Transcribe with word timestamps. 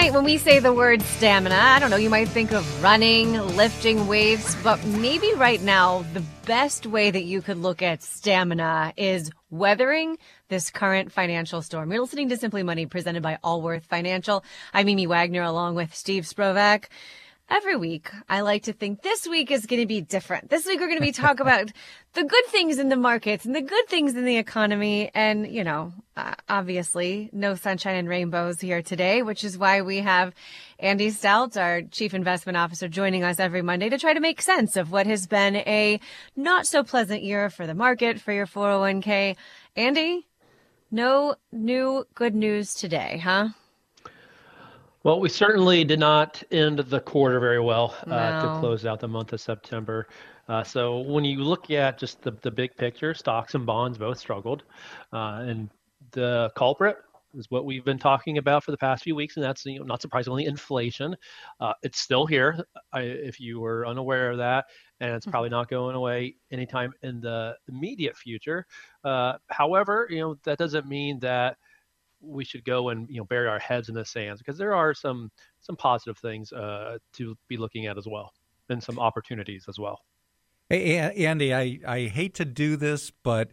Tonight, 0.00 0.14
when 0.14 0.24
we 0.24 0.38
say 0.38 0.60
the 0.60 0.72
word 0.72 1.02
stamina, 1.02 1.54
I 1.54 1.78
don't 1.78 1.90
know, 1.90 1.98
you 1.98 2.08
might 2.08 2.30
think 2.30 2.52
of 2.52 2.82
running, 2.82 3.34
lifting 3.34 4.06
weights, 4.06 4.54
but 4.64 4.82
maybe 4.82 5.30
right 5.34 5.60
now, 5.60 6.06
the 6.14 6.24
best 6.46 6.86
way 6.86 7.10
that 7.10 7.24
you 7.24 7.42
could 7.42 7.58
look 7.58 7.82
at 7.82 8.02
stamina 8.02 8.94
is 8.96 9.30
weathering 9.50 10.16
this 10.48 10.70
current 10.70 11.12
financial 11.12 11.60
storm. 11.60 11.92
You're 11.92 12.00
listening 12.00 12.30
to 12.30 12.38
Simply 12.38 12.62
Money 12.62 12.86
presented 12.86 13.22
by 13.22 13.36
Allworth 13.44 13.84
Financial. 13.84 14.42
I'm 14.72 14.88
Amy 14.88 15.06
Wagner 15.06 15.42
along 15.42 15.74
with 15.74 15.94
Steve 15.94 16.24
Sprovach 16.24 16.86
every 17.50 17.74
week 17.74 18.10
I 18.28 18.42
like 18.42 18.62
to 18.64 18.72
think 18.72 19.02
this 19.02 19.26
week 19.26 19.50
is 19.50 19.66
going 19.66 19.80
to 19.80 19.86
be 19.86 20.00
different. 20.00 20.50
This 20.50 20.64
week 20.66 20.78
we're 20.78 20.86
going 20.86 21.00
to 21.00 21.04
be 21.04 21.12
talking 21.12 21.40
about 21.40 21.72
the 22.14 22.22
good 22.22 22.46
things 22.46 22.78
in 22.78 22.88
the 22.88 22.96
markets 22.96 23.44
and 23.44 23.54
the 23.54 23.60
good 23.60 23.88
things 23.88 24.14
in 24.14 24.24
the 24.24 24.36
economy. 24.36 25.10
And, 25.14 25.46
you 25.46 25.64
know, 25.64 25.92
uh, 26.16 26.34
obviously 26.48 27.28
no 27.32 27.56
sunshine 27.56 27.96
and 27.96 28.08
rainbows 28.08 28.60
here 28.60 28.82
today, 28.82 29.22
which 29.22 29.42
is 29.42 29.58
why 29.58 29.82
we 29.82 29.98
have 29.98 30.32
Andy 30.78 31.10
Stout, 31.10 31.56
our 31.56 31.82
chief 31.82 32.14
investment 32.14 32.56
officer, 32.56 32.88
joining 32.88 33.24
us 33.24 33.40
every 33.40 33.62
Monday 33.62 33.88
to 33.88 33.98
try 33.98 34.14
to 34.14 34.20
make 34.20 34.40
sense 34.40 34.76
of 34.76 34.92
what 34.92 35.06
has 35.06 35.26
been 35.26 35.56
a 35.56 36.00
not 36.36 36.66
so 36.66 36.84
pleasant 36.84 37.22
year 37.22 37.50
for 37.50 37.66
the 37.66 37.74
market, 37.74 38.20
for 38.20 38.32
your 38.32 38.46
401k. 38.46 39.36
Andy, 39.76 40.26
no 40.90 41.34
new 41.52 42.06
good 42.14 42.34
news 42.34 42.74
today, 42.74 43.20
huh? 43.22 43.48
Well, 45.02 45.18
we 45.18 45.30
certainly 45.30 45.82
did 45.84 45.98
not 45.98 46.42
end 46.50 46.78
the 46.78 47.00
quarter 47.00 47.40
very 47.40 47.60
well 47.60 47.96
uh, 48.06 48.10
no. 48.10 48.42
to 48.42 48.60
close 48.60 48.84
out 48.84 49.00
the 49.00 49.08
month 49.08 49.32
of 49.32 49.40
September. 49.40 50.08
Uh, 50.46 50.62
so 50.62 50.98
when 50.98 51.24
you 51.24 51.38
look 51.38 51.70
at 51.70 51.98
just 51.98 52.20
the, 52.20 52.32
the 52.42 52.50
big 52.50 52.76
picture, 52.76 53.14
stocks 53.14 53.54
and 53.54 53.64
bonds 53.64 53.96
both 53.96 54.18
struggled. 54.18 54.64
Uh, 55.10 55.44
and 55.46 55.70
the 56.10 56.50
culprit 56.54 56.98
is 57.34 57.50
what 57.50 57.64
we've 57.64 57.84
been 57.84 57.98
talking 57.98 58.36
about 58.36 58.62
for 58.62 58.72
the 58.72 58.76
past 58.76 59.04
few 59.04 59.14
weeks, 59.14 59.36
and 59.36 59.44
that's 59.44 59.64
you 59.64 59.78
know, 59.78 59.86
not 59.86 60.02
surprisingly 60.02 60.44
inflation. 60.44 61.16
Uh, 61.60 61.72
it's 61.82 61.98
still 61.98 62.26
here, 62.26 62.62
I, 62.92 63.00
if 63.00 63.40
you 63.40 63.60
were 63.60 63.86
unaware 63.86 64.32
of 64.32 64.38
that, 64.38 64.66
and 65.00 65.14
it's 65.14 65.26
probably 65.26 65.48
not 65.48 65.70
going 65.70 65.96
away 65.96 66.34
anytime 66.50 66.92
in 67.02 67.20
the 67.20 67.56
immediate 67.68 68.16
future. 68.18 68.66
Uh, 69.04 69.34
however, 69.48 70.06
you 70.10 70.20
know 70.20 70.36
that 70.44 70.58
doesn't 70.58 70.86
mean 70.86 71.20
that 71.20 71.56
we 72.20 72.44
should 72.44 72.64
go 72.64 72.90
and 72.90 73.08
you 73.08 73.18
know 73.18 73.24
bury 73.24 73.48
our 73.48 73.58
heads 73.58 73.88
in 73.88 73.94
the 73.94 74.04
sands 74.04 74.40
because 74.40 74.58
there 74.58 74.74
are 74.74 74.94
some 74.94 75.30
some 75.60 75.76
positive 75.76 76.18
things 76.18 76.52
uh, 76.52 76.98
to 77.14 77.36
be 77.48 77.56
looking 77.56 77.86
at 77.86 77.96
as 77.98 78.06
well 78.06 78.32
and 78.68 78.82
some 78.82 78.98
opportunities 78.98 79.66
as 79.68 79.78
well. 79.78 80.00
Hey, 80.68 80.96
Andy, 81.26 81.52
I, 81.52 81.80
I 81.86 82.06
hate 82.06 82.34
to 82.34 82.44
do 82.44 82.76
this, 82.76 83.10
but 83.10 83.50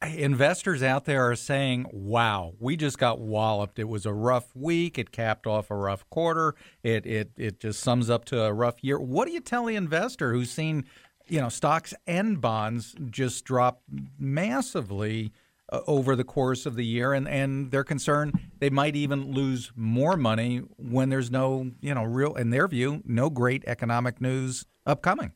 investors 0.00 0.82
out 0.82 1.04
there 1.04 1.28
are 1.28 1.34
saying, 1.34 1.86
wow, 1.92 2.54
we 2.60 2.76
just 2.76 2.96
got 2.96 3.20
walloped. 3.20 3.80
It 3.80 3.88
was 3.88 4.06
a 4.06 4.12
rough 4.12 4.54
week. 4.54 4.96
It 4.96 5.10
capped 5.10 5.48
off 5.48 5.70
a 5.70 5.74
rough 5.74 6.08
quarter. 6.10 6.54
It, 6.84 7.04
it, 7.06 7.32
it 7.36 7.60
just 7.60 7.80
sums 7.80 8.08
up 8.08 8.24
to 8.26 8.40
a 8.42 8.52
rough 8.52 8.82
year. 8.82 9.00
What 9.00 9.26
do 9.26 9.32
you 9.32 9.40
tell 9.40 9.66
the 9.66 9.74
investor 9.74 10.32
who's 10.32 10.50
seen, 10.50 10.84
you 11.26 11.40
know, 11.40 11.48
stocks 11.48 11.92
and 12.06 12.40
bonds 12.40 12.94
just 13.10 13.44
drop 13.44 13.82
massively 14.16 15.32
uh, 15.70 15.80
over 15.86 16.16
the 16.16 16.24
course 16.24 16.66
of 16.66 16.76
the 16.76 16.84
year, 16.84 17.12
and, 17.12 17.28
and 17.28 17.70
they're 17.70 17.84
concerned 17.84 18.38
they 18.58 18.70
might 18.70 18.96
even 18.96 19.32
lose 19.32 19.72
more 19.76 20.16
money 20.16 20.58
when 20.76 21.08
there's 21.08 21.30
no, 21.30 21.70
you 21.80 21.94
know, 21.94 22.04
real, 22.04 22.34
in 22.34 22.50
their 22.50 22.68
view, 22.68 23.02
no 23.04 23.30
great 23.30 23.64
economic 23.66 24.20
news 24.20 24.66
upcoming. 24.86 25.32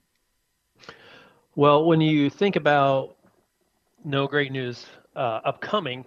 Well, 1.57 1.85
when 1.85 2.01
you 2.01 2.31
think 2.31 2.57
about 2.57 3.17
no 4.05 4.27
great 4.27 4.51
news 4.51 4.87
uh, 5.15 5.41
upcoming, 5.45 6.05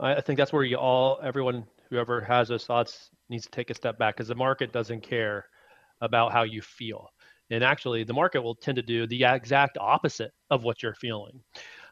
I, 0.00 0.14
I 0.14 0.20
think 0.20 0.38
that's 0.38 0.52
where 0.52 0.64
you 0.64 0.76
all, 0.76 1.20
everyone, 1.22 1.64
whoever 1.90 2.20
has 2.22 2.48
those 2.48 2.64
thoughts, 2.64 3.10
needs 3.28 3.44
to 3.44 3.50
take 3.50 3.70
a 3.70 3.74
step 3.74 3.98
back 3.98 4.16
because 4.16 4.28
the 4.28 4.34
market 4.34 4.72
doesn't 4.72 5.02
care 5.02 5.46
about 6.00 6.32
how 6.32 6.42
you 6.42 6.62
feel. 6.62 7.08
And 7.50 7.62
actually, 7.62 8.02
the 8.04 8.14
market 8.14 8.40
will 8.40 8.54
tend 8.54 8.76
to 8.76 8.82
do 8.82 9.06
the 9.06 9.24
exact 9.24 9.76
opposite 9.78 10.32
of 10.50 10.64
what 10.64 10.82
you're 10.82 10.94
feeling. 10.94 11.40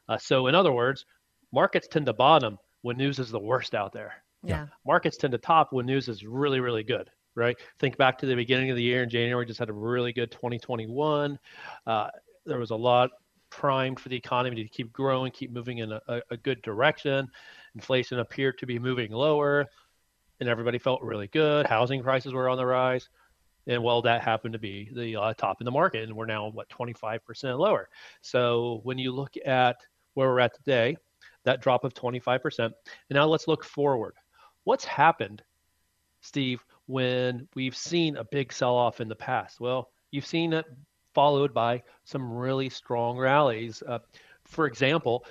Uh, 0.09 0.17
so, 0.17 0.47
in 0.47 0.55
other 0.55 0.73
words, 0.73 1.05
markets 1.53 1.89
tend 1.89 2.07
to 2.07 2.13
bottom 2.13 2.59
when 2.83 2.97
news 2.97 3.19
is 3.19 3.31
the 3.31 3.39
worst 3.39 3.75
out 3.75 3.93
there. 3.93 4.15
Yeah. 4.43 4.67
Markets 4.87 5.17
tend 5.17 5.33
to 5.33 5.39
top 5.39 5.73
when 5.73 5.87
news 5.87 6.09
is 6.09 6.25
really, 6.25 6.61
really 6.61 6.83
good, 6.83 7.11
right? 7.35 7.57
Think 7.79 7.97
back 7.97 8.19
to 8.19 8.27
the 8.27 8.35
beginning 8.35 8.71
of 8.71 8.77
the 8.77 8.83
year 8.83 9.03
in 9.03 9.11
January, 9.11 9.45
just 9.45 9.59
had 9.59 9.69
a 9.69 9.75
really 9.75 10.13
good 10.13 10.31
2021. 10.31 11.39
Uh, 11.87 12.09
there 12.47 12.59
was 12.59 12.71
a 12.71 12.77
lot 12.77 13.11
primed 13.51 14.01
for 14.01 14.09
the 14.09 14.17
economy 14.17 14.63
to 14.63 14.69
keep 14.69 14.93
growing, 14.93 15.31
keep 15.33 15.51
moving 15.53 15.79
in 15.79 15.93
a, 15.93 16.23
a, 16.31 16.37
good 16.37 16.63
direction. 16.63 17.29
Inflation 17.75 18.21
appeared 18.21 18.59
to 18.59 18.67
be 18.67 18.79
moving 18.79 19.11
lower, 19.11 19.67
and 20.39 20.49
everybody 20.49 20.79
felt 20.79 21.03
really 21.03 21.27
good. 21.27 21.67
Housing 21.67 22.03
prices 22.03 22.33
were 22.33 22.49
on 22.49 22.57
the 22.57 22.65
rise. 22.65 23.09
And 23.67 23.83
well, 23.83 24.01
that 24.03 24.23
happened 24.23 24.55
to 24.55 24.59
be 24.59 24.89
the 24.95 25.17
uh, 25.17 25.35
top 25.35 25.61
in 25.61 25.65
the 25.65 25.71
market, 25.71 26.05
and 26.05 26.17
we're 26.17 26.27
now 26.27 26.49
what 26.49 26.69
25% 26.71 27.59
lower. 27.59 27.89
So 28.23 28.81
when 28.85 28.97
you 28.97 29.13
look 29.13 29.35
at 29.45 29.77
where 30.15 30.29
we're 30.29 30.41
at 30.41 30.55
today, 30.55 30.97
that 31.45 31.61
drop 31.61 31.85
of 31.85 31.95
25%. 31.95 32.59
And 32.59 32.75
now 33.11 33.27
let's 33.27 33.49
look 33.49 33.65
forward. 33.65 34.15
What's 34.65 34.85
happened, 34.85 35.43
Steve, 36.21 36.65
when 36.87 37.49
we've 37.55 37.77
seen 37.77 38.17
a 38.17 38.25
big 38.25 38.53
sell 38.53 38.75
off 38.75 39.01
in 39.01 39.09
the 39.09 39.17
past? 39.17 39.61
Well, 39.61 39.91
you've 40.11 40.27
seen 40.27 40.53
it 40.53 40.67
followed 41.15 41.53
by 41.53 41.83
some 42.05 42.33
really 42.33 42.69
strong 42.69 43.19
rallies. 43.19 43.83
Uh, 43.87 43.99
for 44.45 44.67
example, 44.67 45.25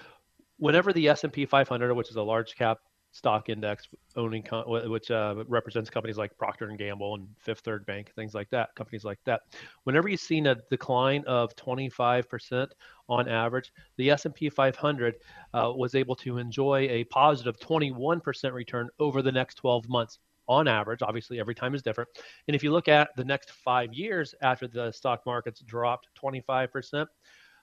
whenever 0.58 0.92
the 0.94 1.08
S&P 1.10 1.46
500, 1.46 1.94
which 1.94 2.10
is 2.10 2.16
a 2.16 2.24
large 2.24 2.56
cap 2.56 2.80
stock 3.12 3.50
index 3.50 3.88
owning 4.16 4.44
which 4.68 5.10
uh, 5.10 5.44
represents 5.48 5.90
companies 5.90 6.18
like 6.18 6.36
procter 6.38 6.70
and 6.70 6.78
gamble 6.78 7.16
and 7.16 7.28
fifth 7.40 7.62
third 7.62 7.86
bank 7.86 8.12
things 8.16 8.36
like 8.36 8.50
that 8.50 8.74
companies 8.76 9.04
like 9.04 9.20
that. 9.26 9.42
Whenever 9.84 10.08
you've 10.08 10.20
seen 10.20 10.48
a 10.48 10.56
decline 10.70 11.24
of 11.26 11.56
25% 11.56 12.68
on 13.08 13.28
average 13.28 13.74
the 13.98 14.12
s&p 14.12 14.50
500 14.50 15.16
uh, 15.54 15.72
was 15.76 15.96
able 15.96 16.16
to 16.16 16.38
enjoy 16.38 16.88
a 16.90 17.04
positive 17.06 17.60
21% 17.60 18.54
return 18.54 18.90
over 19.00 19.22
the 19.22 19.32
next 19.32 19.56
12 19.56 19.90
months 19.90 20.20
on 20.48 20.68
average. 20.68 21.02
Obviously 21.02 21.40
every 21.40 21.56
time 21.56 21.76
is 21.76 21.82
different. 21.82 22.10
And 22.48 22.56
if 22.56 22.64
you 22.64 22.72
look 22.72 22.88
at 22.88 23.10
the 23.16 23.24
next 23.26 23.52
five 23.52 23.94
years 23.94 24.36
after 24.42 24.68
the 24.68 24.92
stock 24.92 25.26
markets 25.26 25.62
dropped 25.62 26.10
25% 26.22 27.08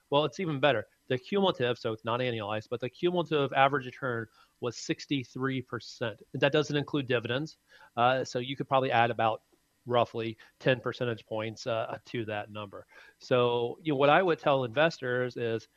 well 0.09 0.25
it's 0.25 0.39
even 0.39 0.59
better. 0.59 0.85
The 1.07 1.17
cumulative 1.17 1.77
so 1.77 1.93
it's 1.93 2.03
not 2.03 2.19
annualized 2.19 2.67
but 2.69 2.81
the 2.81 2.89
cumulative 2.89 3.53
average 3.53 3.85
return 3.85 4.25
was 4.61 4.75
63%. 4.77 6.15
That 6.33 6.51
doesn't 6.51 6.75
include 6.75 7.07
dividends. 7.07 7.57
Uh, 7.95 8.23
so 8.23 8.39
you 8.39 8.55
could 8.55 8.67
probably 8.67 8.91
add 8.91 9.11
about 9.11 9.41
roughly 9.85 10.37
10 10.59 10.79
percentage 10.79 11.25
points 11.25 11.65
uh, 11.65 11.97
to 12.05 12.25
that 12.25 12.51
number. 12.51 12.85
So, 13.19 13.79
you 13.81 13.93
know, 13.93 13.97
what 13.97 14.09
I 14.09 14.21
would 14.21 14.39
tell 14.39 14.63
investors 14.63 15.37
is 15.37 15.67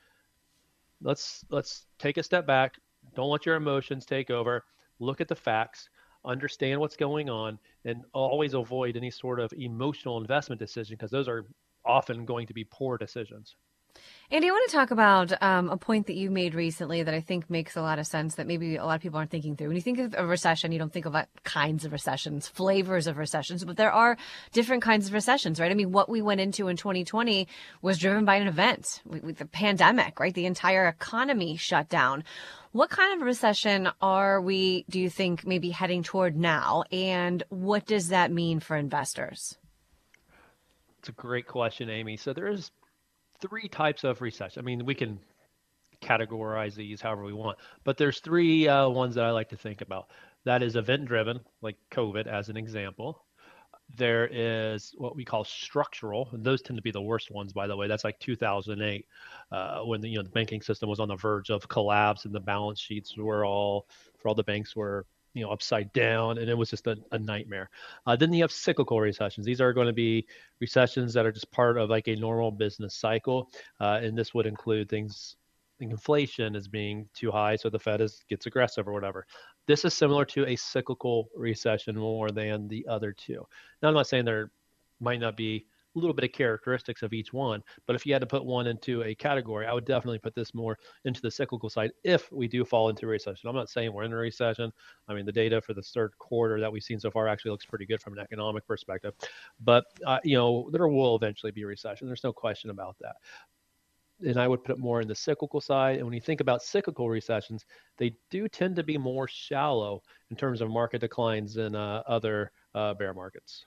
let's 1.01 1.45
let's 1.51 1.87
take 1.99 2.19
a 2.19 2.23
step 2.23 2.47
back. 2.47 2.75
Don't 3.15 3.31
let 3.31 3.47
your 3.47 3.57
emotions 3.57 4.05
take 4.05 4.31
over. 4.31 4.65
Look 4.99 5.21
at 5.21 5.29
the 5.29 5.37
facts, 5.37 5.89
understand 6.25 6.81
what's 6.81 6.97
going 6.97 7.31
on, 7.31 7.59
and 7.85 8.05
always 8.13 8.53
avoid 8.55 8.97
any 8.97 9.11
sort 9.11 9.41
of 9.41 9.53
emotional 9.55 10.19
investment 10.19 10.59
decision 10.59 10.97
because 10.97 11.11
those 11.11 11.29
are 11.29 11.47
often 11.87 12.27
going 12.27 12.47
to 12.47 12.53
be 12.53 12.65
poor 12.65 12.99
decisions. 12.99 13.57
Andy, 14.33 14.47
I 14.47 14.53
want 14.53 14.71
to 14.71 14.77
talk 14.77 14.93
about 14.93 15.43
um, 15.43 15.71
a 15.71 15.77
point 15.77 16.07
that 16.07 16.15
you 16.15 16.31
made 16.31 16.55
recently 16.55 17.03
that 17.03 17.13
I 17.13 17.21
think 17.21 17.51
makes 17.51 17.75
a 17.75 17.83
lot 17.83 17.99
of 17.99 18.07
sense 18.07 18.37
that 18.37 18.47
maybe 18.47 18.77
a 18.77 18.85
lot 18.85 18.95
of 18.95 19.03
people 19.03 19.19
aren't 19.19 19.33
thinking 19.33 19.57
through. 19.57 19.67
When 19.67 19.77
you 19.77 19.83
think 19.83 19.99
of 19.99 20.15
a 20.17 20.25
recession, 20.25 20.71
you 20.71 20.79
don't 20.79 20.93
think 20.93 21.05
about 21.07 21.27
kinds 21.43 21.85
of 21.85 21.91
recessions, 21.91 22.47
flavors 22.47 23.09
of 23.09 23.19
recessions, 23.19 23.65
but 23.65 23.77
there 23.77 23.91
are 23.91 24.17
different 24.53 24.85
kinds 24.85 25.09
of 25.09 25.15
recessions, 25.15 25.59
right? 25.59 25.73
I 25.73 25.75
mean, 25.75 25.91
what 25.91 26.09
we 26.09 26.23
went 26.23 26.41
into 26.41 26.69
in 26.69 26.77
2020 26.77 27.49
was 27.83 27.99
driven 27.99 28.25
by 28.25 28.37
an 28.37 28.47
event, 28.47 29.03
with 29.05 29.39
the 29.39 29.47
pandemic, 29.47 30.21
right? 30.21 30.33
The 30.33 30.47
entire 30.47 30.87
economy 30.87 31.57
shut 31.57 31.89
down. 31.89 32.23
What 32.71 32.89
kind 32.89 33.21
of 33.21 33.27
recession 33.27 33.89
are 34.01 34.41
we, 34.41 34.85
do 34.89 35.01
you 35.01 35.11
think, 35.11 35.45
maybe 35.45 35.71
heading 35.71 36.05
toward 36.05 36.37
now? 36.37 36.85
And 36.93 37.43
what 37.49 37.85
does 37.85 38.11
that 38.11 38.31
mean 38.31 38.61
for 38.61 38.77
investors? 38.77 39.59
It's 41.01 41.09
a 41.09 41.13
great 41.13 41.49
question, 41.49 41.91
Amy. 41.91 42.17
So 42.17 42.33
there 42.33 42.47
is 42.47 42.71
three 43.41 43.69
types 43.69 44.05
of 44.05 44.21
recession. 44.21 44.61
I 44.61 44.65
mean, 44.65 44.85
we 44.85 44.95
can 44.95 45.19
categorize 46.03 46.75
these 46.75 47.01
however 47.01 47.25
we 47.25 47.33
want, 47.33 47.59
but 47.85 47.97
there's 47.97 48.21
three 48.21 48.69
uh, 48.69 48.89
ones 48.89 49.15
that 49.15 49.25
I 49.25 49.31
like 49.31 49.49
to 49.51 49.57
think 49.57 49.81
about. 49.81 50.09
That 50.45 50.63
is 50.63 50.77
event 50.77 51.05
driven, 51.07 51.41
like 51.61 51.77
COVID 51.91 52.27
as 52.27 52.49
an 52.49 52.57
example. 52.57 53.25
There 53.97 54.29
is 54.31 54.95
what 54.97 55.17
we 55.17 55.25
call 55.25 55.45
structural, 55.45 56.29
and 56.33 56.45
those 56.45 56.63
tend 56.63 56.77
to 56.79 56.83
be 56.83 56.93
the 56.93 57.03
worst 57.03 57.31
ones, 57.31 57.53
by 57.53 57.67
the 57.67 57.77
way. 57.77 57.89
That's 57.89 58.05
like 58.05 58.21
2008, 58.21 59.05
uh, 59.51 59.81
when 59.81 60.01
the, 60.01 60.09
you 60.09 60.17
know 60.17 60.23
the 60.23 60.31
banking 60.31 60.63
system 60.63 60.89
was 60.89 61.01
on 61.01 61.09
the 61.09 61.17
verge 61.17 61.51
of 61.51 61.69
collapse, 61.69 62.25
and 62.25 62.35
the 62.35 62.41
balance 62.41 62.81
sheets 62.81 63.17
were 63.17 63.45
all 63.45 63.89
for 64.19 64.29
all 64.29 64.35
the 64.35 64.45
banks 64.45 64.77
were 64.77 65.07
you 65.35 65.43
know 65.43 65.51
upside 65.51 65.93
down 65.93 66.39
and 66.39 66.49
it 66.49 66.57
was 66.57 66.71
just 66.71 66.87
a, 66.87 66.97
a 67.13 67.19
nightmare 67.19 67.71
uh, 68.07 68.17
then 68.17 68.33
you 68.33 68.43
have 68.43 68.53
cyclical 68.53 69.01
recessions 69.01 69.47
these 69.47 69.61
are 69.61 69.73
going 69.73 69.87
to 69.87 69.93
be 69.93 70.27
recessions 70.61 71.15
that 71.15 71.25
are 71.25 71.33
just 71.33 71.51
part 71.53 71.79
of 71.79 71.89
like 71.89 72.09
a 72.09 72.17
normal 72.17 72.51
business 72.51 72.95
cycle 72.95 73.51
uh, 73.81 74.01
and 74.03 74.17
this 74.19 74.35
would 74.35 74.47
include 74.47 74.89
things 74.89 75.37
like 75.81 75.91
inflation 75.91 76.55
is 76.55 76.69
being 76.69 77.09
too 77.15 77.31
high, 77.31 77.57
so 77.57 77.71
the 77.71 77.79
Fed 77.79 78.01
is 78.01 78.23
gets 78.29 78.47
aggressive 78.47 78.87
or 78.87 78.93
whatever. 78.93 79.27
This 79.67 79.85
is 79.85 79.95
similar 79.95 80.25
to 80.27 80.47
a 80.47 80.57
cyclical 80.57 81.31
recession 81.35 81.97
more 81.97 82.31
than 82.31 82.69
the 82.69 82.87
other 82.89 83.13
two. 83.13 83.47
Now, 83.83 83.89
I'm 83.89 83.95
not 83.95 84.07
saying 84.07 84.25
there 84.25 84.51
might 85.01 85.21
not 85.21 85.37
be 85.37 85.67
little 85.95 86.15
bit 86.15 86.25
of 86.25 86.33
characteristics 86.33 87.03
of 87.03 87.13
each 87.13 87.33
one, 87.33 87.63
but 87.87 87.97
if 87.97 88.07
you 88.07 88.13
had 88.13 88.21
to 88.21 88.27
put 88.27 88.45
one 88.45 88.67
into 88.67 89.03
a 89.03 89.15
category, 89.15 89.67
I 89.67 89.73
would 89.73 89.85
definitely 89.85 90.19
put 90.19 90.35
this 90.35 90.55
more 90.55 90.79
into 91.05 91.21
the 91.21 91.31
cyclical 91.31 91.71
side 91.71 91.91
if 92.05 92.31
we 92.33 92.49
do 92.49 92.65
fall 92.65 92.89
into 92.89 93.07
recession. 93.07 93.49
I'm 93.49 93.57
not 93.57 93.69
saying 93.69 93.93
we're 93.93 94.05
in 94.05 94.13
a 94.13 94.17
recession. 94.17 94.73
I 95.09 95.15
mean, 95.15 95.27
the 95.27 95.33
data 95.33 95.61
for 95.61 95.75
the 95.75 95.83
third 95.83 96.17
quarter 96.19 96.61
that 96.61 96.73
we've 96.73 96.83
seen 96.83 97.01
so 97.01 97.11
far 97.11 97.29
actually 97.29 97.53
looks 97.53 97.67
pretty 97.67 97.87
good 97.87 98.01
from 98.01 98.15
an 98.15 98.21
economic 98.21 98.67
perspective, 98.67 99.15
but 99.61 99.85
uh, 100.07 100.19
you 100.25 100.37
know 100.37 100.69
there 100.73 100.87
will 100.89 101.17
eventually 101.17 101.53
be 101.53 101.63
a 101.63 101.67
recession. 101.67 102.07
There's 102.07 102.25
no 102.25 102.33
question 102.33 102.71
about 102.71 102.97
that 103.01 103.17
and 104.25 104.37
I 104.37 104.49
would 104.49 104.65
put 104.65 104.77
it 104.77 104.79
more 104.79 105.01
in 105.01 105.09
the 105.09 105.15
cyclical 105.15 105.61
side. 105.61 105.97
And 105.97 106.05
when 106.05 106.15
you 106.15 106.21
think 106.21 106.41
about 106.41 106.63
cyclical 106.63 107.09
recessions, 107.09 107.65
they 107.97 108.15
do 108.31 108.49
tend 108.49 108.77
to 108.77 108.83
be 108.83 108.99
more 108.99 109.27
shallow 109.29 110.03
in 110.31 110.37
terms 110.37 110.61
of 110.61 110.71
market 110.71 111.01
declines 111.01 111.55
than 111.55 111.75
uh, 111.75 112.03
other 112.07 112.53
uh, 112.75 112.95
bear 112.95 113.15
markets. 113.15 113.67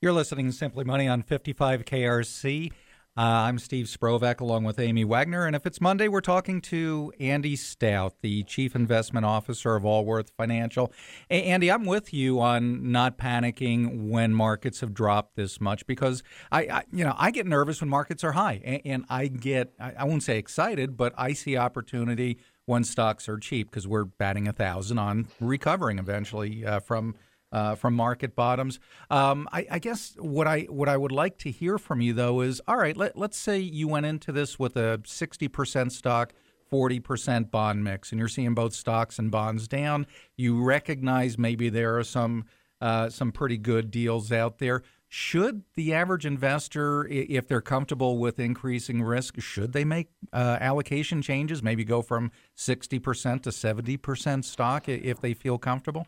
You're 0.00 0.12
listening 0.12 0.46
to 0.46 0.52
Simply 0.52 0.84
Money 0.84 1.08
on 1.08 1.22
55 1.22 1.84
KRC. 1.84 2.70
Uh, 2.70 3.20
I'm 3.20 3.58
Steve 3.58 3.86
Sprovach 3.86 4.38
along 4.38 4.62
with 4.62 4.78
Amy 4.78 5.02
Wagner. 5.04 5.44
And 5.44 5.56
if 5.56 5.66
it's 5.66 5.80
Monday, 5.80 6.06
we're 6.06 6.20
talking 6.20 6.60
to 6.60 7.12
Andy 7.18 7.56
Stout, 7.56 8.14
the 8.20 8.44
Chief 8.44 8.76
Investment 8.76 9.26
Officer 9.26 9.74
of 9.74 9.84
Allworth 9.84 10.30
Financial. 10.36 10.92
Hey, 11.28 11.42
Andy, 11.42 11.68
I'm 11.68 11.84
with 11.84 12.14
you 12.14 12.40
on 12.40 12.92
not 12.92 13.18
panicking 13.18 14.08
when 14.08 14.32
markets 14.32 14.78
have 14.82 14.94
dropped 14.94 15.34
this 15.34 15.60
much 15.60 15.84
because 15.84 16.22
I, 16.52 16.60
I 16.60 16.82
you 16.92 17.02
know, 17.02 17.16
I 17.18 17.32
get 17.32 17.48
nervous 17.48 17.80
when 17.80 17.90
markets 17.90 18.22
are 18.22 18.32
high 18.32 18.60
and, 18.64 18.80
and 18.84 19.04
I 19.08 19.26
get, 19.26 19.72
I, 19.80 19.94
I 19.98 20.04
won't 20.04 20.22
say 20.22 20.38
excited, 20.38 20.96
but 20.96 21.12
I 21.18 21.32
see 21.32 21.56
opportunity 21.56 22.38
when 22.66 22.84
stocks 22.84 23.28
are 23.28 23.38
cheap 23.38 23.68
because 23.68 23.88
we're 23.88 24.04
batting 24.04 24.46
a 24.46 24.52
thousand 24.52 24.98
on 24.98 25.26
recovering 25.40 25.98
eventually 25.98 26.64
uh, 26.64 26.78
from 26.78 27.16
uh, 27.52 27.74
from 27.74 27.94
market 27.94 28.34
bottoms. 28.34 28.78
Um, 29.10 29.48
I, 29.52 29.66
I, 29.70 29.78
guess 29.78 30.14
what 30.18 30.46
I 30.46 30.62
what 30.62 30.88
I 30.88 30.96
would 30.96 31.12
like 31.12 31.38
to 31.38 31.50
hear 31.50 31.78
from 31.78 32.00
you 32.00 32.12
though 32.12 32.40
is 32.40 32.60
all 32.68 32.76
right. 32.76 32.96
Let, 32.96 33.16
let's 33.16 33.38
say 33.38 33.58
you 33.58 33.88
went 33.88 34.06
into 34.06 34.32
this 34.32 34.58
with 34.58 34.76
a 34.76 35.00
sixty 35.04 35.48
percent 35.48 35.92
stock. 35.92 36.32
40% 36.70 37.50
bond 37.50 37.82
mix, 37.82 38.12
and 38.12 38.18
you're 38.18 38.28
seeing 38.28 38.52
both 38.52 38.74
stocks 38.74 39.18
and 39.18 39.30
bonds 39.30 39.66
down. 39.68 40.06
You 40.36 40.62
recognize 40.62 41.38
maybe 41.38 41.70
there 41.70 41.96
are 41.96 42.04
some 42.04 42.44
uh, 42.80 43.08
some 43.08 43.32
pretty 43.32 43.56
good 43.56 43.90
deals 43.90 44.30
out 44.30 44.58
there. 44.58 44.82
Should 45.08 45.62
the 45.74 45.94
average 45.94 46.26
investor, 46.26 47.06
if 47.08 47.48
they're 47.48 47.62
comfortable 47.62 48.18
with 48.18 48.38
increasing 48.38 49.02
risk, 49.02 49.40
should 49.40 49.72
they 49.72 49.84
make 49.84 50.08
uh, 50.34 50.58
allocation 50.60 51.22
changes? 51.22 51.62
Maybe 51.62 51.82
go 51.82 52.02
from 52.02 52.30
60% 52.56 53.42
to 53.42 53.50
70% 53.50 54.44
stock 54.44 54.88
if 54.88 55.20
they 55.20 55.32
feel 55.32 55.56
comfortable? 55.56 56.06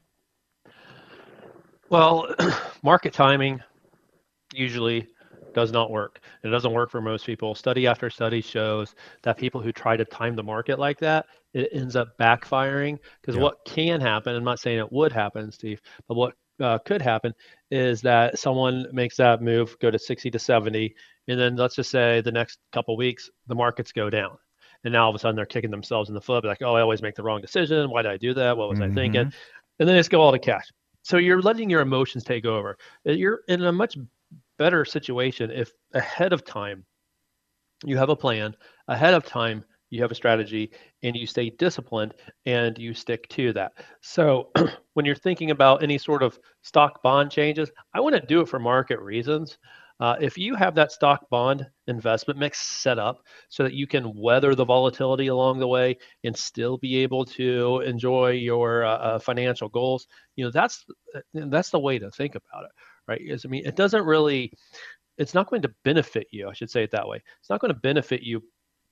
Well, 1.91 2.33
market 2.83 3.13
timing 3.13 3.61
usually 4.55 5.09
does 5.53 5.73
not 5.73 5.91
work. 5.91 6.21
It 6.45 6.49
doesn't 6.49 6.73
work 6.73 6.91
for 6.91 7.01
most 7.01 7.27
people. 7.27 7.55
Study 7.57 7.89
after 7.89 8.09
study 8.09 8.41
shows 8.41 8.95
that 9.23 9.37
people 9.37 9.61
who 9.61 9.73
try 9.73 9.97
to 9.97 10.05
time 10.05 10.37
the 10.37 10.43
market 10.43 10.79
like 10.79 10.99
that, 11.01 11.27
it 11.53 11.69
ends 11.73 11.97
up 11.97 12.17
backfiring. 12.19 12.99
Because 13.21 13.37
yeah. 13.37 13.43
what 13.43 13.65
can 13.65 14.01
happen, 14.01 14.37
I'm 14.37 14.45
not 14.45 14.61
saying 14.61 14.79
it 14.79 14.93
would 14.93 15.13
happen, 15.13 15.51
Steve, 15.51 15.81
but 16.07 16.15
what 16.15 16.35
uh, 16.61 16.79
could 16.79 17.03
happen 17.03 17.35
is 17.73 18.01
that 18.03 18.39
someone 18.39 18.87
makes 18.93 19.17
that 19.17 19.43
move, 19.43 19.77
go 19.81 19.91
to 19.91 19.99
60 19.99 20.31
to 20.31 20.39
70, 20.39 20.95
and 21.27 21.41
then 21.41 21.57
let's 21.57 21.75
just 21.75 21.91
say 21.91 22.21
the 22.21 22.31
next 22.31 22.59
couple 22.73 22.97
weeks 22.97 23.31
the 23.49 23.55
markets 23.55 23.93
go 23.93 24.11
down, 24.11 24.37
and 24.85 24.93
now 24.93 25.05
all 25.05 25.11
of 25.11 25.17
a 25.17 25.19
sudden 25.19 25.37
they're 25.37 25.47
kicking 25.47 25.71
themselves 25.71 26.09
in 26.09 26.15
the 26.15 26.21
foot, 26.21 26.45
like, 26.45 26.63
oh, 26.63 26.75
I 26.75 26.83
always 26.83 27.03
make 27.03 27.15
the 27.15 27.23
wrong 27.23 27.41
decision. 27.41 27.91
Why 27.91 28.03
did 28.03 28.13
I 28.13 28.17
do 28.17 28.35
that? 28.35 28.57
What 28.57 28.69
was 28.69 28.79
mm-hmm. 28.79 28.93
I 28.93 28.95
thinking? 28.95 29.21
Mm-hmm. 29.23 29.37
And 29.81 29.89
then 29.89 29.97
they 29.97 30.01
just 30.01 30.11
go 30.11 30.21
all 30.21 30.33
to 30.33 30.39
cash. 30.39 30.69
So 31.03 31.17
you're 31.19 31.43
letting 31.43 31.71
your 31.71 31.81
emotions 31.81 32.25
take 32.25 32.45
over. 32.45 32.79
Uh, 33.07 33.13
you're 33.13 33.41
in 33.49 33.63
a 33.65 33.73
much 33.73 33.97
better 34.59 34.85
situation 34.85 35.51
if 35.51 35.73
ahead 35.95 36.33
of 36.33 36.45
time 36.45 36.85
you 37.85 37.97
have 37.97 38.11
a 38.11 38.17
plan, 38.17 38.55
ahead 38.89 39.15
of 39.15 39.25
time 39.25 39.65
you 39.91 40.03
have 40.03 40.13
a 40.13 40.15
strategy, 40.15 40.71
and 41.03 41.17
you 41.17 41.27
stay 41.27 41.51
disciplined 41.51 42.15
and 42.47 42.79
you 42.79 42.95
stick 42.95 43.29
to 43.31 43.53
that. 43.53 43.73
So 44.03 44.51
when 44.95 45.05
you're 45.05 45.15
thinking 45.17 45.51
about 45.51 45.83
any 45.83 45.99
sort 45.99 46.23
of 46.23 46.39
stock 46.63 47.03
bond 47.03 47.31
changes, 47.31 47.71
I 47.95 48.01
wouldn't 48.01 48.29
do 48.29 48.41
it 48.41 48.49
for 48.49 48.59
market 48.59 49.01
reasons. 49.01 49.59
Uh, 50.01 50.17
if 50.19 50.39
you 50.39 50.55
have 50.55 50.75
that 50.75 50.91
stock 50.91 51.29
bond 51.29 51.67
investment 51.87 52.41
mix 52.41 52.59
set 52.59 52.99
up 52.99 53.23
so 53.51 53.63
that 53.63 53.75
you 53.75 53.87
can 53.87 54.15
weather 54.15 54.55
the 54.55 54.65
volatility 54.65 55.27
along 55.27 55.59
the 55.59 55.69
way 55.69 55.97
and 56.25 56.35
still 56.35 56.79
be 56.79 56.97
able 56.97 57.25
to 57.25 57.81
enjoy 57.81 58.31
your 58.31 58.85
uh, 58.85 58.97
uh 58.97 59.19
financial 59.19 59.69
goals, 59.69 60.07
you 60.37 60.45
know 60.45 60.51
that's 60.51 60.85
uh, 61.15 61.21
that's 61.35 61.71
the 61.71 61.79
way 61.79 61.99
to 61.99 62.11
think 62.13 62.35
about 62.35 62.65
it, 62.65 62.71
right? 63.07 63.21
Is 63.21 63.45
I 63.45 63.49
mean, 63.49 63.67
it 63.67 63.77
doesn't 63.77 64.05
really, 64.05 64.53
it's 65.19 65.35
not 65.35 65.49
going 65.51 65.63
to 65.63 65.75
benefit 65.85 66.27
you. 66.31 66.49
I 66.49 66.55
should 66.55 66.71
say 66.71 66.83
it 66.83 66.91
that 66.93 67.07
way. 67.07 67.23
It's 67.41 67.51
not 67.51 67.61
going 67.61 67.73
to 67.75 67.81
benefit 67.81 68.23
you 68.23 68.43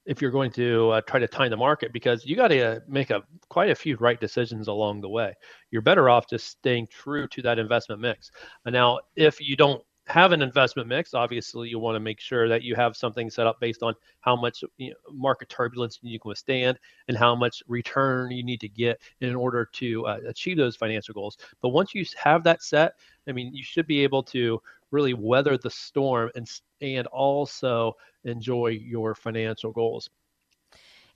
if 0.04 0.22
you're 0.22 0.30
going 0.30 0.50
to 0.50 0.90
uh, 0.90 1.00
try 1.02 1.20
to 1.20 1.28
time 1.28 1.50
the 1.50 1.56
market 1.56 1.92
because 1.92 2.24
you 2.24 2.34
got 2.34 2.48
to 2.48 2.76
uh, 2.76 2.80
make 2.86 3.10
a 3.10 3.22
quite 3.50 3.70
a 3.70 3.74
few 3.74 3.96
right 3.96 4.20
decisions 4.20 4.68
along 4.68 5.00
the 5.00 5.08
way. 5.08 5.34
You're 5.70 5.82
better 5.82 6.08
off 6.08 6.28
just 6.28 6.48
staying 6.48 6.88
true 6.90 7.28
to 7.28 7.42
that 7.42 7.58
investment 7.58 8.00
mix. 8.00 8.30
And 8.64 8.72
now, 8.72 9.00
if 9.16 9.40
you 9.40 9.56
don't 9.56 9.82
have 10.08 10.32
an 10.32 10.42
investment 10.42 10.88
mix, 10.88 11.12
obviously 11.12 11.68
you 11.68 11.78
want 11.78 11.94
to 11.94 12.00
make 12.00 12.18
sure 12.18 12.48
that 12.48 12.62
you 12.62 12.74
have 12.74 12.96
something 12.96 13.28
set 13.28 13.46
up 13.46 13.60
based 13.60 13.82
on 13.82 13.94
how 14.20 14.34
much 14.34 14.64
you 14.78 14.90
know, 14.90 14.96
market 15.12 15.48
turbulence 15.48 15.98
you 16.02 16.18
can 16.18 16.30
withstand 16.30 16.78
and 17.08 17.16
how 17.16 17.34
much 17.34 17.62
return 17.68 18.30
you 18.30 18.42
need 18.42 18.60
to 18.60 18.68
get 18.68 19.00
in 19.20 19.34
order 19.34 19.68
to 19.74 20.06
uh, 20.06 20.18
achieve 20.26 20.56
those 20.56 20.76
financial 20.76 21.12
goals. 21.12 21.36
But 21.60 21.70
once 21.70 21.94
you 21.94 22.04
have 22.22 22.42
that 22.44 22.62
set, 22.62 22.94
I 23.28 23.32
mean, 23.32 23.54
you 23.54 23.62
should 23.62 23.86
be 23.86 24.02
able 24.02 24.22
to 24.24 24.60
really 24.90 25.12
weather 25.12 25.58
the 25.58 25.70
storm 25.70 26.30
and 26.34 26.48
and 26.80 27.06
also 27.08 27.94
enjoy 28.24 28.68
your 28.68 29.14
financial 29.14 29.72
goals. 29.72 30.08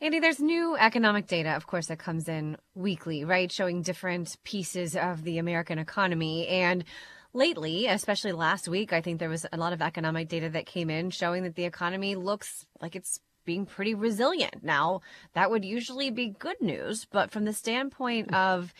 Andy, 0.02 0.18
there's 0.18 0.40
new 0.40 0.76
economic 0.76 1.28
data, 1.28 1.50
of 1.50 1.68
course, 1.68 1.86
that 1.86 2.00
comes 2.00 2.28
in 2.28 2.56
weekly, 2.74 3.24
right? 3.24 3.52
Showing 3.52 3.82
different 3.82 4.36
pieces 4.42 4.96
of 4.96 5.22
the 5.22 5.38
American 5.38 5.78
economy. 5.78 6.48
And 6.48 6.84
lately, 7.32 7.86
especially 7.86 8.32
last 8.32 8.68
week, 8.68 8.92
I 8.92 9.00
think 9.00 9.18
there 9.18 9.28
was 9.28 9.46
a 9.52 9.56
lot 9.56 9.72
of 9.72 9.82
economic 9.82 10.28
data 10.28 10.50
that 10.50 10.66
came 10.66 10.90
in 10.90 11.10
showing 11.10 11.42
that 11.44 11.54
the 11.54 11.64
economy 11.64 12.14
looks 12.14 12.66
like 12.80 12.96
it's 12.96 13.20
being 13.44 13.66
pretty 13.66 13.94
resilient. 13.94 14.62
Now, 14.62 15.00
that 15.34 15.50
would 15.50 15.64
usually 15.64 16.10
be 16.10 16.28
good 16.28 16.60
news, 16.60 17.06
but 17.10 17.30
from 17.30 17.44
the 17.44 17.52
standpoint 17.52 18.28
mm. 18.28 18.36
of 18.36 18.72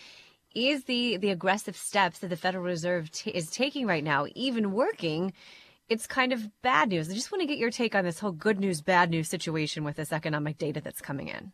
is 0.55 0.85
the 0.85 1.17
the 1.17 1.31
aggressive 1.31 1.77
steps 1.77 2.19
that 2.19 2.29
the 2.29 2.37
Federal 2.37 2.65
Reserve 2.65 3.11
t- 3.11 3.31
is 3.31 3.51
taking 3.51 3.87
right 3.87 4.05
now 4.05 4.27
even 4.35 4.73
working? 4.73 5.33
It's 5.89 6.07
kind 6.07 6.33
of 6.33 6.49
bad 6.63 6.91
news. 6.91 7.11
I 7.11 7.15
just 7.15 7.33
want 7.33 7.43
to 7.43 7.47
get 7.47 7.59
your 7.59 7.71
take 7.71 7.95
on 7.95 8.05
this 8.05 8.19
whole 8.19 8.33
good 8.33 8.61
news, 8.61 8.81
bad 8.81 9.11
news 9.11 9.29
situation 9.29 9.85
with 9.85 9.97
this 9.97 10.13
economic 10.13 10.57
data 10.59 10.81
that's 10.81 11.01
coming 11.01 11.29
in. 11.29 11.53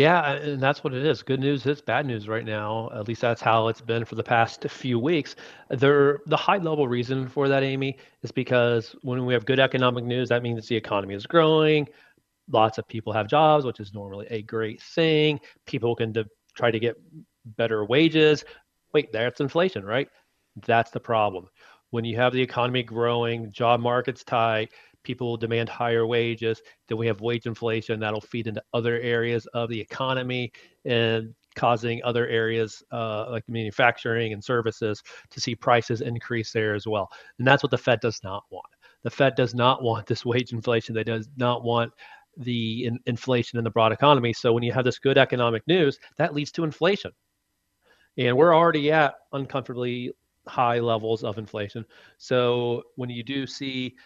Yeah, 0.00 0.32
and 0.32 0.62
that's 0.62 0.82
what 0.82 0.94
it 0.94 1.04
is. 1.04 1.22
Good 1.22 1.40
news 1.40 1.66
is 1.66 1.82
bad 1.82 2.06
news 2.06 2.26
right 2.26 2.44
now. 2.44 2.88
At 2.94 3.06
least 3.06 3.20
that's 3.20 3.42
how 3.42 3.68
it's 3.68 3.82
been 3.82 4.06
for 4.06 4.14
the 4.14 4.22
past 4.22 4.64
few 4.70 4.98
weeks. 4.98 5.36
There, 5.68 6.20
the 6.26 6.38
high 6.38 6.56
level 6.56 6.88
reason 6.88 7.28
for 7.28 7.48
that, 7.48 7.62
Amy, 7.62 7.98
is 8.22 8.32
because 8.32 8.96
when 9.02 9.26
we 9.26 9.34
have 9.34 9.44
good 9.44 9.60
economic 9.60 10.04
news, 10.04 10.30
that 10.30 10.42
means 10.42 10.66
the 10.66 10.76
economy 10.76 11.14
is 11.14 11.26
growing. 11.26 11.86
Lots 12.50 12.78
of 12.78 12.88
people 12.88 13.12
have 13.12 13.28
jobs, 13.28 13.64
which 13.66 13.80
is 13.80 13.94
normally 13.94 14.26
a 14.30 14.42
great 14.42 14.82
thing. 14.82 15.40
People 15.66 15.96
can 15.96 16.12
de- 16.12 16.26
try 16.56 16.70
to 16.70 16.80
get 16.80 16.96
better 17.44 17.84
wages. 17.84 18.44
Wait, 18.94 19.12
that's 19.12 19.40
inflation, 19.40 19.84
right? 19.84 20.08
That's 20.66 20.90
the 20.90 21.00
problem. 21.00 21.48
When 21.90 22.04
you 22.04 22.16
have 22.16 22.32
the 22.32 22.42
economy 22.42 22.82
growing, 22.82 23.52
job 23.52 23.80
market's 23.80 24.24
tight, 24.24 24.70
people 25.10 25.30
will 25.30 25.36
demand 25.36 25.68
higher 25.68 26.06
wages. 26.06 26.62
Then 26.86 26.96
we 26.96 27.08
have 27.08 27.20
wage 27.20 27.46
inflation 27.46 27.98
that'll 27.98 28.20
feed 28.20 28.46
into 28.46 28.62
other 28.72 29.00
areas 29.00 29.44
of 29.54 29.68
the 29.68 29.80
economy 29.80 30.52
and 30.84 31.34
causing 31.56 32.00
other 32.04 32.28
areas 32.28 32.80
uh, 32.92 33.28
like 33.28 33.42
manufacturing 33.48 34.32
and 34.32 34.42
services 34.42 35.02
to 35.30 35.40
see 35.40 35.56
prices 35.56 36.00
increase 36.00 36.52
there 36.52 36.76
as 36.76 36.86
well. 36.86 37.10
And 37.38 37.48
that's 37.48 37.64
what 37.64 37.72
the 37.72 37.78
Fed 37.78 37.98
does 37.98 38.20
not 38.22 38.44
want. 38.52 38.68
The 39.02 39.10
Fed 39.10 39.34
does 39.34 39.52
not 39.52 39.82
want 39.82 40.06
this 40.06 40.24
wage 40.24 40.52
inflation. 40.52 40.94
They 40.94 41.02
does 41.02 41.28
not 41.36 41.64
want 41.64 41.92
the 42.36 42.84
in- 42.84 43.00
inflation 43.06 43.58
in 43.58 43.64
the 43.64 43.70
broad 43.70 43.90
economy. 43.90 44.32
So 44.32 44.52
when 44.52 44.62
you 44.62 44.70
have 44.70 44.84
this 44.84 45.00
good 45.00 45.18
economic 45.18 45.66
news, 45.66 45.98
that 46.18 46.34
leads 46.34 46.52
to 46.52 46.62
inflation. 46.62 47.10
And 48.16 48.36
we're 48.36 48.54
already 48.54 48.92
at 48.92 49.14
uncomfortably 49.32 50.12
high 50.46 50.78
levels 50.78 51.24
of 51.24 51.36
inflation. 51.36 51.84
So 52.18 52.84
when 52.94 53.10
you 53.10 53.24
do 53.24 53.44
see 53.44 53.96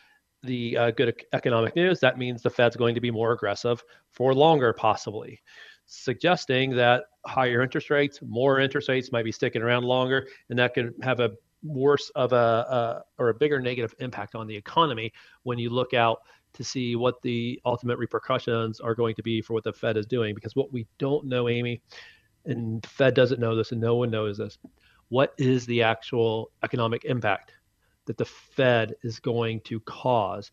the 0.44 0.76
uh, 0.76 0.90
good 0.92 1.24
economic 1.32 1.74
news, 1.76 2.00
that 2.00 2.18
means 2.18 2.42
the 2.42 2.50
Fed's 2.50 2.76
going 2.76 2.94
to 2.94 3.00
be 3.00 3.10
more 3.10 3.32
aggressive 3.32 3.82
for 4.10 4.34
longer, 4.34 4.72
possibly, 4.72 5.40
suggesting 5.86 6.70
that 6.76 7.04
higher 7.26 7.62
interest 7.62 7.90
rates, 7.90 8.20
more 8.22 8.60
interest 8.60 8.88
rates 8.88 9.12
might 9.12 9.24
be 9.24 9.32
sticking 9.32 9.62
around 9.62 9.84
longer, 9.84 10.26
and 10.50 10.58
that 10.58 10.74
could 10.74 10.94
have 11.02 11.20
a 11.20 11.32
worse 11.62 12.10
of 12.10 12.32
a, 12.32 12.36
a 12.36 13.02
or 13.18 13.30
a 13.30 13.34
bigger 13.34 13.60
negative 13.60 13.94
impact 14.00 14.34
on 14.34 14.46
the 14.46 14.56
economy 14.56 15.12
when 15.44 15.58
you 15.58 15.70
look 15.70 15.94
out 15.94 16.20
to 16.52 16.62
see 16.62 16.94
what 16.94 17.20
the 17.22 17.60
ultimate 17.64 17.98
repercussions 17.98 18.80
are 18.80 18.94
going 18.94 19.14
to 19.14 19.22
be 19.22 19.42
for 19.42 19.54
what 19.54 19.64
the 19.64 19.72
Fed 19.72 19.96
is 19.96 20.06
doing. 20.06 20.34
Because 20.34 20.54
what 20.54 20.72
we 20.72 20.86
don't 20.98 21.26
know, 21.26 21.48
Amy, 21.48 21.80
and 22.44 22.80
the 22.82 22.88
Fed 22.88 23.14
doesn't 23.14 23.40
know 23.40 23.56
this, 23.56 23.72
and 23.72 23.80
no 23.80 23.96
one 23.96 24.10
knows 24.10 24.38
this, 24.38 24.58
what 25.08 25.34
is 25.38 25.66
the 25.66 25.82
actual 25.82 26.50
economic 26.62 27.04
impact 27.04 27.52
that 28.06 28.16
the 28.16 28.24
Fed 28.24 28.94
is 29.02 29.18
going 29.18 29.60
to 29.60 29.80
cause 29.80 30.50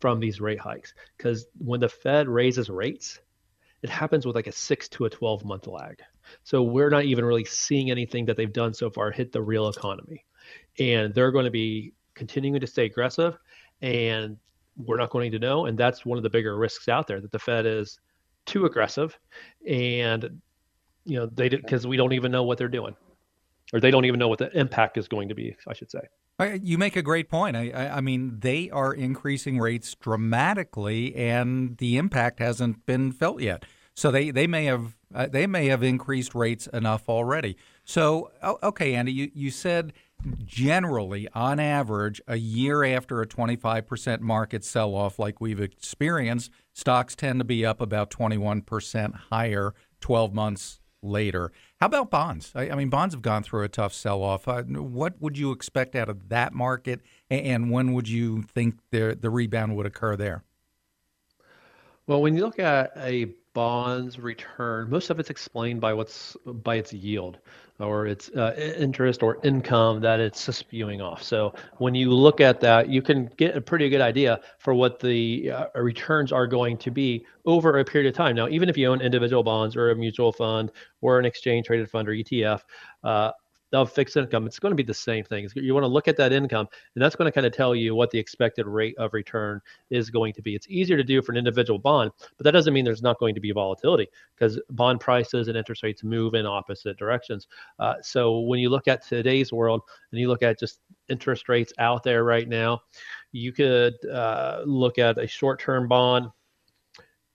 from 0.00 0.20
these 0.20 0.40
rate 0.40 0.58
hikes? 0.58 0.94
Because 1.16 1.46
when 1.58 1.80
the 1.80 1.88
Fed 1.88 2.28
raises 2.28 2.68
rates, 2.68 3.20
it 3.82 3.90
happens 3.90 4.26
with 4.26 4.34
like 4.34 4.46
a 4.46 4.52
six 4.52 4.88
to 4.90 5.04
a 5.04 5.10
12 5.10 5.44
month 5.44 5.66
lag. 5.66 6.00
So 6.42 6.62
we're 6.62 6.90
not 6.90 7.04
even 7.04 7.24
really 7.24 7.44
seeing 7.44 7.90
anything 7.90 8.24
that 8.26 8.36
they've 8.36 8.52
done 8.52 8.74
so 8.74 8.90
far 8.90 9.10
hit 9.10 9.32
the 9.32 9.42
real 9.42 9.68
economy. 9.68 10.24
And 10.78 11.14
they're 11.14 11.30
going 11.30 11.44
to 11.44 11.50
be 11.50 11.92
continuing 12.14 12.60
to 12.60 12.66
stay 12.66 12.86
aggressive 12.86 13.38
and 13.82 14.36
we're 14.76 14.96
not 14.96 15.10
going 15.10 15.30
to 15.32 15.38
know. 15.38 15.66
And 15.66 15.78
that's 15.78 16.04
one 16.04 16.18
of 16.18 16.24
the 16.24 16.30
bigger 16.30 16.56
risks 16.56 16.88
out 16.88 17.06
there 17.06 17.20
that 17.20 17.32
the 17.32 17.38
Fed 17.38 17.66
is 17.66 17.98
too 18.46 18.64
aggressive 18.64 19.18
and 19.68 20.40
you 21.04 21.18
know 21.18 21.26
they 21.26 21.48
did 21.48 21.60
because 21.60 21.86
we 21.86 21.96
don't 21.96 22.12
even 22.12 22.32
know 22.32 22.44
what 22.44 22.56
they're 22.56 22.68
doing 22.68 22.94
or 23.72 23.80
they 23.80 23.90
don't 23.90 24.04
even 24.04 24.18
know 24.18 24.28
what 24.28 24.38
the 24.38 24.56
impact 24.58 24.96
is 24.96 25.08
going 25.08 25.28
to 25.28 25.34
be 25.34 25.54
i 25.66 25.74
should 25.74 25.90
say 25.90 26.00
you 26.38 26.76
make 26.76 26.96
a 26.96 27.02
great 27.02 27.28
point. 27.28 27.56
I, 27.56 27.92
I, 27.94 28.00
mean, 28.00 28.40
they 28.40 28.68
are 28.70 28.92
increasing 28.92 29.58
rates 29.58 29.94
dramatically, 29.94 31.14
and 31.16 31.76
the 31.78 31.96
impact 31.96 32.40
hasn't 32.40 32.84
been 32.84 33.12
felt 33.12 33.40
yet. 33.40 33.64
So 33.94 34.10
they, 34.10 34.30
they 34.30 34.46
may 34.46 34.66
have 34.66 34.96
uh, 35.14 35.26
they 35.26 35.46
may 35.46 35.66
have 35.66 35.82
increased 35.82 36.34
rates 36.34 36.66
enough 36.66 37.08
already. 37.08 37.56
So 37.84 38.30
okay, 38.62 38.94
Andy, 38.94 39.12
you, 39.12 39.30
you 39.34 39.50
said 39.50 39.94
generally, 40.44 41.28
on 41.34 41.58
average, 41.58 42.20
a 42.26 42.36
year 42.36 42.84
after 42.84 43.22
a 43.22 43.26
25% 43.26 44.20
market 44.20 44.64
sell 44.64 44.94
off 44.94 45.18
like 45.18 45.40
we've 45.40 45.60
experienced, 45.60 46.50
stocks 46.72 47.14
tend 47.14 47.40
to 47.40 47.44
be 47.44 47.64
up 47.64 47.80
about 47.80 48.10
21% 48.10 49.14
higher 49.30 49.72
12 50.00 50.34
months 50.34 50.80
later. 51.06 51.52
How 51.80 51.86
about 51.86 52.10
bonds? 52.10 52.52
I, 52.54 52.70
I 52.70 52.74
mean, 52.74 52.88
bonds 52.88 53.14
have 53.14 53.22
gone 53.22 53.42
through 53.42 53.62
a 53.62 53.68
tough 53.68 53.92
sell 53.92 54.22
off. 54.22 54.48
Uh, 54.48 54.62
what 54.62 55.20
would 55.20 55.38
you 55.38 55.52
expect 55.52 55.94
out 55.94 56.08
of 56.08 56.28
that 56.28 56.52
market, 56.52 57.00
and 57.30 57.70
when 57.70 57.92
would 57.92 58.08
you 58.08 58.42
think 58.42 58.78
the, 58.90 59.16
the 59.18 59.30
rebound 59.30 59.76
would 59.76 59.86
occur 59.86 60.16
there? 60.16 60.44
Well, 62.06 62.22
when 62.22 62.36
you 62.36 62.44
look 62.44 62.58
at 62.58 62.92
a 62.96 63.26
bonds 63.56 64.18
return, 64.18 64.90
most 64.90 65.08
of 65.08 65.18
it's 65.18 65.30
explained 65.30 65.80
by 65.80 65.94
what's 65.94 66.36
by 66.44 66.74
its 66.74 66.92
yield 66.92 67.38
or 67.80 68.06
its 68.06 68.28
uh, 68.36 68.54
interest 68.76 69.22
or 69.22 69.38
income 69.44 69.98
that 69.98 70.20
it's 70.20 70.54
spewing 70.54 71.00
off. 71.00 71.22
So 71.22 71.54
when 71.78 71.94
you 71.94 72.10
look 72.10 72.42
at 72.42 72.60
that, 72.60 72.90
you 72.90 73.00
can 73.00 73.30
get 73.38 73.56
a 73.56 73.60
pretty 73.62 73.88
good 73.88 74.02
idea 74.02 74.40
for 74.58 74.74
what 74.74 75.00
the 75.00 75.50
uh, 75.50 75.66
returns 75.74 76.32
are 76.32 76.46
going 76.46 76.76
to 76.76 76.90
be 76.90 77.24
over 77.46 77.78
a 77.78 77.84
period 77.84 78.10
of 78.10 78.14
time. 78.14 78.36
Now, 78.36 78.46
even 78.48 78.68
if 78.68 78.76
you 78.76 78.88
own 78.88 79.00
individual 79.00 79.42
bonds 79.42 79.74
or 79.74 79.90
a 79.90 79.96
mutual 79.96 80.32
fund 80.32 80.70
or 81.00 81.18
an 81.18 81.24
exchange 81.24 81.64
traded 81.66 81.88
fund 81.88 82.10
or 82.10 82.12
ETF, 82.12 82.60
uh, 83.04 83.32
of 83.76 83.92
fixed 83.92 84.16
income, 84.16 84.46
it's 84.46 84.58
going 84.58 84.72
to 84.72 84.76
be 84.76 84.82
the 84.82 84.94
same 84.94 85.24
thing. 85.24 85.48
You 85.54 85.74
want 85.74 85.84
to 85.84 85.88
look 85.88 86.08
at 86.08 86.16
that 86.16 86.32
income, 86.32 86.66
and 86.94 87.02
that's 87.02 87.14
going 87.14 87.26
to 87.26 87.32
kind 87.32 87.46
of 87.46 87.52
tell 87.52 87.74
you 87.74 87.94
what 87.94 88.10
the 88.10 88.18
expected 88.18 88.66
rate 88.66 88.96
of 88.98 89.12
return 89.12 89.60
is 89.90 90.10
going 90.10 90.32
to 90.34 90.42
be. 90.42 90.54
It's 90.54 90.66
easier 90.68 90.96
to 90.96 91.04
do 91.04 91.22
for 91.22 91.32
an 91.32 91.38
individual 91.38 91.78
bond, 91.78 92.10
but 92.36 92.44
that 92.44 92.52
doesn't 92.52 92.72
mean 92.72 92.84
there's 92.84 93.02
not 93.02 93.18
going 93.18 93.34
to 93.34 93.40
be 93.40 93.52
volatility 93.52 94.08
because 94.34 94.60
bond 94.70 95.00
prices 95.00 95.48
and 95.48 95.56
interest 95.56 95.82
rates 95.82 96.02
move 96.02 96.34
in 96.34 96.46
opposite 96.46 96.96
directions. 96.96 97.46
Uh, 97.78 97.94
so 98.02 98.40
when 98.40 98.58
you 98.58 98.68
look 98.68 98.88
at 98.88 99.06
today's 99.06 99.52
world 99.52 99.82
and 100.10 100.20
you 100.20 100.28
look 100.28 100.42
at 100.42 100.58
just 100.58 100.80
interest 101.08 101.48
rates 101.48 101.72
out 101.78 102.02
there 102.02 102.24
right 102.24 102.48
now, 102.48 102.80
you 103.32 103.52
could 103.52 103.94
uh, 104.06 104.62
look 104.64 104.98
at 104.98 105.18
a 105.18 105.26
short-term 105.26 105.88
bond 105.88 106.28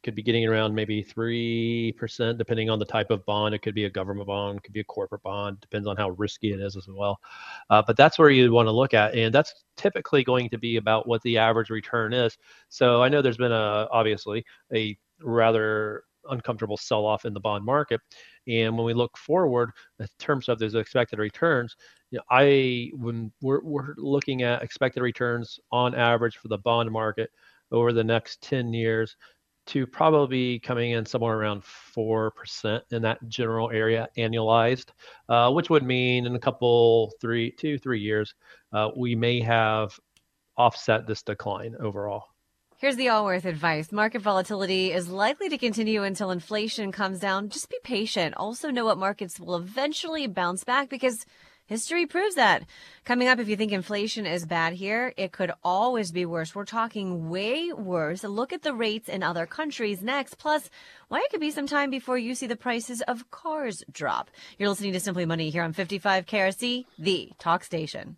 could 0.03 0.15
be 0.15 0.24
getting 0.24 0.46
around 0.48 0.74
maybe 0.74 1.03
3% 1.03 2.38
depending 2.38 2.70
on 2.70 2.79
the 2.79 2.86
type 2.86 3.12
of 3.12 3.25
bond. 3.25 3.53
It 3.53 3.62
could 3.62 3.75
be 3.75 3.86
a 3.86 3.89
government 3.89 4.27
bond 4.27 4.58
it 4.58 4.63
could 4.63 4.74
be 4.74 4.79
a 4.79 4.86
corporate 4.86 5.24
bond 5.24 5.60
depends 5.62 5.88
on 5.88 5.98
how 5.98 6.10
risky 6.12 6.53
it 6.53 6.60
is 6.60 6.75
as 6.75 6.88
well. 6.88 7.20
Uh, 7.70 7.81
but 7.86 7.98
that's 7.98 8.17
where 8.17 8.29
you 8.29 8.51
want 8.51 8.67
to 8.67 8.72
look 8.72 8.93
at 8.93 9.15
and 9.15 9.34
that's 9.34 9.53
typically 9.77 10.24
going 10.24 10.50
to 10.50 10.58
be 10.58 10.77
about 10.77 11.08
what 11.08 11.22
the 11.24 11.38
average 11.38 11.70
return 11.70 12.13
is. 12.13 12.38
So 12.70 13.01
i 13.01 13.10
know 13.10 13.22
there's 13.22 13.38
been 13.38 13.51
a 13.51 13.88
obviously 13.91 14.43
a 14.74 14.98
rather 15.22 16.03
uncomfortable 16.29 16.77
sell 16.77 17.05
off 17.05 17.25
in 17.25 17.34
the 17.34 17.39
bond 17.39 17.65
market 17.65 18.00
and 18.48 18.75
when 18.75 18.86
we 18.86 18.93
look 18.93 19.17
forward 19.17 19.72
in 20.00 20.08
terms 20.20 20.50
of 20.50 20.60
those 20.60 20.75
expected 20.75 21.20
returns 21.20 21.75
you 22.12 22.17
know, 22.17 22.24
i 22.29 22.91
when 22.96 23.31
we're, 23.41 23.62
we're 23.63 23.96
looking 23.98 24.43
at 24.43 24.62
expected 24.62 25.01
returns 25.01 25.60
on 25.72 25.96
average 25.96 26.38
for 26.38 26.48
the 26.48 26.58
bond 26.60 26.91
market 26.91 27.31
over 27.72 27.93
the 27.93 28.03
next 28.03 28.41
10 28.41 28.74
years 28.74 29.15
to 29.68 29.86
probably 29.86 30.60
coming 30.60 30.91
in 30.91 31.06
somewhere 31.06 31.38
around 31.38 31.63
4% 31.63 32.82
in 32.91 33.01
that 33.03 33.20
general 33.27 33.70
area 33.72 34.08
annualized, 34.18 34.89
uh, 35.30 35.51
which 35.51 35.70
would 35.70 35.84
mean 35.84 36.25
in 36.25 36.36
a 36.36 36.39
couple, 36.39 37.12
three, 37.22 37.51
two, 37.51 37.77
three 37.77 38.00
years, 38.00 38.34
uh, 38.74 38.89
we 38.96 39.15
may 39.15 39.39
have 39.41 39.98
offset 40.58 41.08
this 41.08 41.22
decline 41.24 41.75
overall. 41.80 42.25
Here's 42.77 42.96
the 42.96 43.10
Allworth 43.10 43.46
advice. 43.46 43.91
Market 43.91 44.24
volatility 44.24 44.91
is 44.91 45.08
likely 45.08 45.50
to 45.50 45.58
continue 45.60 46.01
until 46.01 46.32
inflation 46.32 46.91
comes 46.91 47.20
down. 47.20 47.50
Just 47.50 47.70
be 47.70 47.77
patient. 47.84 48.34
Also 48.38 48.72
know 48.72 48.86
what 48.86 48.98
markets 48.98 49.39
will 49.39 49.56
eventually 49.56 50.25
bounce 50.25 50.63
back 50.63 50.89
because 50.89 51.24
History 51.72 52.06
proves 52.06 52.36
that. 52.36 52.66
Coming 53.06 53.30
up, 53.30 53.40
if 53.40 53.48
you 53.48 53.56
think 53.56 53.72
inflation 53.72 54.25
is 54.25 54.46
bad 54.46 54.74
here, 54.74 55.13
it 55.16 55.32
could 55.32 55.54
always 55.63 56.12
be 56.12 56.25
worse. 56.25 56.54
We're 56.54 56.66
talking 56.66 57.30
way 57.30 57.72
worse. 57.72 58.25
Look 58.25 58.51
at 58.51 58.63
the 58.63 58.74
rates 58.74 59.08
in 59.08 59.24
other 59.24 59.46
countries 59.46 60.04
next. 60.04 60.38
Plus, 60.38 60.70
why 61.08 61.20
it 61.20 61.32
could 61.32 61.40
be 61.40 61.50
some 61.50 61.68
time 61.68 61.90
before 61.90 62.18
you 62.18 62.36
see 62.36 62.46
the 62.46 62.58
prices 62.58 63.01
of 63.04 63.32
cars 63.32 63.86
drop. 63.90 64.30
You're 64.58 64.68
listening 64.68 64.92
to 64.92 65.00
Simply 65.00 65.25
Money 65.25 65.50
here 65.50 65.63
on 65.63 65.72
55 65.72 66.25
KRC, 66.25 66.88
the 67.00 67.32
talk 67.40 67.63
station. 67.63 68.18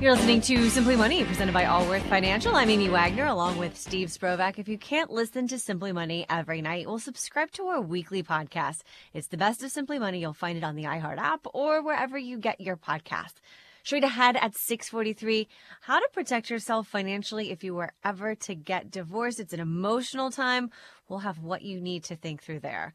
You're 0.00 0.12
listening 0.12 0.40
to 0.40 0.70
Simply 0.70 0.96
Money, 0.96 1.22
presented 1.26 1.52
by 1.52 1.66
Allworth 1.66 2.04
Financial. 2.04 2.56
I'm 2.56 2.70
Amy 2.70 2.88
Wagner, 2.88 3.26
along 3.26 3.58
with 3.58 3.76
Steve 3.76 4.08
Sprovach. 4.08 4.58
If 4.58 4.66
you 4.66 4.78
can't 4.78 5.10
listen 5.10 5.46
to 5.48 5.58
Simply 5.58 5.92
Money 5.92 6.24
every 6.30 6.62
night, 6.62 6.86
well, 6.86 6.98
subscribe 6.98 7.50
to 7.50 7.64
our 7.64 7.82
weekly 7.82 8.22
podcast. 8.22 8.80
It's 9.12 9.26
the 9.26 9.36
best 9.36 9.62
of 9.62 9.70
Simply 9.70 9.98
Money. 9.98 10.18
You'll 10.18 10.32
find 10.32 10.56
it 10.56 10.64
on 10.64 10.74
the 10.74 10.84
iHeart 10.84 11.18
app 11.18 11.46
or 11.52 11.82
wherever 11.82 12.16
you 12.16 12.38
get 12.38 12.62
your 12.62 12.78
podcast. 12.78 13.34
Straight 13.82 14.02
ahead 14.02 14.36
at 14.36 14.56
643, 14.56 15.46
how 15.82 15.98
to 15.98 16.08
protect 16.14 16.48
yourself 16.48 16.88
financially 16.88 17.50
if 17.50 17.62
you 17.62 17.74
were 17.74 17.92
ever 18.02 18.34
to 18.36 18.54
get 18.54 18.90
divorced. 18.90 19.38
It's 19.38 19.52
an 19.52 19.60
emotional 19.60 20.30
time. 20.30 20.70
We'll 21.10 21.18
have 21.18 21.40
what 21.40 21.60
you 21.60 21.78
need 21.78 22.04
to 22.04 22.16
think 22.16 22.42
through 22.42 22.60
there. 22.60 22.94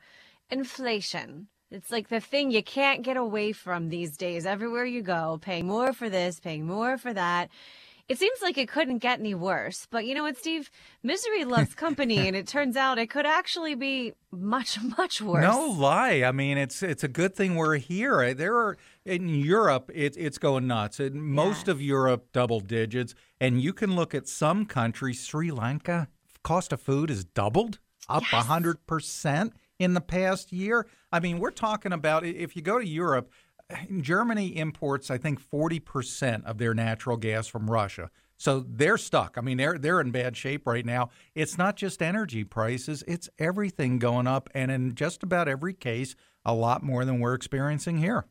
Inflation. 0.49 1.49
It's 1.71 1.91
like 1.91 2.09
the 2.09 2.19
thing 2.19 2.51
you 2.51 2.63
can't 2.63 3.01
get 3.01 3.17
away 3.17 3.51
from 3.51 3.89
these 3.89 4.17
days. 4.17 4.45
Everywhere 4.45 4.85
you 4.85 5.01
go, 5.01 5.39
paying 5.41 5.67
more 5.67 5.93
for 5.93 6.09
this, 6.09 6.39
paying 6.39 6.65
more 6.65 6.97
for 6.97 7.13
that. 7.13 7.49
It 8.07 8.19
seems 8.19 8.39
like 8.43 8.55
it 8.59 8.69
couldn't 8.69 8.99
get 8.99 9.19
any 9.19 9.33
worse. 9.33 9.87
But 9.89 10.05
you 10.05 10.13
know 10.13 10.21
what, 10.21 10.37
Steve? 10.37 10.69
Misery 11.01 11.43
loves 11.45 11.73
company, 11.73 12.27
and 12.27 12.35
it 12.35 12.47
turns 12.47 12.77
out 12.77 12.99
it 12.99 13.09
could 13.09 13.25
actually 13.25 13.73
be 13.73 14.13
much, 14.31 14.79
much 14.97 15.23
worse. 15.23 15.41
No 15.41 15.65
lie. 15.65 16.21
I 16.23 16.31
mean, 16.31 16.59
it's 16.59 16.83
it's 16.83 17.03
a 17.03 17.07
good 17.07 17.35
thing 17.35 17.55
we're 17.55 17.77
here. 17.77 18.33
There 18.35 18.55
are 18.55 18.77
in 19.03 19.27
Europe, 19.27 19.89
it's 19.93 20.17
it's 20.17 20.37
going 20.37 20.67
nuts. 20.67 20.99
In 20.99 21.19
most 21.19 21.67
of 21.67 21.81
Europe, 21.81 22.27
double 22.31 22.59
digits, 22.59 23.15
and 23.41 23.59
you 23.59 23.73
can 23.73 23.95
look 23.95 24.13
at 24.13 24.27
some 24.27 24.65
countries. 24.67 25.25
Sri 25.25 25.49
Lanka, 25.49 26.07
cost 26.43 26.71
of 26.71 26.81
food 26.81 27.09
is 27.09 27.25
doubled, 27.25 27.79
up 28.07 28.23
a 28.31 28.43
hundred 28.43 28.85
percent 28.85 29.53
in 29.79 29.93
the 29.93 30.01
past 30.01 30.51
year. 30.51 30.87
I 31.11 31.19
mean, 31.19 31.39
we're 31.39 31.51
talking 31.51 31.91
about 31.91 32.25
if 32.25 32.55
you 32.55 32.61
go 32.61 32.79
to 32.79 32.87
Europe, 32.87 33.31
Germany 34.01 34.57
imports, 34.57 35.09
I 35.09 35.17
think, 35.17 35.41
40% 35.41 36.45
of 36.45 36.57
their 36.57 36.73
natural 36.73 37.17
gas 37.17 37.47
from 37.47 37.69
Russia. 37.69 38.09
So 38.37 38.65
they're 38.67 38.97
stuck. 38.97 39.37
I 39.37 39.41
mean, 39.41 39.57
they're 39.57 39.77
they're 39.77 40.01
in 40.01 40.11
bad 40.11 40.35
shape 40.35 40.67
right 40.67 40.85
now. 40.85 41.09
It's 41.35 41.57
not 41.57 41.77
just 41.77 42.01
energy 42.01 42.43
prices; 42.43 43.01
it's 43.07 43.29
everything 43.39 43.97
going 43.97 44.27
up, 44.27 44.49
and 44.53 44.69
in 44.69 44.93
just 44.93 45.23
about 45.23 45.47
every 45.47 45.73
case, 45.73 46.15
a 46.43 46.53
lot 46.53 46.83
more 46.83 47.05
than 47.05 47.21
we're 47.21 47.33
experiencing 47.33 47.97
here. 47.97 48.25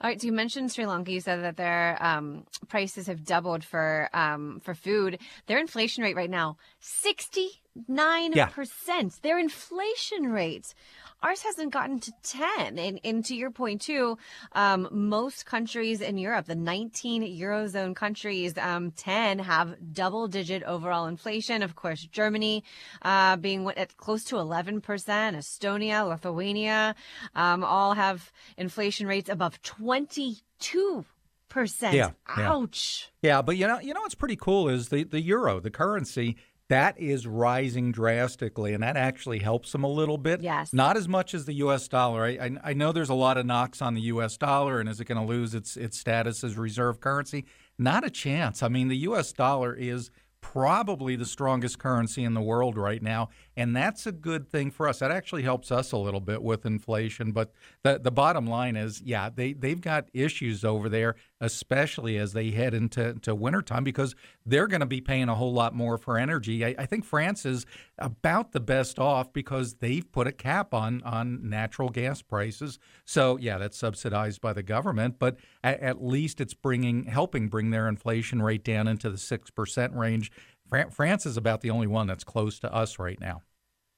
All 0.00 0.10
right, 0.10 0.20
so 0.20 0.26
you 0.26 0.32
mentioned 0.32 0.72
Sri 0.72 0.84
Lanka. 0.84 1.12
You 1.12 1.20
said 1.20 1.42
that 1.44 1.56
their 1.56 1.96
um, 2.02 2.44
prices 2.68 3.06
have 3.06 3.24
doubled 3.24 3.62
for 3.62 4.10
um, 4.12 4.60
for 4.64 4.74
food. 4.74 5.20
Their 5.46 5.58
inflation 5.58 6.02
rate 6.02 6.16
right 6.16 6.28
now 6.28 6.56
sixty 6.80 7.62
nine 7.88 8.32
percent. 8.50 9.20
Their 9.22 9.38
inflation 9.38 10.32
rate 10.32 10.74
Ours 11.22 11.42
hasn't 11.42 11.72
gotten 11.72 11.98
to 12.00 12.12
10. 12.22 12.78
And, 12.78 13.00
and 13.02 13.24
to 13.24 13.34
your 13.34 13.50
point, 13.50 13.80
too, 13.80 14.18
um, 14.52 14.88
most 14.90 15.46
countries 15.46 16.00
in 16.00 16.18
Europe, 16.18 16.46
the 16.46 16.54
19 16.54 17.22
Eurozone 17.40 17.96
countries, 17.96 18.56
um, 18.58 18.90
10 18.90 19.38
have 19.38 19.76
double 19.92 20.28
digit 20.28 20.62
overall 20.64 21.06
inflation. 21.06 21.62
Of 21.62 21.74
course, 21.74 22.02
Germany 22.02 22.64
uh, 23.02 23.36
being 23.36 23.66
at 23.76 23.96
close 23.96 24.24
to 24.24 24.36
11%, 24.36 24.82
Estonia, 24.82 26.06
Lithuania 26.06 26.94
um, 27.34 27.64
all 27.64 27.94
have 27.94 28.30
inflation 28.58 29.06
rates 29.06 29.30
above 29.30 29.60
22 29.62 31.04
percent. 31.48 31.94
Yeah, 31.94 32.10
yeah. 32.36 32.52
Ouch. 32.52 33.10
Yeah, 33.22 33.40
but 33.40 33.56
you 33.56 33.66
know, 33.66 33.80
you 33.80 33.94
know 33.94 34.00
what's 34.00 34.16
pretty 34.16 34.36
cool 34.36 34.68
is 34.68 34.88
the 34.88 35.04
the 35.04 35.20
euro, 35.20 35.58
the 35.60 35.70
currency 35.70 36.36
that 36.68 36.98
is 36.98 37.26
rising 37.26 37.92
drastically, 37.92 38.74
and 38.74 38.82
that 38.82 38.96
actually 38.96 39.38
helps 39.38 39.72
them 39.72 39.84
a 39.84 39.88
little 39.88 40.18
bit. 40.18 40.40
Yes. 40.40 40.72
Not 40.72 40.96
as 40.96 41.06
much 41.06 41.32
as 41.32 41.44
the 41.44 41.54
U.S. 41.54 41.86
dollar. 41.86 42.24
I, 42.24 42.30
I, 42.30 42.50
I 42.64 42.72
know 42.72 42.92
there's 42.92 43.08
a 43.08 43.14
lot 43.14 43.38
of 43.38 43.46
knocks 43.46 43.80
on 43.80 43.94
the 43.94 44.00
U.S. 44.02 44.36
dollar, 44.36 44.80
and 44.80 44.88
is 44.88 45.00
it 45.00 45.04
going 45.04 45.20
to 45.20 45.26
lose 45.26 45.54
its 45.54 45.76
its 45.76 45.98
status 45.98 46.42
as 46.42 46.56
reserve 46.56 47.00
currency? 47.00 47.44
Not 47.78 48.04
a 48.04 48.10
chance. 48.10 48.62
I 48.62 48.68
mean, 48.68 48.88
the 48.88 48.96
U.S. 48.98 49.32
dollar 49.32 49.74
is 49.74 50.10
probably 50.40 51.16
the 51.16 51.24
strongest 51.24 51.78
currency 51.78 52.22
in 52.22 52.34
the 52.34 52.40
world 52.40 52.76
right 52.76 53.02
now, 53.02 53.28
and 53.56 53.74
that's 53.74 54.06
a 54.06 54.12
good 54.12 54.48
thing 54.48 54.70
for 54.70 54.88
us. 54.88 55.00
That 55.00 55.10
actually 55.10 55.42
helps 55.42 55.72
us 55.72 55.92
a 55.92 55.96
little 55.96 56.20
bit 56.20 56.42
with 56.42 56.66
inflation. 56.66 57.32
But 57.32 57.52
the 57.82 57.98
the 57.98 58.10
bottom 58.10 58.46
line 58.46 58.76
is, 58.76 59.00
yeah, 59.02 59.30
they 59.34 59.52
they've 59.52 59.80
got 59.80 60.08
issues 60.14 60.64
over 60.64 60.88
there, 60.88 61.16
especially 61.40 62.16
as 62.16 62.32
they 62.32 62.50
head 62.50 62.74
into 62.74 63.14
to 63.20 63.34
wintertime 63.34 63.84
because 63.84 64.14
they're 64.44 64.66
going 64.66 64.80
to 64.80 64.86
be 64.86 65.00
paying 65.00 65.28
a 65.28 65.34
whole 65.34 65.52
lot 65.52 65.74
more 65.74 65.98
for 65.98 66.18
energy. 66.18 66.64
I, 66.64 66.74
I 66.78 66.86
think 66.86 67.04
France 67.04 67.44
is 67.44 67.66
about 67.98 68.52
the 68.52 68.60
best 68.60 68.98
off 68.98 69.32
because 69.32 69.74
they've 69.74 70.10
put 70.10 70.26
a 70.26 70.32
cap 70.32 70.72
on 70.72 71.02
on 71.02 71.48
natural 71.48 71.90
gas 71.90 72.22
prices. 72.22 72.78
So 73.04 73.36
yeah, 73.36 73.58
that's 73.58 73.78
subsidized 73.78 74.40
by 74.40 74.52
the 74.52 74.62
government, 74.62 75.18
but 75.18 75.36
at, 75.62 75.80
at 75.80 76.02
least 76.02 76.40
it's 76.40 76.54
bringing 76.54 77.04
helping 77.04 77.48
bring 77.48 77.70
their 77.70 77.88
inflation 77.88 78.40
rate 78.40 78.64
down 78.64 78.88
into 78.88 79.10
the 79.10 79.18
six 79.18 79.50
percent 79.50 79.94
range. 79.94 80.32
Fran- 80.68 80.90
France 80.90 81.26
is 81.26 81.36
about 81.36 81.60
the 81.60 81.70
only 81.70 81.86
one 81.86 82.06
that's 82.06 82.24
close 82.24 82.58
to 82.60 82.72
us 82.72 82.98
right 82.98 83.20
now. 83.20 83.42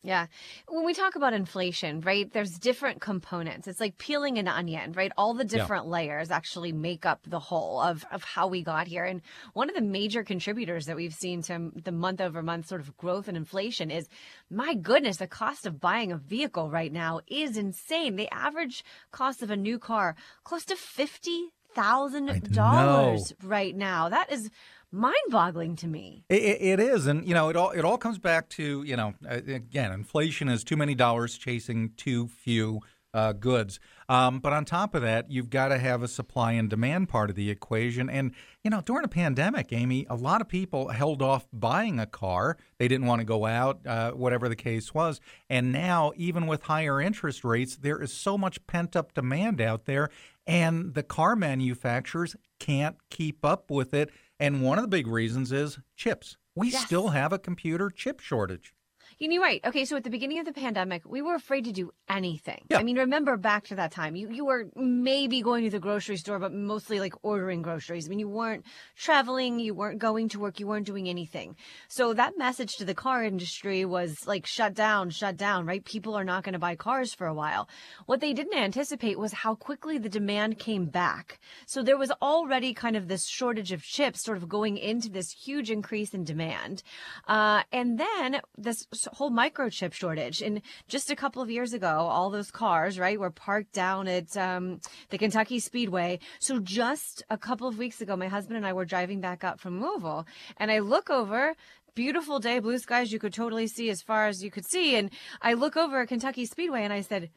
Yeah. 0.04 0.26
When 0.68 0.86
we 0.86 0.94
talk 0.94 1.16
about 1.16 1.32
inflation, 1.32 2.00
right, 2.02 2.32
there's 2.32 2.56
different 2.58 3.00
components. 3.00 3.66
It's 3.66 3.80
like 3.80 3.98
peeling 3.98 4.38
an 4.38 4.46
onion, 4.46 4.92
right? 4.92 5.10
All 5.16 5.34
the 5.34 5.44
different 5.44 5.86
yeah. 5.86 5.90
layers 5.90 6.30
actually 6.30 6.70
make 6.70 7.04
up 7.04 7.20
the 7.26 7.40
whole 7.40 7.80
of, 7.80 8.04
of 8.12 8.22
how 8.22 8.46
we 8.46 8.62
got 8.62 8.86
here. 8.86 9.04
And 9.04 9.22
one 9.54 9.68
of 9.68 9.74
the 9.74 9.82
major 9.82 10.22
contributors 10.22 10.86
that 10.86 10.94
we've 10.94 11.14
seen 11.14 11.42
to 11.42 11.72
the 11.84 11.90
month 11.90 12.20
over 12.20 12.42
month 12.42 12.68
sort 12.68 12.80
of 12.80 12.96
growth 12.96 13.28
in 13.28 13.34
inflation 13.34 13.90
is 13.90 14.08
my 14.48 14.74
goodness, 14.74 15.16
the 15.16 15.26
cost 15.26 15.66
of 15.66 15.80
buying 15.80 16.12
a 16.12 16.16
vehicle 16.16 16.70
right 16.70 16.92
now 16.92 17.20
is 17.26 17.56
insane. 17.56 18.14
The 18.14 18.32
average 18.32 18.84
cost 19.10 19.42
of 19.42 19.50
a 19.50 19.56
new 19.56 19.80
car 19.80 20.14
close 20.44 20.64
to 20.66 20.76
fifty 20.76 21.48
thousand 21.74 22.52
dollars 22.52 23.34
right 23.42 23.74
now. 23.74 24.08
That 24.08 24.32
is 24.32 24.50
mind-boggling 24.92 25.76
to 25.76 25.86
me. 25.86 26.24
It, 26.28 26.42
it 26.60 26.80
is, 26.80 27.06
and 27.06 27.26
you 27.26 27.34
know, 27.34 27.48
it 27.48 27.56
all 27.56 27.70
it 27.70 27.84
all 27.84 27.98
comes 27.98 28.18
back 28.18 28.48
to 28.50 28.82
you 28.82 28.96
know, 28.96 29.14
again, 29.26 29.92
inflation 29.92 30.48
is 30.48 30.64
too 30.64 30.76
many 30.76 30.94
dollars 30.94 31.36
chasing 31.38 31.92
too 31.96 32.28
few 32.28 32.80
uh, 33.14 33.32
goods. 33.32 33.80
Um, 34.08 34.38
but 34.38 34.52
on 34.52 34.64
top 34.64 34.94
of 34.94 35.02
that, 35.02 35.30
you've 35.30 35.50
got 35.50 35.68
to 35.68 35.78
have 35.78 36.02
a 36.02 36.08
supply 36.08 36.52
and 36.52 36.68
demand 36.68 37.08
part 37.08 37.30
of 37.30 37.36
the 37.36 37.50
equation. 37.50 38.08
And, 38.08 38.32
you 38.62 38.70
know, 38.70 38.80
during 38.80 39.04
a 39.04 39.08
pandemic, 39.08 39.72
Amy, 39.72 40.06
a 40.08 40.14
lot 40.14 40.40
of 40.40 40.48
people 40.48 40.88
held 40.88 41.20
off 41.20 41.46
buying 41.52 41.98
a 41.98 42.06
car. 42.06 42.56
They 42.78 42.88
didn't 42.88 43.06
want 43.06 43.20
to 43.20 43.26
go 43.26 43.44
out, 43.44 43.86
uh, 43.86 44.12
whatever 44.12 44.48
the 44.48 44.56
case 44.56 44.94
was. 44.94 45.20
And 45.50 45.72
now, 45.72 46.12
even 46.16 46.46
with 46.46 46.62
higher 46.62 47.00
interest 47.00 47.44
rates, 47.44 47.76
there 47.76 48.00
is 48.00 48.12
so 48.12 48.38
much 48.38 48.66
pent 48.66 48.96
up 48.96 49.14
demand 49.14 49.60
out 49.60 49.84
there. 49.84 50.10
And 50.46 50.94
the 50.94 51.02
car 51.02 51.36
manufacturers 51.36 52.34
can't 52.58 52.96
keep 53.10 53.44
up 53.44 53.70
with 53.70 53.92
it. 53.92 54.10
And 54.40 54.62
one 54.62 54.78
of 54.78 54.82
the 54.82 54.88
big 54.88 55.06
reasons 55.06 55.50
is 55.52 55.78
chips. 55.96 56.36
We 56.54 56.70
yes. 56.70 56.84
still 56.84 57.08
have 57.08 57.32
a 57.32 57.38
computer 57.38 57.90
chip 57.90 58.20
shortage. 58.20 58.74
You're 59.20 59.42
right. 59.42 59.60
Okay, 59.64 59.84
so 59.84 59.96
at 59.96 60.04
the 60.04 60.10
beginning 60.10 60.38
of 60.38 60.46
the 60.46 60.52
pandemic, 60.52 61.02
we 61.04 61.22
were 61.22 61.34
afraid 61.34 61.64
to 61.64 61.72
do 61.72 61.90
anything. 62.08 62.64
Yeah. 62.70 62.78
I 62.78 62.82
mean, 62.84 62.98
remember 62.98 63.36
back 63.36 63.66
to 63.68 63.74
that 63.76 63.90
time. 63.90 64.14
You 64.14 64.30
you 64.30 64.44
were 64.44 64.66
maybe 64.76 65.42
going 65.42 65.64
to 65.64 65.70
the 65.70 65.80
grocery 65.80 66.16
store, 66.16 66.38
but 66.38 66.52
mostly 66.52 67.00
like 67.00 67.14
ordering 67.22 67.62
groceries. 67.62 68.06
I 68.06 68.10
mean, 68.10 68.20
you 68.20 68.28
weren't 68.28 68.64
traveling, 68.96 69.58
you 69.58 69.74
weren't 69.74 69.98
going 69.98 70.28
to 70.30 70.38
work, 70.38 70.60
you 70.60 70.68
weren't 70.68 70.86
doing 70.86 71.08
anything. 71.08 71.56
So 71.88 72.14
that 72.14 72.38
message 72.38 72.76
to 72.76 72.84
the 72.84 72.94
car 72.94 73.24
industry 73.24 73.84
was 73.84 74.26
like 74.26 74.46
shut 74.46 74.74
down, 74.74 75.10
shut 75.10 75.36
down, 75.36 75.66
right? 75.66 75.84
People 75.84 76.14
are 76.14 76.24
not 76.24 76.44
going 76.44 76.52
to 76.52 76.58
buy 76.58 76.76
cars 76.76 77.12
for 77.12 77.26
a 77.26 77.34
while. 77.34 77.68
What 78.06 78.20
they 78.20 78.32
didn't 78.32 78.58
anticipate 78.58 79.18
was 79.18 79.32
how 79.32 79.56
quickly 79.56 79.98
the 79.98 80.08
demand 80.08 80.60
came 80.60 80.86
back. 80.86 81.40
So 81.66 81.82
there 81.82 81.98
was 81.98 82.12
already 82.22 82.72
kind 82.72 82.96
of 82.96 83.08
this 83.08 83.26
shortage 83.26 83.72
of 83.72 83.82
chips 83.82 84.22
sort 84.22 84.36
of 84.38 84.48
going 84.48 84.78
into 84.78 85.08
this 85.08 85.32
huge 85.32 85.70
increase 85.70 86.14
in 86.14 86.22
demand. 86.22 86.84
Uh, 87.26 87.62
and 87.72 87.98
then 87.98 88.40
this 88.56 88.86
whole 89.14 89.30
microchip 89.30 89.92
shortage. 89.92 90.42
And 90.42 90.62
just 90.88 91.10
a 91.10 91.16
couple 91.16 91.42
of 91.42 91.50
years 91.50 91.72
ago, 91.72 91.86
all 91.88 92.30
those 92.30 92.50
cars, 92.50 92.98
right, 92.98 93.18
were 93.18 93.30
parked 93.30 93.72
down 93.72 94.08
at 94.08 94.36
um, 94.36 94.80
the 95.10 95.18
Kentucky 95.18 95.58
Speedway. 95.58 96.18
So 96.38 96.60
just 96.60 97.22
a 97.30 97.38
couple 97.38 97.68
of 97.68 97.78
weeks 97.78 98.00
ago, 98.00 98.16
my 98.16 98.28
husband 98.28 98.56
and 98.56 98.66
I 98.66 98.72
were 98.72 98.84
driving 98.84 99.20
back 99.20 99.44
up 99.44 99.60
from 99.60 99.80
Louisville, 99.80 100.26
and 100.56 100.70
I 100.70 100.78
look 100.80 101.10
over 101.10 101.54
beautiful 101.94 102.38
day, 102.38 102.60
blue 102.60 102.78
skies 102.78 103.10
you 103.10 103.18
could 103.18 103.34
totally 103.34 103.66
see 103.66 103.90
as 103.90 104.02
far 104.02 104.28
as 104.28 104.40
you 104.40 104.52
could 104.52 104.64
see. 104.64 104.94
And 104.94 105.10
I 105.42 105.54
look 105.54 105.76
over 105.76 106.00
at 106.00 106.06
Kentucky 106.06 106.46
Speedway 106.46 106.84
and 106.84 106.92
I 106.92 107.00
said, 107.00 107.28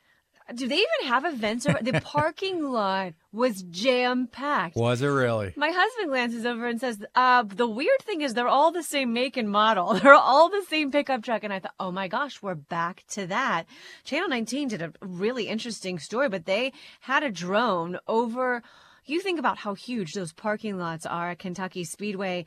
do 0.55 0.67
they 0.67 0.75
even 0.75 1.07
have 1.07 1.25
events 1.25 1.65
over 1.65 1.79
the 1.81 1.99
parking 2.01 2.63
lot 2.71 3.13
was 3.31 3.63
jam 3.63 4.27
packed 4.27 4.75
was 4.75 5.01
it 5.01 5.07
really? 5.07 5.53
My 5.55 5.71
husband 5.71 6.09
glances 6.09 6.45
over 6.45 6.67
and 6.67 6.79
says 6.79 7.03
uh, 7.15 7.43
the 7.43 7.67
weird 7.67 8.01
thing 8.01 8.21
is 8.21 8.33
they're 8.33 8.47
all 8.47 8.71
the 8.71 8.83
same 8.83 9.13
make 9.13 9.37
and 9.37 9.49
model. 9.49 9.93
They're 10.01 10.13
all 10.13 10.49
the 10.49 10.63
same 10.69 10.91
pickup 10.91 11.23
truck. 11.23 11.43
And 11.43 11.53
i 11.53 11.59
thought 11.59 11.75
oh 11.79 11.91
my 11.91 12.07
gosh 12.07 12.41
we're 12.41 12.55
back 12.55 13.03
to 13.09 13.27
that. 13.27 13.65
Channel 14.03 14.29
19 14.29 14.67
did 14.69 14.81
a 14.81 14.93
really 15.01 15.47
interesting 15.47 15.99
story 15.99 16.29
but 16.29 16.45
they 16.45 16.73
had 17.01 17.23
a 17.23 17.31
drone 17.31 17.97
over 18.07 18.63
you 19.05 19.19
think 19.19 19.39
about 19.39 19.57
how 19.57 19.73
huge 19.73 20.13
those 20.13 20.31
parking 20.31 20.77
lots 20.77 21.05
are 21.05 21.31
at 21.31 21.39
kentucky 21.39 21.83
speedway. 21.83 22.45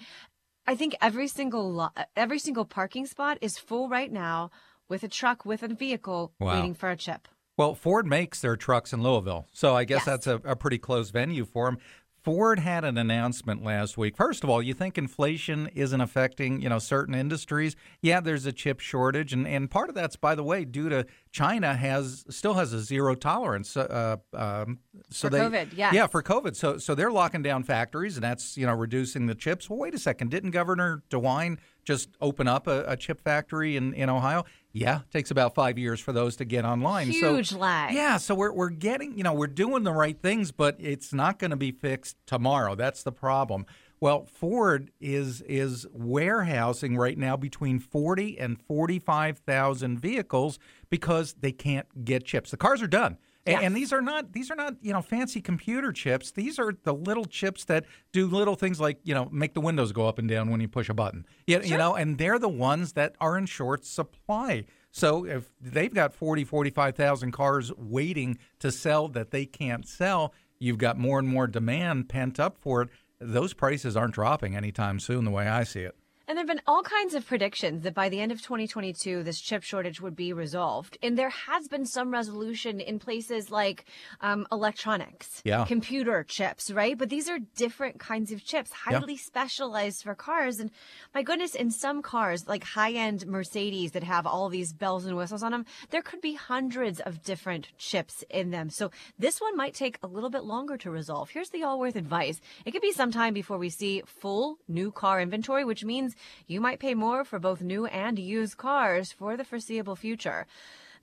I 0.66 0.76
think 0.76 0.96
every 1.00 1.28
single 1.28 1.72
lo- 1.72 2.04
every 2.16 2.38
single 2.38 2.64
parking 2.64 3.06
spot 3.06 3.38
is 3.40 3.58
full 3.58 3.88
right 3.88 4.10
now 4.10 4.50
with 4.88 5.02
a 5.02 5.08
truck 5.08 5.44
with 5.44 5.62
a 5.62 5.68
vehicle 5.68 6.32
wow. 6.38 6.54
waiting 6.54 6.74
for 6.74 6.90
a 6.90 6.96
chip 6.96 7.28
well, 7.56 7.74
Ford 7.74 8.06
makes 8.06 8.40
their 8.40 8.56
trucks 8.56 8.92
in 8.92 9.02
Louisville, 9.02 9.46
so 9.52 9.76
I 9.76 9.84
guess 9.84 9.98
yes. 9.98 10.04
that's 10.04 10.26
a, 10.26 10.40
a, 10.44 10.56
pretty 10.56 10.78
close 10.78 11.10
venue 11.10 11.44
for 11.44 11.66
them. 11.66 11.78
Ford 12.24 12.58
had 12.58 12.86
an 12.86 12.96
announcement 12.96 13.62
last 13.62 13.98
week. 13.98 14.16
First 14.16 14.42
of 14.42 14.48
all, 14.48 14.62
you 14.62 14.72
think 14.72 14.96
inflation 14.96 15.68
isn't 15.74 16.00
affecting 16.00 16.62
you 16.62 16.70
know 16.70 16.78
certain 16.78 17.14
industries? 17.14 17.76
Yeah, 18.00 18.20
there's 18.20 18.46
a 18.46 18.52
chip 18.52 18.80
shortage, 18.80 19.34
and, 19.34 19.46
and 19.46 19.70
part 19.70 19.90
of 19.90 19.94
that's 19.94 20.16
by 20.16 20.34
the 20.34 20.42
way 20.42 20.64
due 20.64 20.88
to 20.88 21.06
China 21.32 21.74
has 21.74 22.24
still 22.30 22.54
has 22.54 22.72
a 22.72 22.80
zero 22.80 23.14
tolerance. 23.14 23.76
Uh, 23.76 24.16
um, 24.32 24.78
so 25.10 25.28
for 25.28 25.32
they, 25.32 25.38
COVID, 25.38 25.76
yeah, 25.76 25.92
yeah, 25.92 26.06
for 26.06 26.22
COVID. 26.22 26.56
So 26.56 26.78
so 26.78 26.94
they're 26.94 27.12
locking 27.12 27.42
down 27.42 27.62
factories, 27.62 28.16
and 28.16 28.24
that's 28.24 28.56
you 28.56 28.64
know 28.64 28.72
reducing 28.72 29.26
the 29.26 29.34
chips. 29.34 29.68
Well, 29.68 29.78
wait 29.78 29.94
a 29.94 29.98
second, 29.98 30.30
didn't 30.30 30.52
Governor 30.52 31.02
DeWine 31.10 31.58
just 31.84 32.08
open 32.22 32.48
up 32.48 32.66
a, 32.66 32.84
a 32.88 32.96
chip 32.96 33.20
factory 33.20 33.76
in 33.76 33.92
in 33.92 34.08
Ohio? 34.08 34.46
Yeah, 34.76 35.02
it 35.02 35.10
takes 35.12 35.30
about 35.30 35.54
five 35.54 35.78
years 35.78 36.00
for 36.00 36.12
those 36.12 36.34
to 36.37 36.44
get 36.44 36.64
online. 36.64 37.06
Huge 37.06 37.50
so, 37.50 37.58
lag. 37.58 37.94
Yeah, 37.94 38.16
so 38.16 38.34
we're, 38.34 38.52
we're 38.52 38.70
getting, 38.70 39.16
you 39.16 39.22
know, 39.22 39.32
we're 39.32 39.46
doing 39.46 39.84
the 39.84 39.92
right 39.92 40.20
things, 40.20 40.50
but 40.50 40.74
it's 40.80 41.12
not 41.12 41.38
going 41.38 41.52
to 41.52 41.56
be 41.56 41.70
fixed 41.70 42.16
tomorrow. 42.26 42.74
That's 42.74 43.04
the 43.04 43.12
problem. 43.12 43.66
Well, 44.00 44.26
Ford 44.26 44.90
is 45.00 45.42
is 45.42 45.87
warehousing 45.92 46.96
right 46.96 47.16
now 47.16 47.37
between 47.37 47.78
40 47.78 48.38
and 48.40 48.60
45,000 48.60 50.00
vehicles 50.00 50.58
because 50.90 51.34
they 51.34 51.52
can't 51.52 52.04
get 52.04 52.24
chips. 52.24 52.50
The 52.50 52.56
cars 52.56 52.82
are 52.82 52.88
done. 52.88 53.16
Yes. 53.46 53.62
And, 53.62 53.76
these 53.76 53.92
are 53.92 54.00
not 54.00 54.33
these 54.33 54.50
are 54.50 54.54
not 54.54 54.76
you 54.80 54.92
know 54.92 55.02
fancy 55.02 55.40
computer 55.40 55.92
chips. 55.92 56.30
These 56.30 56.59
are 56.59 56.72
the 56.85 56.94
little 56.94 57.26
chips 57.26 57.66
that 57.66 57.85
do 58.12 58.26
little 58.26 58.54
things 58.54 58.80
like 58.80 58.98
you 59.04 59.14
know 59.14 59.28
make 59.30 59.52
the 59.52 59.61
windows 59.61 59.92
go 59.92 60.09
up 60.09 60.18
and 60.18 60.28
down 60.28 60.50
when 60.50 60.61
you 60.61 60.68
push 60.68 60.88
a 60.88 60.94
button. 60.94 61.26
You, 61.46 61.57
sure. 61.57 61.64
you 61.64 61.76
know, 61.76 61.94
and 61.94 62.16
they're 62.16 62.38
the 62.38 62.48
ones 62.48 62.94
that 62.94 63.16
are 63.20 63.37
in 63.37 63.46
short 63.46 63.85
supply. 63.85 64.64
So 64.92 65.26
if 65.26 65.50
they've 65.61 65.92
got 65.92 66.14
40, 66.14 66.44
45,000 66.44 67.33
cars 67.33 67.72
waiting 67.76 68.38
to 68.61 68.70
sell 68.70 69.09
that 69.09 69.33
they 69.33 69.44
can't 69.44 69.87
sell, 69.88 70.33
you've 70.61 70.78
got 70.78 70.96
more 70.96 71.18
and 71.18 71.26
more 71.26 71.48
demand 71.48 72.09
pent 72.09 72.38
up 72.38 72.57
for 72.59 72.83
it. 72.83 72.90
Those 73.20 73.54
prices 73.54 73.96
aren't 73.96 74.14
dropping 74.14 74.54
anytime 74.54 75.00
soon, 75.00 75.24
the 75.24 75.33
way 75.33 75.48
I 75.48 75.64
see 75.64 75.80
it. 75.80 75.96
And 76.26 76.38
there 76.38 76.42
have 76.42 76.48
been 76.48 76.62
all 76.66 76.82
kinds 76.82 77.14
of 77.14 77.26
predictions 77.26 77.82
that 77.82 77.92
by 77.92 78.08
the 78.08 78.18
end 78.18 78.32
of 78.32 78.40
2022, 78.40 79.22
this 79.22 79.40
chip 79.40 79.62
shortage 79.62 80.00
would 80.00 80.16
be 80.16 80.32
resolved. 80.32 80.96
And 81.02 81.18
there 81.18 81.28
has 81.28 81.68
been 81.68 81.84
some 81.84 82.10
resolution 82.10 82.80
in 82.80 82.98
places 82.98 83.50
like 83.50 83.84
um, 84.22 84.46
electronics, 84.50 85.42
yeah. 85.44 85.66
computer 85.66 86.24
chips, 86.24 86.70
right? 86.70 86.96
But 86.96 87.10
these 87.10 87.28
are 87.28 87.38
different 87.56 88.00
kinds 88.00 88.32
of 88.32 88.42
chips, 88.42 88.72
highly 88.72 89.14
yeah. 89.14 89.20
specialized 89.20 90.02
for 90.02 90.14
cars. 90.14 90.60
And 90.60 90.70
my 91.14 91.22
goodness, 91.22 91.54
in 91.54 91.70
some 91.70 92.00
cars, 92.00 92.48
like 92.48 92.64
high 92.64 92.92
end 92.92 93.26
Mercedes 93.26 93.92
that 93.92 94.02
have 94.02 94.26
all 94.26 94.48
these 94.48 94.72
bells 94.72 95.04
and 95.04 95.16
whistles 95.18 95.42
on 95.42 95.52
them, 95.52 95.66
there 95.90 96.02
could 96.02 96.22
be 96.22 96.34
hundreds 96.34 97.00
of 97.00 97.22
different 97.22 97.68
chips 97.76 98.24
in 98.30 98.50
them. 98.50 98.70
So 98.70 98.90
this 99.18 99.42
one 99.42 99.58
might 99.58 99.74
take 99.74 99.98
a 100.02 100.06
little 100.06 100.30
bit 100.30 100.44
longer 100.44 100.78
to 100.78 100.90
resolve. 100.90 101.28
Here's 101.28 101.50
the 101.50 101.64
Allworth 101.64 101.96
advice 101.96 102.40
it 102.64 102.70
could 102.70 102.82
be 102.82 102.92
some 102.92 103.12
time 103.12 103.34
before 103.34 103.58
we 103.58 103.68
see 103.68 104.02
full 104.06 104.58
new 104.68 104.90
car 104.90 105.20
inventory, 105.20 105.64
which 105.64 105.84
means 105.84 106.13
you 106.46 106.61
might 106.61 106.79
pay 106.81 106.94
more 106.94 107.24
for 107.24 107.38
both 107.38 107.61
new 107.61 107.87
and 107.87 108.18
used 108.18 108.57
cars 108.57 109.12
for 109.12 109.37
the 109.37 109.44
foreseeable 109.44 109.96
future. 109.96 110.46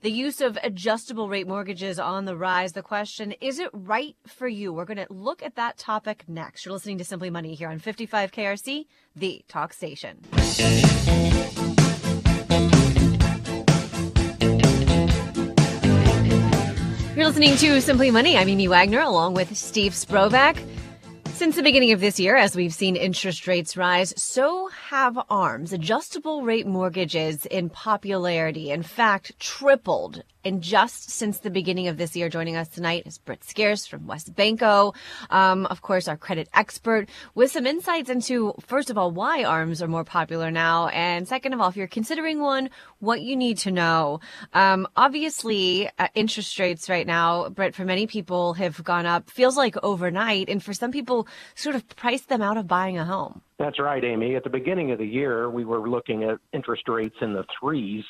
the 0.02 0.10
use 0.10 0.40
of 0.40 0.58
adjustable 0.64 1.28
rate 1.28 1.46
mortgages 1.46 1.96
on 1.98 2.24
the 2.24 2.36
rise. 2.36 2.72
The 2.72 2.82
question, 2.82 3.32
is 3.40 3.60
it 3.60 3.70
right 3.72 4.16
for 4.26 4.48
you? 4.48 4.72
We're 4.72 4.84
going 4.84 4.96
to 4.96 5.06
look 5.12 5.44
at 5.44 5.54
that 5.54 5.78
topic 5.78 6.24
next. 6.26 6.64
You're 6.64 6.72
listening 6.72 6.98
to 6.98 7.04
Simply 7.04 7.30
Money 7.30 7.54
here 7.54 7.68
on 7.68 7.78
55 7.78 8.32
KRC, 8.32 8.86
the 9.14 9.44
talk 9.46 9.72
station. 9.72 10.18
You're 17.14 17.26
listening 17.26 17.56
to 17.58 17.80
Simply 17.80 18.10
Money. 18.10 18.36
I'm 18.36 18.48
Amy 18.48 18.66
Wagner 18.66 19.00
along 19.00 19.34
with 19.34 19.56
Steve 19.56 19.92
Sprovach. 19.92 20.58
Since 21.42 21.56
the 21.56 21.64
beginning 21.64 21.90
of 21.90 21.98
this 21.98 22.20
year, 22.20 22.36
as 22.36 22.54
we've 22.54 22.72
seen 22.72 22.94
interest 22.94 23.48
rates 23.48 23.76
rise, 23.76 24.14
so 24.16 24.68
have 24.68 25.18
ARMs, 25.28 25.72
adjustable 25.72 26.42
rate 26.42 26.68
mortgages, 26.68 27.46
in 27.46 27.68
popularity. 27.68 28.70
In 28.70 28.84
fact, 28.84 29.36
tripled 29.40 30.22
and 30.44 30.62
just 30.62 31.10
since 31.10 31.38
the 31.38 31.50
beginning 31.50 31.88
of 31.88 31.96
this 31.96 32.16
year, 32.16 32.28
joining 32.28 32.56
us 32.56 32.68
tonight 32.68 33.04
is 33.06 33.18
Britt 33.18 33.44
Scarce 33.44 33.86
from 33.86 34.00
WesBanco, 34.02 34.94
um, 35.30 35.66
of 35.66 35.82
course, 35.82 36.08
our 36.08 36.16
credit 36.16 36.48
expert, 36.54 37.08
with 37.34 37.50
some 37.52 37.66
insights 37.66 38.10
into, 38.10 38.54
first 38.60 38.90
of 38.90 38.98
all, 38.98 39.10
why 39.10 39.44
ARMs 39.44 39.82
are 39.82 39.88
more 39.88 40.04
popular 40.04 40.50
now, 40.50 40.88
and 40.88 41.28
second 41.28 41.52
of 41.52 41.60
all, 41.60 41.68
if 41.68 41.76
you're 41.76 41.86
considering 41.86 42.40
one, 42.40 42.70
what 42.98 43.22
you 43.22 43.36
need 43.36 43.58
to 43.58 43.70
know. 43.70 44.20
Um, 44.52 44.86
obviously, 44.96 45.88
uh, 45.98 46.08
interest 46.14 46.58
rates 46.58 46.88
right 46.88 47.06
now, 47.06 47.48
Britt, 47.48 47.74
for 47.74 47.84
many 47.84 48.06
people 48.06 48.54
have 48.54 48.82
gone 48.82 49.06
up, 49.06 49.30
feels 49.30 49.56
like 49.56 49.76
overnight, 49.82 50.48
and 50.48 50.62
for 50.62 50.72
some 50.72 50.90
people, 50.90 51.28
sort 51.54 51.76
of 51.76 51.88
priced 51.96 52.28
them 52.28 52.42
out 52.42 52.56
of 52.56 52.66
buying 52.66 52.98
a 52.98 53.04
home. 53.04 53.42
That's 53.58 53.78
right, 53.78 54.02
Amy. 54.02 54.34
At 54.34 54.42
the 54.42 54.50
beginning 54.50 54.90
of 54.90 54.98
the 54.98 55.06
year, 55.06 55.48
we 55.48 55.64
were 55.64 55.88
looking 55.88 56.24
at 56.24 56.38
interest 56.52 56.88
rates 56.88 57.14
in 57.20 57.32
the 57.32 57.44
threes 57.60 58.02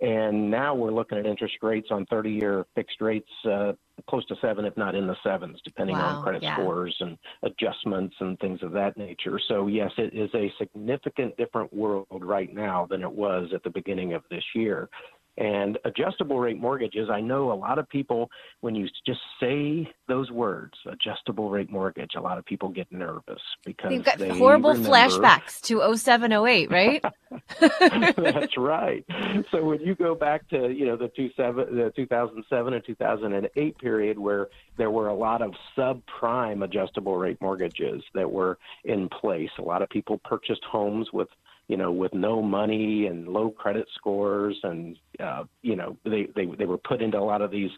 and 0.00 0.50
now 0.50 0.74
we're 0.74 0.92
looking 0.92 1.18
at 1.18 1.26
interest 1.26 1.56
rates 1.62 1.88
on 1.90 2.06
30 2.06 2.30
year 2.30 2.66
fixed 2.74 3.00
rates 3.00 3.28
uh, 3.44 3.72
close 4.08 4.24
to 4.26 4.36
seven, 4.40 4.64
if 4.64 4.76
not 4.76 4.94
in 4.94 5.06
the 5.06 5.16
sevens, 5.22 5.60
depending 5.64 5.96
wow, 5.96 6.16
on 6.16 6.22
credit 6.22 6.42
yeah. 6.42 6.56
scores 6.56 6.96
and 7.00 7.18
adjustments 7.42 8.14
and 8.20 8.38
things 8.38 8.62
of 8.62 8.72
that 8.72 8.96
nature. 8.96 9.38
So, 9.48 9.66
yes, 9.66 9.90
it 9.98 10.14
is 10.14 10.30
a 10.34 10.52
significant 10.58 11.36
different 11.36 11.72
world 11.72 12.06
right 12.10 12.52
now 12.52 12.86
than 12.88 13.02
it 13.02 13.12
was 13.12 13.50
at 13.54 13.62
the 13.62 13.70
beginning 13.70 14.14
of 14.14 14.22
this 14.30 14.44
year. 14.54 14.88
And 15.38 15.78
adjustable 15.84 16.38
rate 16.38 16.60
mortgages, 16.60 17.08
I 17.10 17.20
know 17.20 17.52
a 17.52 17.54
lot 17.54 17.78
of 17.78 17.88
people, 17.88 18.30
when 18.60 18.74
you 18.74 18.88
just 19.06 19.20
say 19.38 19.90
those 20.08 20.30
words, 20.30 20.74
adjustable 20.86 21.50
rate 21.50 21.70
mortgage, 21.70 22.10
a 22.16 22.20
lot 22.20 22.36
of 22.36 22.44
people 22.44 22.68
get 22.68 22.90
nervous 22.90 23.40
because 23.64 23.92
You've 23.92 24.04
got 24.04 24.18
they 24.18 24.28
horrible 24.36 24.72
remember... 24.72 24.90
flashbacks 24.90 25.60
to 25.62 25.96
07, 25.96 26.32
08, 26.32 26.70
right? 26.70 27.02
That's 27.60 28.56
right. 28.58 29.04
So 29.50 29.64
when 29.64 29.80
you 29.80 29.94
go 29.94 30.14
back 30.14 30.48
to, 30.50 30.68
you 30.70 30.86
know, 30.86 30.96
the, 30.96 31.08
two 31.08 31.30
seven, 31.36 31.74
the 31.74 31.92
2007 31.96 32.74
and 32.74 32.84
2008 32.84 33.78
period 33.78 34.18
where 34.18 34.48
there 34.76 34.90
were 34.90 35.08
a 35.08 35.14
lot 35.14 35.42
of 35.42 35.54
subprime 35.76 36.64
adjustable 36.64 37.16
rate 37.16 37.40
mortgages 37.40 38.02
that 38.14 38.30
were 38.30 38.58
in 38.84 39.08
place, 39.08 39.50
a 39.58 39.62
lot 39.62 39.80
of 39.80 39.88
people 39.88 40.20
purchased 40.24 40.64
homes 40.64 41.12
with 41.12 41.28
you 41.70 41.76
know, 41.76 41.92
with 41.92 42.12
no 42.12 42.42
money 42.42 43.06
and 43.06 43.28
low 43.28 43.48
credit 43.48 43.86
scores, 43.94 44.58
and 44.64 44.96
uh, 45.20 45.44
you 45.62 45.76
know, 45.76 45.96
they, 46.04 46.26
they 46.34 46.44
they 46.58 46.66
were 46.66 46.78
put 46.78 47.00
into 47.00 47.16
a 47.16 47.20
lot 47.20 47.42
of 47.42 47.52
these 47.52 47.70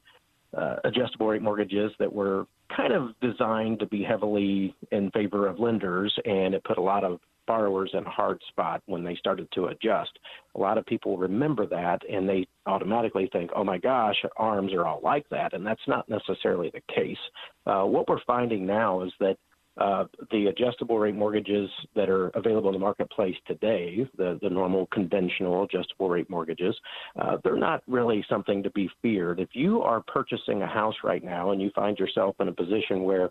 uh, 0.57 0.77
adjustable 0.85 1.29
rate 1.29 1.43
mortgages 1.43 1.93
that 1.99 2.11
were 2.11 2.47
kind 2.75 2.95
of 2.95 3.11
designed 3.21 3.79
to 3.81 3.87
be 3.87 4.03
heavily 4.03 4.75
in 4.93 5.11
favor 5.11 5.47
of 5.47 5.59
lenders, 5.59 6.11
and 6.25 6.55
it 6.55 6.65
put 6.65 6.79
a 6.79 6.83
lot 6.83 7.05
of 7.05 7.21
borrowers 7.47 7.91
in 7.93 8.03
a 8.07 8.09
hard 8.09 8.41
spot 8.49 8.83
when 8.87 9.05
they 9.05 9.15
started 9.17 9.47
to 9.53 9.67
adjust. 9.67 10.19
A 10.55 10.59
lot 10.59 10.79
of 10.79 10.87
people 10.87 11.19
remember 11.19 11.67
that, 11.67 12.01
and 12.11 12.27
they 12.27 12.47
automatically 12.65 13.29
think, 13.31 13.51
"Oh 13.55 13.63
my 13.63 13.77
gosh, 13.77 14.17
arms 14.39 14.73
are 14.73 14.87
all 14.87 15.01
like 15.03 15.29
that," 15.29 15.53
and 15.53 15.67
that's 15.67 15.87
not 15.87 16.09
necessarily 16.09 16.71
the 16.71 16.95
case. 16.95 17.21
Uh, 17.67 17.83
what 17.83 18.09
we're 18.09 18.25
finding 18.27 18.65
now 18.65 19.03
is 19.03 19.13
that 19.21 19.37
uh, 19.79 20.05
the 20.31 20.47
adjustable 20.47 20.99
rate 20.99 21.15
mortgages 21.15 21.71
that 21.97 22.11
are 22.11 22.29
available 22.31 22.69
in 22.69 22.75
the 22.75 22.79
marketplace 22.79 23.37
today, 23.47 24.07
the, 24.19 24.39
the 24.43 24.51
normal 24.51 24.87
conventional 24.93 25.65
adjustable 25.65 26.11
rate 26.11 26.29
mortgages, 26.29 26.77
uh, 27.21 27.39
they're 27.43 27.57
not 27.57 27.83
really 27.87 28.25
something 28.29 28.63
to 28.63 28.71
be 28.71 28.91
feared. 29.01 29.41
If 29.41 29.51
you 29.55 29.81
are 29.83 30.03
purchasing 30.03 30.63
a 30.63 30.67
house 30.67 30.97
right 31.03 31.25
now 31.25 31.53
and 31.53 31.63
you 31.63 31.71
find 31.75 31.99
yourself 31.99 32.37
in 32.41 32.49
a 32.49 32.53
position 32.53 33.03
where, 33.05 33.31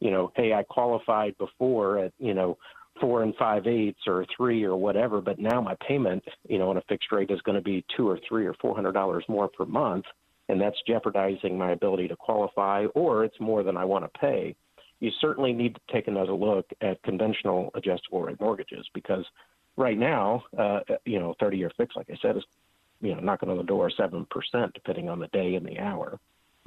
you 0.00 0.10
know, 0.10 0.32
hey, 0.34 0.54
I 0.54 0.62
qualified 0.62 1.36
before 1.36 1.98
at, 1.98 2.12
you 2.18 2.34
know, 2.34 2.56
four 3.00 3.22
and 3.22 3.34
five 3.36 3.66
eighths 3.66 4.00
or 4.06 4.24
three 4.34 4.64
or 4.64 4.76
whatever, 4.76 5.20
but 5.20 5.38
now 5.38 5.60
my 5.60 5.76
payment, 5.86 6.22
you 6.48 6.58
know, 6.58 6.70
on 6.70 6.76
a 6.78 6.82
fixed 6.88 7.12
rate 7.12 7.30
is 7.30 7.40
going 7.42 7.56
to 7.56 7.62
be 7.62 7.84
two 7.96 8.08
or 8.08 8.18
three 8.26 8.46
or 8.46 8.54
four 8.60 8.74
hundred 8.74 8.92
dollars 8.92 9.24
more 9.28 9.48
per 9.48 9.64
month, 9.64 10.04
and 10.48 10.60
that's 10.60 10.76
jeopardizing 10.86 11.56
my 11.56 11.72
ability 11.72 12.08
to 12.08 12.16
qualify, 12.16 12.84
or 12.94 13.24
it's 13.24 13.40
more 13.40 13.62
than 13.62 13.76
I 13.76 13.84
want 13.84 14.04
to 14.04 14.18
pay 14.18 14.54
you 15.02 15.10
certainly 15.20 15.52
need 15.52 15.74
to 15.74 15.80
take 15.92 16.06
another 16.06 16.32
look 16.32 16.70
at 16.80 17.02
conventional 17.02 17.72
adjustable 17.74 18.22
rate 18.22 18.40
mortgages 18.40 18.88
because 18.94 19.26
right 19.76 19.98
now, 19.98 20.44
uh, 20.56 20.78
you 21.04 21.18
know, 21.18 21.34
30 21.40 21.56
year 21.56 21.72
fix, 21.76 21.96
like 21.96 22.08
I 22.08 22.16
said, 22.22 22.36
is, 22.36 22.44
you 23.00 23.12
know, 23.12 23.20
knocking 23.20 23.50
on 23.50 23.56
the 23.56 23.64
door 23.64 23.90
7%, 23.90 24.26
depending 24.74 25.08
on 25.08 25.18
the 25.18 25.26
day 25.28 25.56
and 25.56 25.66
the 25.66 25.80
hour. 25.80 26.20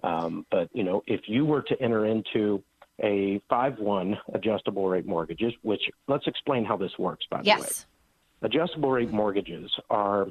Um, 0.03 0.45
but, 0.51 0.67
you 0.73 0.83
know, 0.83 1.01
if 1.07 1.21
you 1.27 1.45
were 1.45 1.61
to 1.61 1.81
enter 1.81 2.05
into 2.05 2.61
a 3.01 3.39
5 3.49 3.79
1 3.79 4.17
adjustable 4.33 4.89
rate 4.89 5.05
mortgages, 5.05 5.53
which 5.61 5.83
let's 6.09 6.27
explain 6.27 6.65
how 6.65 6.75
this 6.75 6.91
works, 6.99 7.25
by 7.31 7.39
yes. 7.41 7.57
the 7.57 7.63
way. 7.63 8.49
Adjustable 8.49 8.91
rate 8.91 9.13
mortgages 9.13 9.71
are 9.89 10.27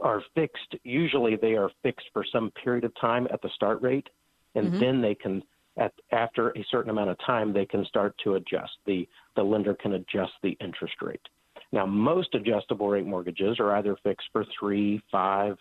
are 0.00 0.22
fixed. 0.34 0.76
Usually, 0.84 1.36
they 1.36 1.52
are 1.52 1.70
fixed 1.82 2.06
for 2.14 2.24
some 2.24 2.50
period 2.52 2.84
of 2.84 2.98
time 2.98 3.28
at 3.30 3.42
the 3.42 3.50
start 3.54 3.82
rate, 3.82 4.08
and 4.54 4.68
mm-hmm. 4.68 4.80
then 4.80 5.02
they 5.02 5.14
can 5.14 5.42
at, 5.80 5.92
after 6.12 6.50
a 6.50 6.64
certain 6.70 6.90
amount 6.90 7.10
of 7.10 7.16
time, 7.26 7.52
they 7.52 7.66
can 7.66 7.84
start 7.86 8.14
to 8.22 8.34
adjust. 8.34 8.72
The, 8.86 9.08
the 9.34 9.42
lender 9.42 9.74
can 9.74 9.94
adjust 9.94 10.32
the 10.42 10.56
interest 10.60 10.94
rate. 11.02 11.20
Now, 11.72 11.86
most 11.86 12.34
adjustable 12.34 12.88
rate 12.88 13.06
mortgages 13.06 13.58
are 13.58 13.76
either 13.76 13.96
fixed 14.02 14.28
for 14.32 14.44
three, 14.58 15.02
five, 15.10 15.56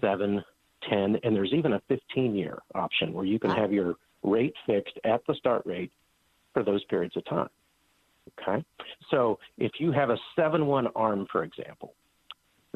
seven, 0.00 0.42
ten, 0.88 1.18
and 1.22 1.34
there's 1.34 1.52
even 1.52 1.74
a 1.74 1.82
15 1.88 2.34
year 2.34 2.58
option 2.74 3.12
where 3.12 3.24
you 3.24 3.38
can 3.38 3.50
have 3.50 3.72
your 3.72 3.94
rate 4.22 4.54
fixed 4.66 4.98
at 5.04 5.22
the 5.26 5.34
start 5.34 5.62
rate 5.64 5.92
for 6.52 6.62
those 6.62 6.84
periods 6.84 7.16
of 7.16 7.24
time. 7.24 7.48
Okay? 8.40 8.64
So 9.10 9.38
if 9.58 9.72
you 9.78 9.92
have 9.92 10.10
a 10.10 10.16
7 10.34 10.66
1 10.66 10.88
ARM, 10.94 11.26
for 11.30 11.44
example, 11.44 11.94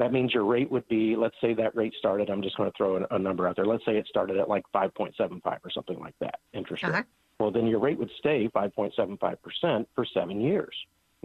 that 0.01 0.11
means 0.11 0.33
your 0.33 0.45
rate 0.45 0.71
would 0.71 0.87
be, 0.87 1.15
let's 1.15 1.35
say 1.39 1.53
that 1.53 1.75
rate 1.75 1.93
started, 1.99 2.31
I'm 2.31 2.41
just 2.41 2.57
going 2.57 2.71
to 2.71 2.75
throw 2.75 2.97
a, 2.97 3.15
a 3.15 3.19
number 3.19 3.47
out 3.47 3.55
there. 3.55 3.67
Let's 3.67 3.85
say 3.85 3.97
it 3.97 4.07
started 4.07 4.37
at 4.37 4.49
like 4.49 4.63
5.75 4.73 5.43
or 5.45 5.69
something 5.69 5.99
like 5.99 6.15
that 6.19 6.39
interest 6.53 6.81
rate. 6.81 6.93
Uh-huh. 6.93 7.03
Well, 7.39 7.51
then 7.51 7.67
your 7.67 7.79
rate 7.79 7.99
would 7.99 8.09
stay 8.17 8.47
5.75% 8.47 9.85
for 9.93 10.05
seven 10.11 10.41
years. 10.41 10.73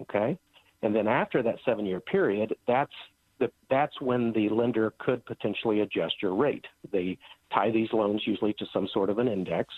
Okay. 0.02 0.36
And 0.82 0.94
then 0.94 1.08
after 1.08 1.42
that 1.42 1.56
seven 1.64 1.86
year 1.86 2.00
period, 2.00 2.54
that's 2.66 2.92
the, 3.38 3.50
that's 3.70 3.98
when 4.02 4.32
the 4.32 4.50
lender 4.50 4.92
could 4.98 5.24
potentially 5.24 5.80
adjust 5.80 6.16
your 6.20 6.34
rate. 6.34 6.66
They 6.92 7.16
tie 7.54 7.70
these 7.70 7.94
loans 7.94 8.26
usually 8.26 8.52
to 8.54 8.66
some 8.74 8.88
sort 8.92 9.08
of 9.08 9.18
an 9.18 9.26
index, 9.26 9.72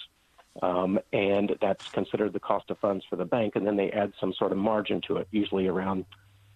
um, 0.60 0.98
and 1.12 1.56
that's 1.60 1.88
considered 1.90 2.32
the 2.32 2.40
cost 2.40 2.68
of 2.70 2.78
funds 2.80 3.04
for 3.08 3.14
the 3.14 3.24
bank, 3.24 3.54
and 3.54 3.64
then 3.64 3.76
they 3.76 3.92
add 3.92 4.12
some 4.18 4.32
sort 4.32 4.50
of 4.50 4.58
margin 4.58 5.00
to 5.06 5.18
it, 5.18 5.28
usually 5.30 5.68
around 5.68 6.04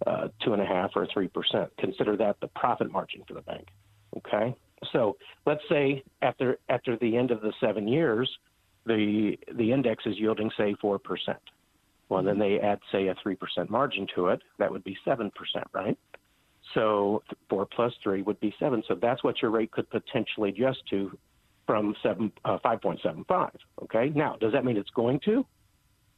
uh, 0.06 0.28
two 0.44 0.52
and 0.52 0.62
a 0.62 0.66
half 0.66 0.90
or 0.94 1.06
three 1.12 1.28
percent. 1.28 1.70
Consider 1.78 2.16
that 2.16 2.36
the 2.40 2.48
profit 2.48 2.90
margin 2.90 3.22
for 3.26 3.34
the 3.34 3.42
bank. 3.42 3.68
Okay, 4.16 4.54
so 4.92 5.16
let's 5.46 5.62
say 5.68 6.02
after 6.22 6.58
after 6.68 6.96
the 6.96 7.16
end 7.16 7.30
of 7.30 7.40
the 7.40 7.52
seven 7.60 7.88
years, 7.88 8.30
the 8.86 9.36
the 9.54 9.72
index 9.72 10.04
is 10.06 10.18
yielding 10.18 10.50
say 10.56 10.74
four 10.80 10.98
percent. 10.98 11.38
Well, 12.08 12.22
then 12.22 12.38
they 12.38 12.60
add 12.60 12.78
say 12.90 13.08
a 13.08 13.14
three 13.22 13.36
percent 13.36 13.70
margin 13.70 14.06
to 14.14 14.28
it. 14.28 14.42
That 14.58 14.70
would 14.70 14.84
be 14.84 14.96
seven 15.04 15.30
percent, 15.34 15.66
right? 15.72 15.96
So 16.74 17.22
four 17.48 17.66
plus 17.66 17.92
three 18.02 18.22
would 18.22 18.40
be 18.40 18.54
seven. 18.58 18.82
So 18.86 18.94
that's 19.00 19.24
what 19.24 19.40
your 19.40 19.50
rate 19.50 19.70
could 19.70 19.88
potentially 19.90 20.50
adjust 20.50 20.80
to 20.90 21.16
from 21.66 21.94
seven 22.02 22.32
uh, 22.44 22.58
five 22.62 22.80
point 22.82 23.00
seven 23.02 23.24
five. 23.28 23.56
Okay. 23.82 24.12
Now, 24.14 24.36
does 24.40 24.52
that 24.52 24.64
mean 24.64 24.76
it's 24.76 24.90
going 24.90 25.20
to? 25.24 25.46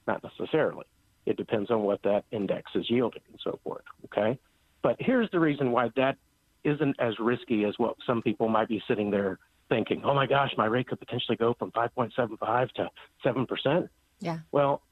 Not 0.06 0.22
necessarily. 0.22 0.84
It 1.26 1.36
depends 1.36 1.70
on 1.70 1.82
what 1.82 2.02
that 2.02 2.24
index 2.30 2.70
is 2.74 2.88
yielding 2.88 3.22
and 3.30 3.40
so 3.42 3.58
forth. 3.64 3.84
Okay. 4.06 4.38
But 4.82 4.96
here's 4.98 5.30
the 5.30 5.40
reason 5.40 5.72
why 5.72 5.90
that 5.96 6.16
isn't 6.64 6.96
as 6.98 7.14
risky 7.18 7.64
as 7.64 7.74
what 7.78 7.96
some 8.06 8.22
people 8.22 8.48
might 8.48 8.68
be 8.68 8.82
sitting 8.86 9.10
there 9.10 9.38
thinking. 9.68 10.02
Oh 10.04 10.14
my 10.14 10.26
gosh, 10.26 10.50
my 10.56 10.66
rate 10.66 10.88
could 10.88 11.00
potentially 11.00 11.36
go 11.36 11.54
from 11.58 11.70
5.75 11.72 12.70
to 12.72 12.90
7%. 13.24 13.88
Yeah. 14.20 14.38
Well, 14.52 14.82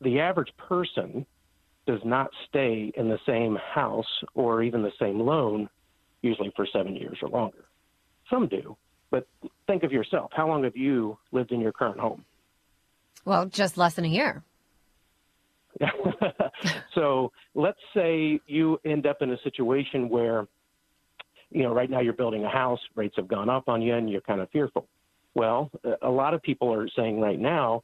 the 0.00 0.20
average 0.20 0.52
person 0.56 1.26
does 1.86 2.00
not 2.04 2.30
stay 2.48 2.92
in 2.96 3.08
the 3.08 3.18
same 3.26 3.56
house 3.56 4.22
or 4.34 4.62
even 4.62 4.82
the 4.82 4.92
same 5.00 5.20
loan 5.20 5.68
usually 6.22 6.52
for 6.54 6.66
seven 6.72 6.94
years 6.94 7.18
or 7.22 7.28
longer. 7.28 7.64
Some 8.28 8.46
do, 8.46 8.76
but 9.10 9.26
think 9.66 9.82
of 9.82 9.90
yourself. 9.90 10.30
How 10.34 10.46
long 10.46 10.64
have 10.64 10.76
you 10.76 11.18
lived 11.32 11.50
in 11.50 11.60
your 11.60 11.72
current 11.72 11.98
home? 11.98 12.24
Well, 13.24 13.46
just 13.46 13.76
less 13.76 13.94
than 13.94 14.04
a 14.04 14.08
year. 14.08 14.42
so 16.94 17.32
let's 17.54 17.78
say 17.94 18.40
you 18.46 18.78
end 18.84 19.06
up 19.06 19.22
in 19.22 19.30
a 19.32 19.38
situation 19.42 20.08
where 20.08 20.46
you 21.50 21.62
know, 21.62 21.74
right 21.74 21.90
now 21.90 22.00
you're 22.00 22.12
building 22.12 22.44
a 22.44 22.48
house, 22.48 22.80
rates 22.94 23.14
have 23.16 23.28
gone 23.28 23.48
up 23.48 23.68
on 23.68 23.82
you, 23.82 23.94
and 23.94 24.08
you're 24.08 24.20
kind 24.20 24.40
of 24.40 24.48
fearful. 24.50 24.86
Well, 25.34 25.70
a 26.02 26.08
lot 26.08 26.34
of 26.34 26.42
people 26.42 26.72
are 26.72 26.88
saying 26.96 27.20
right 27.20 27.38
now, 27.38 27.82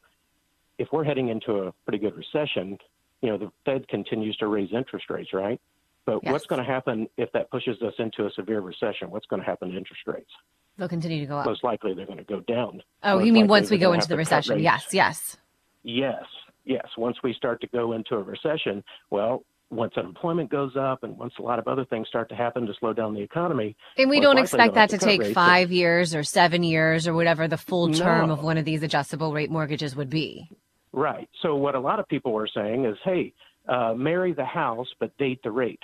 if 0.78 0.88
we're 0.92 1.04
heading 1.04 1.28
into 1.28 1.62
a 1.62 1.72
pretty 1.84 1.98
good 1.98 2.14
recession, 2.16 2.78
you 3.22 3.30
know, 3.30 3.38
the 3.38 3.50
Fed 3.64 3.88
continues 3.88 4.36
to 4.36 4.46
raise 4.46 4.72
interest 4.72 5.10
rates, 5.10 5.32
right? 5.32 5.60
But 6.04 6.22
Yes. 6.22 6.32
what's 6.32 6.46
going 6.46 6.64
to 6.64 6.70
happen 6.70 7.08
if 7.16 7.32
that 7.32 7.50
pushes 7.50 7.80
us 7.82 7.94
into 7.98 8.26
a 8.26 8.30
severe 8.32 8.60
recession? 8.60 9.10
What's 9.10 9.26
going 9.26 9.40
to 9.40 9.46
happen 9.46 9.70
to 9.70 9.76
interest 9.76 10.02
rates? 10.06 10.30
They'll 10.76 10.88
continue 10.88 11.20
to 11.20 11.26
go 11.26 11.38
up. 11.38 11.46
Most 11.46 11.64
likely 11.64 11.94
they're 11.94 12.06
going 12.06 12.18
to 12.18 12.24
go 12.24 12.40
down. 12.40 12.82
Oh, 13.02 13.16
Most 13.16 13.26
you 13.26 13.32
mean 13.32 13.48
once 13.48 13.70
we 13.70 13.78
go 13.78 13.92
into 13.92 14.06
the 14.06 14.16
have 14.16 14.26
to 14.26 14.30
cut 14.30 14.36
recession? 14.36 14.62
Yes, 14.62 14.88
yes. 14.92 15.36
Yes, 15.82 16.24
yes. 16.66 16.86
Once 16.98 17.16
we 17.22 17.32
start 17.32 17.60
to 17.62 17.66
go 17.68 17.92
into 17.92 18.16
a 18.16 18.22
recession, 18.22 18.84
well, 19.10 19.44
once 19.70 19.94
unemployment 19.96 20.50
goes 20.50 20.76
up 20.76 21.02
and 21.02 21.16
once 21.18 21.32
a 21.38 21.42
lot 21.42 21.58
of 21.58 21.66
other 21.66 21.84
things 21.86 22.06
start 22.06 22.28
to 22.28 22.34
happen 22.36 22.66
to 22.66 22.72
slow 22.78 22.92
down 22.92 23.14
the 23.14 23.20
economy, 23.20 23.74
And 23.96 24.08
we 24.08 24.20
don't 24.20 24.38
expect 24.38 24.74
that 24.74 24.90
to 24.90 24.98
take 24.98 25.24
five 25.34 25.72
years 25.72 26.14
or 26.14 26.22
seven 26.22 26.62
years 26.62 27.08
or 27.08 27.14
whatever 27.14 27.48
the 27.48 27.56
full 27.56 27.92
term 27.92 28.28
No. 28.28 28.34
of 28.34 28.42
one 28.44 28.58
of 28.58 28.64
these 28.64 28.82
adjustable 28.82 29.32
rate 29.32 29.50
mortgages 29.50 29.96
would 29.96 30.10
be. 30.10 30.48
Right. 30.92 31.28
So 31.42 31.56
what 31.56 31.74
a 31.74 31.80
lot 31.80 31.98
of 31.98 32.06
people 32.08 32.32
were 32.32 32.48
saying 32.52 32.84
is, 32.84 32.96
hey, 33.04 33.32
uh, 33.68 33.94
marry 33.94 34.32
the 34.32 34.44
house 34.44 34.86
but 35.00 35.16
date 35.18 35.40
the 35.42 35.50
rate. 35.50 35.82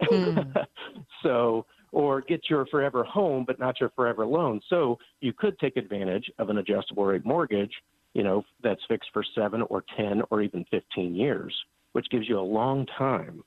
Hmm. 0.00 0.38
so 1.22 1.66
or 1.92 2.20
get 2.22 2.48
your 2.48 2.64
forever 2.66 3.04
home 3.04 3.44
but 3.46 3.58
not 3.58 3.80
your 3.80 3.90
forever 3.90 4.24
loan. 4.24 4.60
So 4.70 4.98
you 5.20 5.34
could 5.34 5.58
take 5.58 5.76
advantage 5.76 6.30
of 6.38 6.48
an 6.48 6.56
adjustable 6.58 7.04
rate 7.04 7.26
mortgage, 7.26 7.72
you 8.14 8.22
know, 8.22 8.44
that's 8.62 8.80
fixed 8.88 9.10
for 9.12 9.24
7 9.34 9.62
or 9.62 9.84
10 9.96 10.22
or 10.30 10.42
even 10.42 10.64
15 10.70 11.14
years, 11.14 11.54
which 11.92 12.10
gives 12.10 12.28
you 12.28 12.38
a 12.38 12.42
long 12.42 12.86
time, 12.98 13.42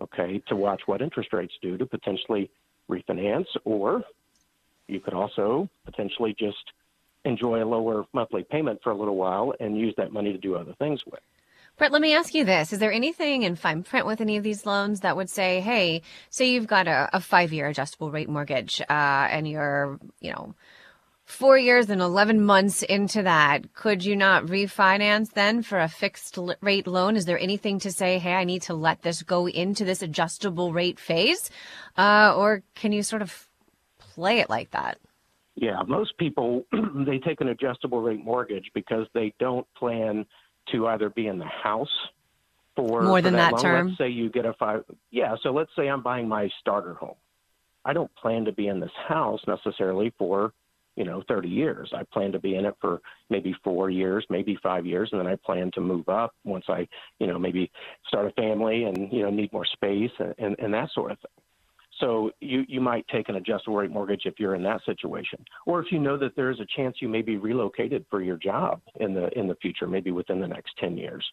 okay, 0.00 0.42
to 0.48 0.56
watch 0.56 0.82
what 0.86 1.02
interest 1.02 1.32
rates 1.32 1.54
do 1.60 1.76
to 1.76 1.86
potentially 1.86 2.50
refinance 2.90 3.46
or 3.64 4.02
you 4.86 5.00
could 5.00 5.14
also 5.14 5.68
potentially 5.84 6.34
just 6.38 6.72
enjoy 7.24 7.62
a 7.62 7.66
lower 7.66 8.06
monthly 8.12 8.42
payment 8.42 8.80
for 8.82 8.90
a 8.90 8.96
little 8.96 9.16
while 9.16 9.52
and 9.60 9.78
use 9.78 9.94
that 9.98 10.12
money 10.12 10.32
to 10.32 10.38
do 10.38 10.56
other 10.56 10.74
things 10.78 11.02
with. 11.04 11.20
Brett, 11.76 11.92
let 11.92 12.02
me 12.02 12.14
ask 12.14 12.34
you 12.34 12.44
this. 12.44 12.72
Is 12.72 12.80
there 12.80 12.90
anything 12.90 13.44
in 13.44 13.54
fine 13.54 13.84
print 13.84 14.04
with 14.04 14.20
any 14.20 14.36
of 14.36 14.42
these 14.42 14.66
loans 14.66 15.00
that 15.00 15.16
would 15.16 15.30
say, 15.30 15.60
hey, 15.60 16.02
say 16.28 16.50
you've 16.50 16.66
got 16.66 16.88
a, 16.88 17.08
a 17.12 17.20
five 17.20 17.52
year 17.52 17.68
adjustable 17.68 18.10
rate 18.10 18.28
mortgage 18.28 18.80
uh, 18.80 19.28
and 19.30 19.46
you're, 19.46 20.00
you 20.20 20.32
know, 20.32 20.54
four 21.28 21.58
years 21.58 21.90
and 21.90 22.00
11 22.00 22.42
months 22.42 22.82
into 22.82 23.22
that, 23.22 23.74
could 23.74 24.02
you 24.02 24.16
not 24.16 24.46
refinance 24.46 25.30
then 25.32 25.62
for 25.62 25.78
a 25.78 25.86
fixed 25.88 26.38
rate 26.62 26.86
loan? 26.86 27.16
Is 27.16 27.26
there 27.26 27.38
anything 27.38 27.78
to 27.80 27.92
say, 27.92 28.18
hey, 28.18 28.32
I 28.32 28.44
need 28.44 28.62
to 28.62 28.74
let 28.74 29.02
this 29.02 29.22
go 29.22 29.46
into 29.46 29.84
this 29.84 30.00
adjustable 30.00 30.72
rate 30.72 30.98
phase? 30.98 31.50
Uh, 31.98 32.34
or 32.34 32.62
can 32.74 32.92
you 32.92 33.02
sort 33.02 33.20
of 33.20 33.46
play 33.98 34.40
it 34.40 34.48
like 34.48 34.70
that? 34.70 34.98
Yeah, 35.54 35.82
most 35.86 36.16
people 36.16 36.64
they 37.06 37.18
take 37.18 37.42
an 37.42 37.48
adjustable 37.48 38.00
rate 38.00 38.24
mortgage 38.24 38.70
because 38.74 39.06
they 39.12 39.34
don't 39.38 39.66
plan 39.76 40.24
to 40.72 40.86
either 40.86 41.10
be 41.10 41.26
in 41.26 41.38
the 41.38 41.44
house 41.44 41.88
for 42.74 43.02
More 43.02 43.18
for 43.18 43.22
than 43.22 43.34
that 43.34 43.52
long. 43.52 43.62
term? 43.62 43.86
Let's 43.88 43.98
say 43.98 44.08
you 44.08 44.30
get 44.30 44.46
a 44.46 44.54
five. 44.54 44.84
Yeah, 45.10 45.34
so 45.42 45.50
let's 45.50 45.70
say 45.76 45.88
I'm 45.88 46.02
buying 46.02 46.26
my 46.26 46.48
starter 46.60 46.94
home. 46.94 47.16
I 47.84 47.92
don't 47.92 48.14
plan 48.14 48.46
to 48.46 48.52
be 48.52 48.68
in 48.68 48.80
this 48.80 48.90
house 49.08 49.40
necessarily 49.46 50.12
for 50.16 50.52
you 50.98 51.04
know 51.04 51.22
30 51.28 51.48
years. 51.48 51.92
I 51.94 52.02
plan 52.12 52.32
to 52.32 52.40
be 52.40 52.56
in 52.56 52.66
it 52.66 52.74
for 52.80 53.00
maybe 53.30 53.54
four 53.62 53.88
years, 53.88 54.26
maybe 54.28 54.58
five 54.62 54.84
years, 54.84 55.08
and 55.12 55.20
then 55.20 55.28
I 55.28 55.36
plan 55.36 55.70
to 55.74 55.80
move 55.80 56.08
up 56.08 56.34
once 56.44 56.64
I 56.68 56.88
you 57.20 57.28
know 57.28 57.38
maybe 57.38 57.70
start 58.08 58.26
a 58.26 58.32
family 58.32 58.84
and 58.84 59.10
you 59.12 59.22
know 59.22 59.30
need 59.30 59.52
more 59.52 59.64
space 59.64 60.10
and, 60.18 60.34
and, 60.38 60.56
and 60.58 60.74
that 60.74 60.90
sort 60.92 61.12
of 61.12 61.18
thing. 61.20 61.44
So 62.00 62.30
you, 62.40 62.64
you 62.68 62.80
might 62.80 63.06
take 63.08 63.28
an 63.28 63.36
adjustable 63.36 63.76
rate 63.76 63.90
mortgage 63.90 64.22
if 64.24 64.34
you're 64.38 64.54
in 64.54 64.62
that 64.62 64.84
situation, 64.84 65.44
or 65.66 65.80
if 65.80 65.90
you 65.90 65.98
know 65.98 66.16
that 66.18 66.36
there 66.36 66.50
is 66.50 66.60
a 66.60 66.66
chance 66.76 66.96
you 67.00 67.08
may 67.08 67.22
be 67.22 67.38
relocated 67.38 68.04
for 68.10 68.22
your 68.22 68.36
job 68.36 68.80
in 69.00 69.14
the 69.14 69.28
in 69.38 69.46
the 69.46 69.56
future, 69.56 69.86
maybe 69.86 70.10
within 70.10 70.40
the 70.40 70.48
next 70.48 70.76
10 70.78 70.96
years. 70.96 71.24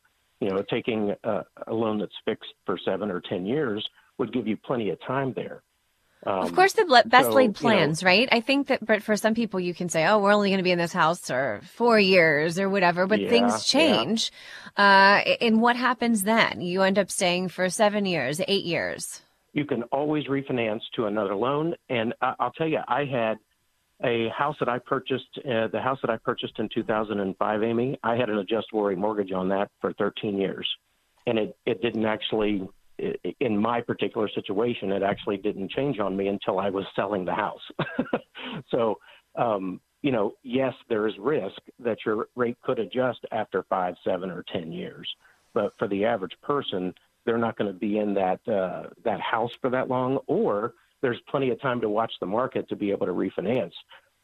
You 0.41 0.49
know, 0.49 0.63
taking 0.69 1.13
a, 1.23 1.43
a 1.67 1.73
loan 1.73 1.97
that's 1.97 2.15
fixed 2.25 2.54
for 2.65 2.78
seven 2.84 3.10
or 3.10 3.21
10 3.21 3.45
years 3.45 3.88
would 4.17 4.32
give 4.34 4.47
you 4.47 4.58
plenty 4.58 4.89
of 4.89 4.99
time 5.06 5.34
there. 5.36 5.63
Of 6.25 6.49
Um, 6.49 6.55
course, 6.55 6.73
the 6.73 7.03
best 7.05 7.27
so, 7.27 7.33
laid 7.33 7.43
you 7.43 7.47
know- 7.49 7.75
plans, 7.75 8.03
right? 8.03 8.27
I 8.31 8.41
think 8.41 8.67
that, 8.67 8.83
but 8.83 9.03
for 9.03 9.15
some 9.15 9.35
people, 9.35 9.59
you 9.59 9.73
can 9.75 9.89
say, 9.89 10.07
"Oh, 10.07 10.17
we're 10.19 10.33
only 10.33 10.49
going 10.49 10.57
to 10.57 10.63
be 10.63 10.71
in 10.71 10.79
this 10.79 10.93
house 10.93 11.27
for 11.27 11.61
four 11.63 11.99
years 11.99 12.59
or 12.59 12.67
whatever." 12.67 13.05
But 13.05 13.19
Yeah, 13.21 13.29
things 13.29 13.51
yeah. 13.73 13.79
change, 13.79 14.31
uh, 14.77 15.21
and 15.39 15.61
what 15.61 15.75
happens 15.75 16.23
then? 16.23 16.61
You 16.61 16.81
end 16.81 16.97
up 16.97 17.11
staying 17.11 17.49
for 17.49 17.69
seven 17.69 18.05
years, 18.05 18.41
eight 18.47 18.65
years. 18.65 19.21
you 19.53 19.63
can 19.63 19.83
always 19.83 20.25
refinance 20.25 20.81
to 20.93 21.05
another 21.05 21.33
loan. 21.33 21.75
And 21.88 22.13
I, 22.21 22.33
I'll 22.41 22.51
tell 22.51 22.67
you, 22.67 22.79
I 22.89 23.05
had 23.05 23.38
a 24.03 24.27
house 24.27 24.57
that 24.59 24.67
I 24.67 24.79
purchased, 24.79 25.39
uh, 25.49 25.67
the 25.67 25.79
house 25.79 25.97
that 26.01 26.09
I 26.09 26.17
purchased 26.17 26.59
in 26.59 26.67
2005, 26.67 27.63
Amy. 27.63 27.97
I 28.03 28.17
had 28.17 28.29
an 28.29 28.38
adjustable 28.39 28.83
rate 28.83 28.97
mortgage 28.97 29.31
on 29.31 29.47
that 29.49 29.69
for 29.79 29.93
13 29.93 30.38
years, 30.38 30.67
and 31.25 31.39
it 31.39 31.55
it 31.65 31.81
didn't 31.81 32.05
actually. 32.05 32.67
In 33.39 33.58
my 33.58 33.81
particular 33.81 34.29
situation, 34.29 34.91
it 34.91 35.03
actually 35.03 35.38
didn't 35.38 35.71
change 35.71 35.99
on 35.99 36.15
me 36.15 36.27
until 36.27 36.60
I 36.60 36.69
was 36.69 36.86
selling 36.95 37.25
the 37.25 37.34
house. 37.34 37.62
so, 38.71 38.99
um, 39.36 39.81
you 40.01 40.12
know, 40.12 40.36
yes, 40.43 40.73
there 40.88 41.08
is 41.08 41.17
risk 41.17 41.60
that 41.79 41.97
your 42.05 42.29
rate 42.36 42.58
could 42.62 42.79
adjust 42.79 43.19
after 43.31 43.63
five, 43.63 43.95
seven, 44.03 44.29
or 44.29 44.43
ten 44.43 44.71
years. 44.71 45.08
But 45.53 45.73
for 45.77 45.88
the 45.88 46.05
average 46.05 46.36
person, 46.41 46.93
they're 47.25 47.38
not 47.38 47.58
going 47.58 47.71
to 47.71 47.77
be 47.77 47.97
in 47.97 48.13
that 48.13 48.47
uh, 48.47 48.89
that 49.03 49.19
house 49.19 49.51
for 49.62 49.69
that 49.71 49.89
long, 49.89 50.19
or 50.27 50.73
there's 51.01 51.19
plenty 51.27 51.49
of 51.49 51.60
time 51.60 51.81
to 51.81 51.89
watch 51.89 52.13
the 52.19 52.25
market 52.25 52.69
to 52.69 52.75
be 52.75 52.91
able 52.91 53.08
to 53.08 53.13
refinance. 53.13 53.73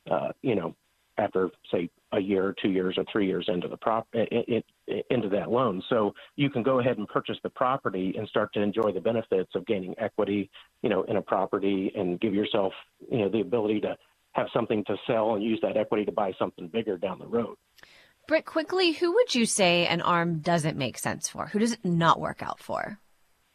Uh, 0.09 0.29
you 0.41 0.55
know, 0.55 0.75
after 1.17 1.49
say 1.71 1.89
a 2.13 2.19
year, 2.19 2.45
or 2.45 2.55
two 2.61 2.69
years, 2.69 2.95
or 2.97 3.05
three 3.11 3.27
years 3.27 3.45
into 3.47 3.67
the 3.67 3.77
prop 3.77 4.07
it, 4.13 4.65
it, 4.87 5.05
into 5.09 5.29
that 5.29 5.49
loan, 5.49 5.81
so 5.89 6.13
you 6.35 6.49
can 6.49 6.63
go 6.63 6.79
ahead 6.79 6.97
and 6.97 7.07
purchase 7.07 7.37
the 7.43 7.49
property 7.49 8.15
and 8.17 8.27
start 8.27 8.53
to 8.53 8.61
enjoy 8.61 8.91
the 8.91 8.99
benefits 8.99 9.51
of 9.55 9.65
gaining 9.65 9.95
equity, 9.97 10.49
you 10.81 10.89
know, 10.89 11.03
in 11.03 11.17
a 11.17 11.21
property, 11.21 11.91
and 11.95 12.19
give 12.19 12.33
yourself 12.33 12.73
you 13.09 13.19
know 13.19 13.29
the 13.29 13.41
ability 13.41 13.79
to 13.81 13.95
have 14.33 14.47
something 14.53 14.83
to 14.85 14.95
sell 15.07 15.35
and 15.35 15.43
use 15.43 15.59
that 15.61 15.77
equity 15.77 16.05
to 16.05 16.11
buy 16.11 16.31
something 16.39 16.67
bigger 16.67 16.97
down 16.97 17.19
the 17.19 17.27
road. 17.27 17.55
Britt, 18.27 18.45
quickly, 18.45 18.91
who 18.91 19.13
would 19.13 19.35
you 19.35 19.45
say 19.45 19.87
an 19.87 20.01
arm 20.01 20.39
doesn't 20.39 20.77
make 20.77 20.97
sense 20.97 21.27
for? 21.27 21.47
Who 21.47 21.59
does 21.59 21.73
it 21.73 21.83
not 21.83 22.19
work 22.19 22.41
out 22.41 22.59
for? 22.59 22.99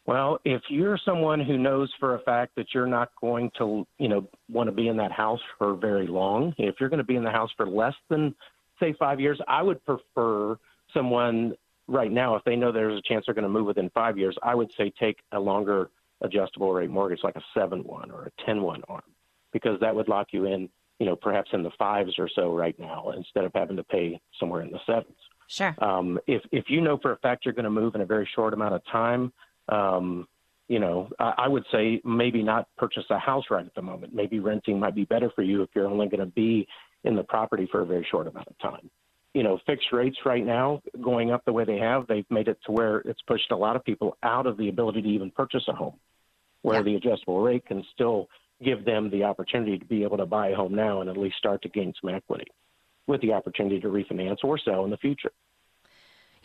Well, 0.07 0.39
if 0.45 0.61
you're 0.69 0.97
someone 1.03 1.41
who 1.41 1.57
knows 1.57 1.91
for 1.99 2.15
a 2.15 2.19
fact 2.19 2.55
that 2.55 2.67
you're 2.73 2.87
not 2.87 3.11
going 3.19 3.51
to, 3.57 3.85
you 3.99 4.07
know, 4.07 4.25
want 4.49 4.69
to 4.69 4.71
be 4.71 4.87
in 4.87 4.95
that 4.97 5.11
house 5.11 5.41
for 5.57 5.75
very 5.75 6.07
long, 6.07 6.53
if 6.57 6.75
you're 6.79 6.87
going 6.87 6.99
to 6.99 7.03
be 7.03 7.17
in 7.17 7.25
the 7.25 7.29
house 7.29 7.49
for 7.57 7.67
less 7.67 7.93
than, 8.09 8.33
say, 8.79 8.95
five 8.97 9.19
years, 9.19 9.37
I 9.49 9.61
would 9.61 9.83
prefer 9.83 10.57
someone 10.93 11.55
right 11.87 12.11
now, 12.11 12.35
if 12.35 12.43
they 12.45 12.55
know 12.55 12.71
there's 12.71 12.97
a 12.97 13.01
chance 13.01 13.25
they're 13.25 13.35
going 13.35 13.43
to 13.43 13.49
move 13.49 13.67
within 13.67 13.89
five 13.89 14.17
years, 14.17 14.37
I 14.41 14.55
would 14.55 14.71
say 14.77 14.93
take 14.97 15.17
a 15.33 15.39
longer 15.39 15.89
adjustable 16.21 16.73
rate 16.73 16.89
mortgage, 16.89 17.19
like 17.23 17.35
a 17.35 17.43
7 17.53 17.83
1 17.83 18.11
or 18.11 18.23
a 18.23 18.45
10 18.45 18.61
1 18.61 18.83
arm, 18.87 19.01
because 19.51 19.77
that 19.81 19.93
would 19.93 20.07
lock 20.07 20.27
you 20.31 20.45
in, 20.45 20.69
you 20.99 21.05
know, 21.05 21.17
perhaps 21.17 21.49
in 21.51 21.63
the 21.63 21.71
fives 21.77 22.13
or 22.17 22.29
so 22.33 22.55
right 22.55 22.79
now 22.79 23.11
instead 23.15 23.43
of 23.43 23.51
having 23.53 23.75
to 23.75 23.83
pay 23.83 24.19
somewhere 24.39 24.61
in 24.61 24.71
the 24.71 24.79
sevens. 24.85 25.17
Sure. 25.49 25.75
Um, 25.79 26.19
if 26.27 26.41
if 26.51 26.65
you 26.69 26.81
know 26.81 26.97
for 26.97 27.13
a 27.13 27.17
fact 27.17 27.45
you're 27.45 27.53
going 27.53 27.63
to 27.63 27.69
move 27.69 27.95
in 27.95 28.01
a 28.01 28.05
very 28.05 28.27
short 28.35 28.53
amount 28.53 28.73
of 28.73 28.81
time, 28.91 29.31
um, 29.69 30.27
you 30.67 30.79
know, 30.79 31.09
I, 31.19 31.33
I 31.37 31.47
would 31.47 31.65
say 31.71 32.01
maybe 32.03 32.43
not 32.43 32.67
purchase 32.77 33.05
a 33.09 33.19
house 33.19 33.45
right 33.49 33.65
at 33.65 33.73
the 33.75 33.81
moment. 33.81 34.13
Maybe 34.13 34.39
renting 34.39 34.79
might 34.79 34.95
be 34.95 35.05
better 35.05 35.31
for 35.35 35.41
you 35.41 35.61
if 35.63 35.69
you're 35.73 35.87
only 35.87 36.07
going 36.07 36.19
to 36.19 36.25
be 36.25 36.67
in 37.03 37.15
the 37.15 37.23
property 37.23 37.67
for 37.71 37.81
a 37.81 37.85
very 37.85 38.05
short 38.09 38.27
amount 38.27 38.47
of 38.47 38.57
time. 38.59 38.89
You 39.33 39.43
know, 39.43 39.59
fixed 39.65 39.91
rates 39.93 40.17
right 40.25 40.45
now 40.45 40.81
going 41.01 41.31
up 41.31 41.45
the 41.45 41.53
way 41.53 41.63
they 41.63 41.77
have, 41.77 42.07
they've 42.07 42.29
made 42.29 42.47
it 42.47 42.57
to 42.65 42.71
where 42.71 42.97
it's 42.99 43.21
pushed 43.27 43.51
a 43.51 43.55
lot 43.55 43.75
of 43.75 43.83
people 43.85 44.17
out 44.23 44.47
of 44.47 44.57
the 44.57 44.69
ability 44.69 45.01
to 45.03 45.07
even 45.09 45.31
purchase 45.31 45.63
a 45.67 45.73
home, 45.73 45.99
where 46.63 46.77
Yeah. 46.77 46.83
the 46.83 46.95
adjustable 46.95 47.41
rate 47.41 47.65
can 47.65 47.83
still 47.93 48.27
give 48.63 48.83
them 48.83 49.09
the 49.11 49.23
opportunity 49.23 49.77
to 49.77 49.85
be 49.85 50.03
able 50.03 50.17
to 50.17 50.25
buy 50.25 50.49
a 50.49 50.55
home 50.55 50.73
now 50.73 51.01
and 51.01 51.09
at 51.09 51.17
least 51.17 51.37
start 51.37 51.61
to 51.61 51.69
gain 51.69 51.93
some 52.01 52.09
equity 52.13 52.47
with 53.05 53.21
the 53.21 53.31
opportunity 53.31 53.79
to 53.79 53.87
refinance 53.87 54.43
or 54.43 54.57
sell 54.57 54.83
in 54.83 54.89
the 54.89 54.97
future. 54.97 55.31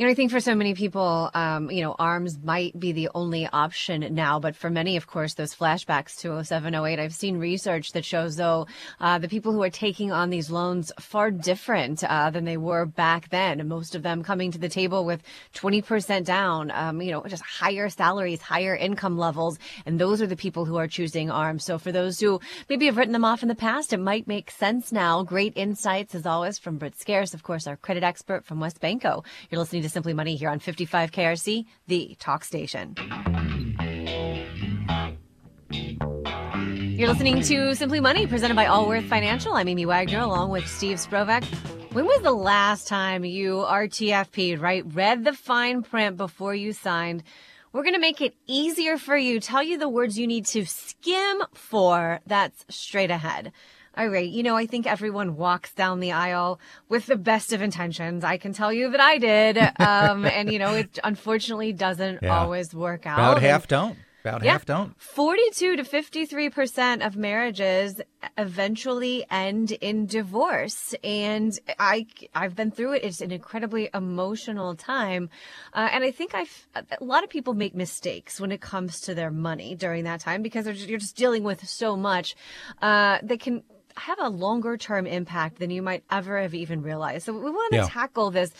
You 0.02 0.08
know, 0.08 0.10
I 0.10 0.14
think 0.16 0.32
for 0.32 0.40
so 0.40 0.56
many 0.56 0.74
people, 0.74 1.30
um, 1.32 1.70
you 1.70 1.80
know, 1.80 1.94
arms 1.96 2.36
might 2.42 2.76
be 2.76 2.90
the 2.90 3.08
only 3.14 3.46
option 3.46 4.12
now. 4.12 4.40
But 4.40 4.56
for 4.56 4.68
many, 4.68 4.96
of 4.96 5.06
course, 5.06 5.34
those 5.34 5.54
flashbacks 5.54 6.18
to 6.22 6.42
07, 6.42 6.74
08, 6.74 6.98
I've 6.98 7.14
seen 7.14 7.36
research 7.38 7.92
that 7.92 8.04
shows, 8.04 8.34
though, 8.34 8.66
uh, 8.98 9.20
the 9.20 9.28
people 9.28 9.52
who 9.52 9.62
are 9.62 9.70
taking 9.70 10.10
on 10.10 10.30
these 10.30 10.50
loans 10.50 10.90
far 10.98 11.30
different 11.30 12.02
uh, 12.02 12.30
than 12.30 12.44
they 12.44 12.56
were 12.56 12.84
back 12.84 13.28
then. 13.28 13.68
Most 13.68 13.94
of 13.94 14.02
them 14.02 14.24
coming 14.24 14.50
to 14.50 14.58
the 14.58 14.68
table 14.68 15.04
with 15.04 15.22
20% 15.54 16.24
down, 16.24 16.72
um, 16.72 17.00
you 17.00 17.12
know, 17.12 17.22
just 17.28 17.44
higher 17.44 17.88
salaries, 17.88 18.42
higher 18.42 18.74
income 18.74 19.16
levels. 19.16 19.56
And 19.86 20.00
those 20.00 20.20
are 20.20 20.26
the 20.26 20.34
people 20.34 20.64
who 20.64 20.78
are 20.78 20.88
choosing 20.88 21.30
arms. 21.30 21.64
So 21.64 21.78
for 21.78 21.92
those 21.92 22.18
who 22.18 22.40
maybe 22.68 22.86
have 22.86 22.96
written 22.96 23.12
them 23.12 23.24
off 23.24 23.42
in 23.42 23.48
the 23.48 23.54
past, 23.54 23.92
it 23.92 24.00
might 24.00 24.26
make 24.26 24.50
sense 24.50 24.90
now. 24.90 25.22
Great 25.22 25.52
insights, 25.54 26.12
as 26.16 26.26
always, 26.26 26.58
from 26.58 26.76
Britt 26.76 26.98
Scarce, 26.98 27.34
of 27.34 27.44
course, 27.44 27.68
our 27.68 27.76
credit 27.76 28.02
expert 28.02 28.44
from 28.44 28.58
WesBanco. 28.58 29.24
You're 29.48 29.60
listening 29.60 29.82
to 29.82 29.91
Simply 29.92 30.14
Money 30.14 30.36
here 30.36 30.48
on 30.48 30.58
55 30.58 31.12
KRC, 31.12 31.66
the 31.86 32.16
talk 32.18 32.44
station. 32.44 32.96
You're 37.02 37.08
listening 37.08 37.42
to 37.42 37.74
Simply 37.74 38.00
Money, 38.00 38.26
presented 38.26 38.54
by 38.54 38.66
Allworth 38.66 39.04
Financial. 39.04 39.52
I'm 39.54 39.68
Amy 39.68 39.86
Wagner, 39.86 40.20
along 40.20 40.50
with 40.50 40.66
Steve 40.66 40.98
Sprovach. 40.98 41.44
When 41.92 42.06
was 42.06 42.22
the 42.22 42.32
last 42.32 42.88
time 42.88 43.24
you 43.24 43.56
RTFP'd, 43.56 44.60
right? 44.60 44.82
Read 44.86 45.24
the 45.24 45.32
fine 45.32 45.82
print 45.82 46.16
before 46.16 46.54
you 46.54 46.72
signed. 46.72 47.22
We're 47.72 47.82
going 47.82 47.94
to 47.94 48.00
make 48.00 48.20
it 48.20 48.34
easier 48.46 48.98
for 48.98 49.16
you, 49.16 49.40
tell 49.40 49.62
you 49.62 49.78
the 49.78 49.88
words 49.88 50.18
you 50.18 50.26
need 50.26 50.46
to 50.46 50.64
skim 50.64 51.42
for. 51.54 52.20
That's 52.26 52.64
straight 52.68 53.10
ahead. 53.10 53.52
All 53.96 54.08
right. 54.08 54.28
You 54.28 54.42
know, 54.42 54.56
I 54.56 54.66
think 54.66 54.86
everyone 54.86 55.36
walks 55.36 55.74
down 55.74 56.00
the 56.00 56.12
aisle 56.12 56.58
with 56.88 57.06
the 57.06 57.16
best 57.16 57.52
of 57.52 57.60
intentions. 57.60 58.24
I 58.24 58.38
can 58.38 58.52
tell 58.54 58.72
you 58.72 58.90
that 58.90 59.00
I 59.00 59.18
did. 59.18 59.58
Um, 59.80 60.24
and, 60.36 60.50
you 60.50 60.58
know, 60.58 60.74
it 60.74 60.98
unfortunately 61.04 61.72
doesn't 61.74 62.20
Yeah. 62.22 62.38
always 62.38 62.74
work 62.74 63.06
out. 63.06 63.18
About 63.18 63.42
half 63.42 63.68
don't. 63.68 63.98
About 64.24 64.44
Yeah. 64.44 64.52
half 64.52 64.64
don't. 64.64 64.98
42 65.00 65.76
to 65.76 65.82
53% 65.84 67.04
of 67.04 67.16
marriages 67.16 68.00
eventually 68.38 69.26
end 69.30 69.72
in 69.72 70.06
divorce. 70.06 70.94
And 71.02 71.52
I, 71.78 72.06
I've 72.34 72.54
been 72.54 72.70
through 72.70 72.92
it. 72.94 73.04
It's 73.04 73.20
an 73.20 73.32
incredibly 73.32 73.90
emotional 73.92 74.74
time. 74.76 75.28
Uh, 75.74 75.88
and 75.92 76.04
I 76.04 76.12
think 76.12 76.34
I've, 76.34 76.68
a 76.76 77.04
lot 77.04 77.24
of 77.24 77.30
people 77.30 77.54
make 77.54 77.74
mistakes 77.74 78.40
when 78.40 78.52
it 78.52 78.60
comes 78.60 79.00
to 79.02 79.14
their 79.14 79.30
money 79.32 79.74
during 79.74 80.04
that 80.04 80.20
time 80.20 80.40
because 80.40 80.64
they're 80.64 80.74
just, 80.74 80.88
you're 80.88 81.00
just 81.00 81.16
dealing 81.16 81.42
with 81.42 81.68
so 81.68 81.96
much, 81.96 82.36
uh, 82.80 83.18
that 83.24 83.40
can 83.40 83.62
have 83.96 84.18
a 84.20 84.28
longer 84.28 84.76
term 84.76 85.06
impact 85.06 85.58
than 85.58 85.70
you 85.70 85.82
might 85.82 86.04
ever 86.10 86.40
have 86.40 86.54
even 86.54 86.82
realized. 86.82 87.26
So 87.26 87.32
we 87.32 87.50
want 87.50 87.72
to 87.72 87.78
Yeah. 87.78 87.88
tackle 87.88 88.30
this 88.30 88.52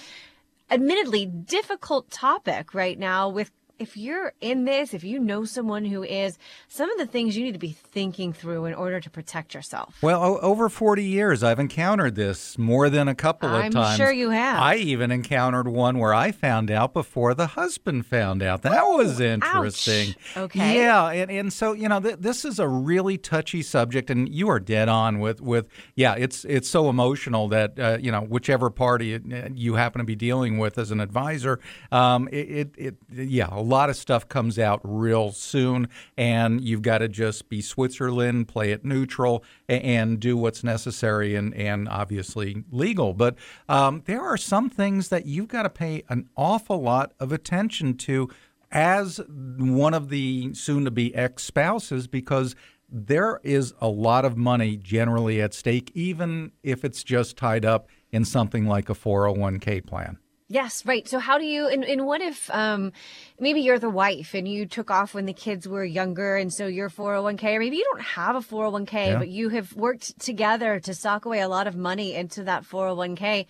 admittedly 0.71 1.27
difficult 1.27 2.11
topic 2.11 2.75
right 2.75 2.99
now 2.99 3.29
with 3.29 3.51
if 3.83 3.97
you're 3.97 4.33
in 4.41 4.65
this, 4.65 4.95
if 4.95 5.05
you 5.05 5.19
know 5.19 5.45
someone 5.45 5.85
who 5.85 6.03
is, 6.03 6.39
some 6.69 6.91
of 6.91 6.99
the 6.99 7.07
things 7.07 7.37
you 7.37 7.45
need 7.45 7.53
to 7.53 7.59
be 7.59 7.73
thinking 7.73 8.33
through 8.33 8.65
in 8.65 8.75
order 8.75 9.01
to 9.01 9.11
protect 9.11 9.55
yourself. 9.55 9.97
Well, 10.03 10.23
o- 10.23 10.39
over 10.39 10.69
40 10.69 11.05
years, 11.05 11.43
I've 11.43 11.59
encountered 11.59 12.15
this 12.15 12.57
more 12.57 12.89
than 12.89 13.09
a 13.09 13.15
couple 13.15 13.49
of 13.49 13.61
times. 13.63 13.77
I'm 13.77 13.97
sure 13.99 14.13
you 14.13 14.31
have. 14.31 14.59
I 14.63 14.77
even 14.77 15.11
encountered 15.11 15.69
one 15.69 15.99
where 15.99 16.15
I 16.15 16.33
found 16.33 16.71
out 16.71 16.93
before 16.95 17.35
the 17.35 17.49
husband 17.49 18.07
found 18.07 18.43
out. 18.43 18.63
That 18.63 18.85
was 18.85 19.21
interesting. 19.21 20.15
Okay. 20.37 20.77
Yeah, 20.77 21.09
and, 21.11 21.31
and 21.31 21.53
so 21.53 21.73
you 21.73 21.89
know 21.89 22.01
th- 22.01 22.17
this 22.21 22.45
is 22.45 22.59
a 22.59 22.69
really 22.69 23.19
touchy 23.19 23.63
subject, 23.63 24.11
and 24.11 24.29
you 24.29 24.49
are 24.49 24.61
dead 24.61 24.89
on 24.89 25.19
with 25.21 25.41
with 25.41 25.67
yeah. 25.97 26.15
It's 26.17 26.45
it's 26.45 26.69
so 26.69 26.89
emotional 26.89 27.49
that 27.49 27.79
uh, 27.79 27.99
you 28.01 28.13
know 28.13 28.21
whichever 28.23 28.71
party 28.71 29.15
it- 29.15 29.23
you 29.57 29.75
happen 29.75 29.99
to 29.99 30.05
be 30.05 30.15
dealing 30.15 30.59
with 30.59 30.79
as 30.79 30.91
an 30.91 31.01
advisor, 31.01 31.59
um, 31.91 32.29
it, 32.33 32.71
it 32.77 32.77
it 32.79 32.97
yeah 33.29 33.49
a 33.51 33.61
lot 33.73 33.91
of 33.91 33.97
stuff 33.97 34.29
comes 34.29 34.59
out 34.59 34.81
real 34.85 35.33
soon, 35.33 35.89
and 36.17 36.61
you've 36.61 36.83
got 36.83 36.99
to 36.99 37.09
just 37.09 37.49
be 37.49 37.61
Switzerland, 37.61 38.49
play 38.49 38.73
it 38.73 38.85
neutral, 38.85 39.43
and 39.69 40.21
do 40.21 40.37
what's 40.37 40.63
necessary 40.63 41.35
and 41.35 41.55
and 41.55 41.89
obviously 41.89 42.65
legal. 42.71 43.15
But 43.15 43.37
um, 43.69 44.03
there 44.05 44.23
are 44.23 44.37
some 44.37 44.69
things 44.69 45.09
that 45.09 45.27
you've 45.27 45.49
got 45.49 45.63
to 45.63 45.71
pay 45.71 46.05
an 46.09 46.29
awful 46.37 46.81
lot 46.83 47.13
of 47.19 47.33
attention 47.33 47.97
to 47.99 48.29
as 48.71 49.21
one 49.29 49.95
of 49.95 50.09
the 50.09 50.55
soon 50.55 50.85
to 50.85 50.91
be 50.91 51.15
ex 51.15 51.45
spouses 51.45 52.07
because 52.07 52.55
there 52.89 53.41
is 53.43 53.73
a 53.81 53.89
lot 53.89 54.25
of 54.25 54.37
money 54.37 54.77
generally 54.77 55.41
at 55.41 55.55
stake, 55.55 55.91
even 55.95 56.53
if 56.63 56.85
it's 56.85 57.03
just 57.03 57.39
tied 57.39 57.65
up 57.65 57.89
in 58.11 58.25
something 58.25 58.67
like 58.67 58.91
a 58.91 58.95
401k 58.95 59.87
plan. 59.87 60.19
Yes, 60.53 60.85
right. 60.85 61.09
So 61.09 61.19
how 61.19 61.39
do 61.39 61.47
you 61.47 61.67
and, 61.67 61.83
and 61.83 62.05
what 62.05 62.21
if 62.21 62.51
um 62.53 62.93
maybe 63.41 63.61
you're 63.63 63.79
the 63.79 63.89
wife 63.89 64.35
and 64.35 64.47
you 64.47 64.67
took 64.67 64.91
off 64.91 65.15
when 65.15 65.25
the 65.25 65.33
kids 65.33 65.67
were 65.67 65.83
younger 65.83 66.37
and 66.37 66.53
so 66.53 66.67
your 66.67 66.91
401k 66.91 67.55
or 67.55 67.59
maybe 67.59 67.77
you 67.79 67.85
don't 67.91 68.03
have 68.03 68.37
a 68.37 68.41
401k 68.41 68.93
Yeah. 68.93 69.19
but 69.19 69.29
you 69.29 69.49
have 69.49 69.73
worked 69.73 70.19
together 70.21 70.79
to 70.81 70.93
sock 70.95 71.25
away 71.25 71.41
a 71.41 71.49
lot 71.49 71.67
of 71.67 71.75
money 71.75 72.15
into 72.15 72.45
that 72.45 72.65
401k. 72.65 73.47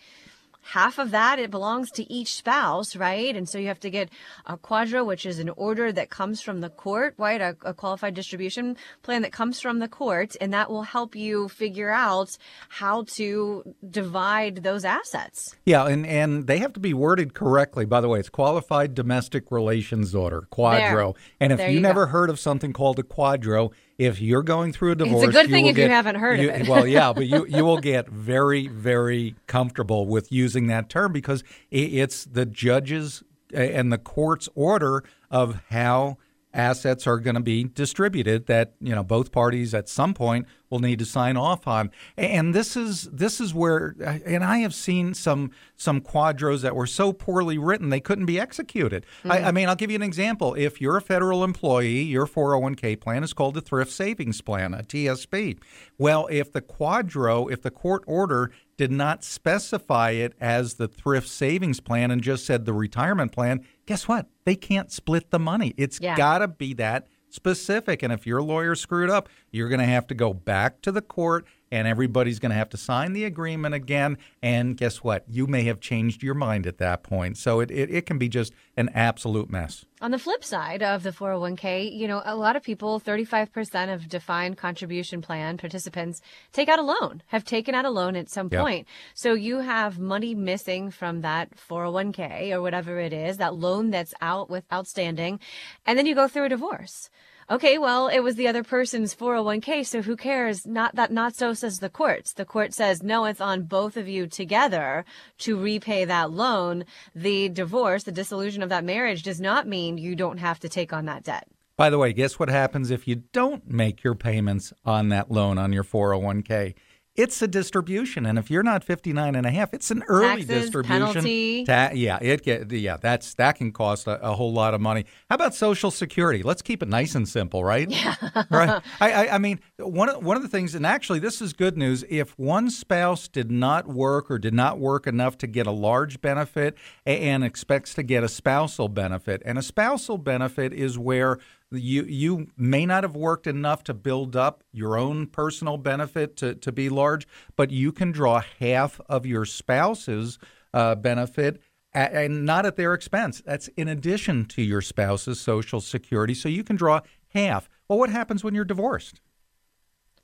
Half 0.63 0.99
of 0.99 1.11
that 1.11 1.39
it 1.39 1.51
belongs 1.51 1.91
to 1.93 2.11
each 2.11 2.35
spouse, 2.35 2.97
right? 2.97 3.35
And 3.35 3.49
so 3.49 3.59
you 3.59 3.67
have 3.67 3.81
to 3.81 3.91
get 3.91 4.11
a 4.47 4.57
QDRO, 4.57 5.05
which 5.05 5.27
is 5.27 5.39
an 5.39 5.51
order 5.51 5.93
that 5.93 6.09
comes 6.09 6.41
from 6.41 6.61
the 6.61 6.71
court, 6.71 7.15
right? 7.19 7.41
A, 7.41 7.57
a 7.65 7.75
qualified 7.75 8.15
distribution 8.15 8.77
plan 9.03 9.23
that 9.23 9.33
comes 9.33 9.61
from 9.61 9.81
the 9.81 9.89
court, 9.89 10.37
and 10.41 10.53
that 10.53 10.71
will 10.71 10.83
help 10.83 11.17
you 11.17 11.49
figure 11.49 11.91
out 11.91 12.37
how 12.69 13.05
to 13.17 13.75
divide 13.91 14.63
those 14.63 14.85
assets. 14.85 15.57
Yeah, 15.67 15.87
and, 15.87 16.07
and 16.07 16.47
they 16.47 16.59
have 16.59 16.73
to 16.75 16.81
be 16.81 16.95
worded 16.95 17.35
correctly. 17.35 17.85
By 17.85 18.01
the 18.01 18.09
way, 18.09 18.21
it's 18.21 18.29
Qualified 18.29 18.95
Domestic 18.95 19.51
Relations 19.51 20.15
Order, 20.15 20.47
QDRO. 20.53 21.15
there. 21.15 21.23
And 21.41 21.53
if 21.53 21.59
There 21.59 21.69
you, 21.69 21.75
you 21.77 21.81
never 21.81 22.07
heard 22.07 22.31
of 22.31 22.39
something 22.39 22.73
called 22.73 22.99
a 22.99 23.03
QDRO, 23.03 23.73
if 23.99 24.21
you're 24.21 24.43
going 24.43 24.73
through 24.73 24.93
a 24.93 24.95
divorce, 24.95 25.29
it's 25.29 25.37
a 25.37 25.43
good 25.43 25.51
thing 25.51 25.65
will 25.65 25.71
if 25.71 25.79
you 25.79 25.89
haven't 25.89 26.17
heard 26.17 26.41
of 26.41 26.47
it. 26.47 26.69
well, 26.69 26.87
yeah, 26.87 27.13
but 27.13 27.27
you, 27.27 27.47
you 27.49 27.65
will 27.65 27.79
get 27.79 28.09
very, 28.09 28.67
very 28.69 29.35
comfortable 29.47 30.07
with 30.07 30.33
using 30.33 30.67
that 30.69 30.89
term 30.89 31.13
because 31.13 31.45
it's 31.71 32.25
the 32.25 32.47
judge's 32.47 33.23
and 33.53 33.93
the 33.93 33.99
court's 33.99 34.49
order 34.55 35.05
of 35.31 35.61
how 35.69 36.17
assets 36.55 37.07
are 37.07 37.19
going 37.19 37.35
to 37.35 37.41
be 37.41 37.65
distributed 37.65 38.47
that 38.47 38.73
you 38.81 38.95
know 38.95 39.03
both 39.03 39.33
parties 39.33 39.75
at 39.75 39.89
some 39.89 40.15
point 40.15 40.47
will 40.71 40.79
need 40.79 40.99
to 40.99 41.05
sign 41.05 41.37
off 41.37 41.67
on. 41.67 41.91
And 42.17 42.55
this 42.55 42.77
is 42.77 43.05
this 43.05 43.41
is 43.41 43.53
where 43.53 43.95
and 44.27 44.43
i 44.43 44.59
have 44.59 44.75
seen 44.75 45.13
some 45.15 45.51
some 45.77 46.01
QDROs 46.01 46.63
that 46.63 46.75
were 46.75 46.87
so 46.87 47.13
poorly 47.13 47.59
written 47.59 47.91
they 47.91 48.01
couldn't 48.01 48.27
be 48.27 48.41
executed. 48.41 49.05
I, 49.25 49.39
mm. 49.39 49.45
I 49.45 49.53
mean 49.53 49.69
i'll 49.69 49.77
give 49.77 49.91
you 49.91 49.97
an 49.97 50.03
example. 50.03 50.55
If 50.55 50.81
you're 50.81 50.97
a 50.97 51.03
federal 51.03 51.45
employee 51.45 52.03
your 52.03 52.27
401k 52.27 53.01
plan 53.01 53.23
is 53.25 53.33
called 53.33 53.57
a 53.57 53.61
thrift 53.61 53.93
savings 53.93 54.41
plan 54.41 54.75
a 54.75 54.83
tsp 54.83 55.59
well 55.99 56.27
if 56.31 56.53
the 56.53 56.63
QDRO 56.63 57.51
if 57.53 57.63
the 57.63 57.71
court 57.71 58.03
order 58.07 58.51
did 58.83 58.91
not 58.91 59.23
specify 59.23 60.11
it 60.11 60.35
as 60.41 60.75
the 60.75 60.89
thrift 60.89 61.29
savings 61.29 61.79
plan 61.79 62.11
and 62.11 62.21
just 62.21 62.45
said 62.45 62.65
the 62.65 62.73
retirement 62.73 63.31
plan, 63.31 63.65
guess 63.87 64.09
what? 64.09 64.27
They 64.45 64.57
can't 64.57 64.91
split 64.91 65.31
the 65.31 65.39
money. 65.39 65.73
It's 65.77 66.01
Yeah. 66.01 66.17
got 66.17 66.39
to 66.39 66.49
be 66.49 66.75
that 66.75 67.07
specific. 67.31 68.03
And 68.03 68.13
if 68.13 68.27
your 68.27 68.43
lawyer 68.43 68.75
screwed 68.75 69.09
up, 69.09 69.29
you're 69.53 69.69
going 69.69 69.79
to 69.79 69.87
have 69.87 70.09
to 70.09 70.15
go 70.17 70.35
back 70.35 70.83
to 70.83 70.91
the 70.91 71.01
court 71.01 71.47
and 71.73 71.89
everybody's 71.89 72.39
going 72.39 72.51
to 72.51 72.57
have 72.57 72.69
to 72.69 72.77
sign 72.77 73.15
the 73.15 73.25
agreement 73.25 73.75
again. 73.75 74.19
And 74.43 74.77
guess 74.77 74.99
what? 75.03 75.25
You 75.29 75.49
may 75.49 75.65
have 75.65 75.81
changed 75.81 76.23
your 76.23 76.35
mind 76.35 76.67
at 76.67 76.79
that 76.79 77.03
point. 77.03 77.39
So 77.39 77.59
it, 77.61 77.71
it, 77.71 77.91
it 77.91 78.07
can 78.07 78.19
be 78.19 78.29
just 78.29 78.53
an 78.77 78.91
absolute 78.95 79.51
mess. 79.51 79.85
On 80.01 80.11
the 80.11 80.19
flip 80.19 80.45
side 80.45 80.83
of 80.83 81.03
the 81.03 81.11
401k, 81.11 81.97
you 81.97 82.07
know, 82.09 82.23
a 82.25 82.35
lot 82.37 82.57
of 82.57 82.63
people, 82.63 83.01
35% 83.01 83.95
of 83.95 84.09
defined 84.09 84.57
contribution 84.59 85.23
plan 85.23 85.57
participants 85.57 86.21
take 86.53 86.69
out 86.69 86.79
a 86.79 86.83
loan, 86.83 87.23
have 87.29 87.45
taken 87.45 87.75
out 87.75 87.85
a 87.85 87.91
loan 87.91 88.17
at 88.17 88.29
some 88.29 88.49
Yeah. 88.53 88.61
point. 88.61 88.89
So 89.15 89.33
you 89.35 89.61
have 89.61 89.99
money 89.99 90.35
missing 90.35 90.91
from 90.91 91.23
that 91.23 91.57
401k 91.57 92.53
or 92.53 92.61
whatever 92.61 92.99
it 92.99 93.13
is, 93.13 93.39
that 93.39 93.55
loan 93.55 93.91
that's 93.91 94.13
out 94.21 94.51
with 94.51 94.65
outstanding, 94.73 95.41
and 95.87 95.99
then 95.99 96.07
you 96.07 96.15
go 96.15 96.29
through 96.29 96.45
a 96.45 96.49
divorce. 96.49 97.09
Okay, 97.51 97.77
well, 97.77 98.09
it 98.09 98.21
was 98.21 98.37
the 98.37 98.47
other 98.47 98.63
person's 98.63 99.15
401k, 99.15 99.85
so 99.85 100.03
who 100.03 100.17
cares? 100.17 100.67
Not 100.67 100.95
that, 100.95 101.11
not 101.11 101.35
so 101.35 101.55
says 101.55 101.81
the 101.81 101.91
courts. 101.91 102.33
The 102.33 102.45
court 102.45 102.73
says, 102.73 103.03
no, 103.03 103.25
it's 103.25 103.41
on 103.41 103.63
both 103.63 103.97
of 103.97 104.09
you 104.09 104.27
together 104.27 105.05
to 105.39 105.59
repay 105.59 106.05
that 106.05 106.31
loan. 106.31 106.85
The 107.15 107.49
divorce, 107.49 108.05
the 108.05 108.13
dissolution 108.13 108.63
of 108.63 108.69
that 108.69 108.85
marriage 108.85 109.23
does 109.23 109.41
not 109.41 109.67
mean 109.67 109.99
you 109.99 110.15
don't 110.15 110.39
have 110.39 110.61
to 110.61 110.69
take 110.69 110.93
on 110.93 111.07
that 111.07 111.25
debt. 111.25 111.49
By 111.77 111.91
the 111.91 111.99
way, 111.99 112.13
guess 112.13 112.39
what 112.39 112.49
happens 112.49 112.91
if 112.91 113.09
you 113.09 113.17
don't 113.33 113.69
make 113.69 114.05
your 114.05 114.15
payments 114.15 114.73
on 114.85 115.09
that 115.09 115.31
loan 115.31 115.59
on 115.59 115.73
your 115.73 115.85
401k? 115.85 116.75
It's 117.15 117.43
a 117.43 117.47
distribution, 117.47 118.25
and 118.25 118.39
if 118.39 118.51
you're 118.51 118.63
not 118.63 118.83
59 118.83 119.35
and 119.35 119.45
a 119.45 119.51
half, 119.51 119.75
it's 119.75 119.91
an 119.91 120.03
early 120.09 120.47
Taxes, 120.47 120.47
distribution. 120.47 121.09
penalty. 121.09 121.65
Ta- 121.67 121.91
yeah, 121.93 122.19
it 122.23 122.43
get 122.43 122.73
yeah, 122.73 122.97
that's 122.97 123.35
that 123.35 123.57
can 123.57 123.71
cost 123.71 124.07
a, 124.07 124.19
a 124.27 124.33
whole 124.33 124.51
lot 124.51 124.73
of 124.73 124.81
money. 124.81 125.05
How 125.29 125.35
about 125.35 125.55
Social 125.55 125.91
Security? 125.91 126.43
Let's 126.43 126.63
keep 126.63 126.83
it 126.83 126.89
nice 126.89 127.15
and 127.15 127.29
simple, 127.29 127.65
right? 127.65 127.91
Yeah. 127.91 128.15
right. 128.51 128.83
I, 128.99 129.13
I 129.13 129.35
I 129.35 129.39
mean 129.39 129.61
one 129.77 130.09
of, 130.09 130.25
one 130.25 130.39
of 130.39 130.43
the 130.43 130.49
things, 130.49 130.75
and 130.75 130.87
actually 130.87 131.19
this 131.19 131.43
is 131.43 131.53
good 131.53 131.77
news. 131.77 132.03
If 132.09 132.39
one 132.39 132.71
spouse 132.71 133.29
did 133.29 133.51
not 133.51 133.87
work 133.89 134.31
or 134.31 134.39
did 134.39 134.55
not 134.55 134.79
work 134.79 135.07
enough 135.07 135.37
to 135.39 135.47
get 135.47 135.67
a 135.67 135.71
large 135.71 136.23
benefit 136.23 136.79
and 137.05 137.45
expects 137.45 137.93
to 137.95 138.03
get 138.03 138.25
a 138.25 138.29
spousal 138.29 138.89
benefit, 138.89 139.43
and 139.45 139.59
a 139.59 139.63
spousal 139.63 140.17
benefit 140.17 140.73
is 140.73 140.99
where 140.99 141.39
you 141.73 142.05
you 142.05 142.49
may 142.57 142.87
not 142.87 143.05
have 143.05 143.17
worked 143.17 143.47
enough 143.47 143.83
to 143.85 143.95
build 143.95 144.37
up 144.37 144.63
your 144.73 144.97
own 144.97 145.27
personal 145.27 145.77
benefit 145.77 146.37
to, 146.39 146.55
to 146.55 146.73
be 146.73 146.89
large, 146.89 147.27
but 147.57 147.71
you 147.71 147.93
can 147.93 148.13
draw 148.13 148.43
half 148.61 149.01
of 149.09 149.27
your 149.27 149.45
spouse's 149.45 150.39
uh, 150.75 150.95
benefit 150.95 151.61
a- 151.95 152.15
and 152.15 152.45
not 152.45 152.67
at 152.67 152.77
their 152.77 152.95
expense. 152.95 153.43
That's 153.45 153.69
in 153.69 153.89
addition 153.89 154.45
to 154.47 154.63
your 154.63 154.81
spouse's 154.83 155.41
social 155.41 155.81
security. 155.81 156.35
So 156.35 156.49
you 156.49 156.65
can 156.65 156.77
draw 156.77 157.01
half. 157.29 157.69
Well, 157.89 157.99
what 157.99 158.11
happens 158.11 158.45
when 158.45 158.55
you're 158.55 158.65
divorced? 158.65 159.21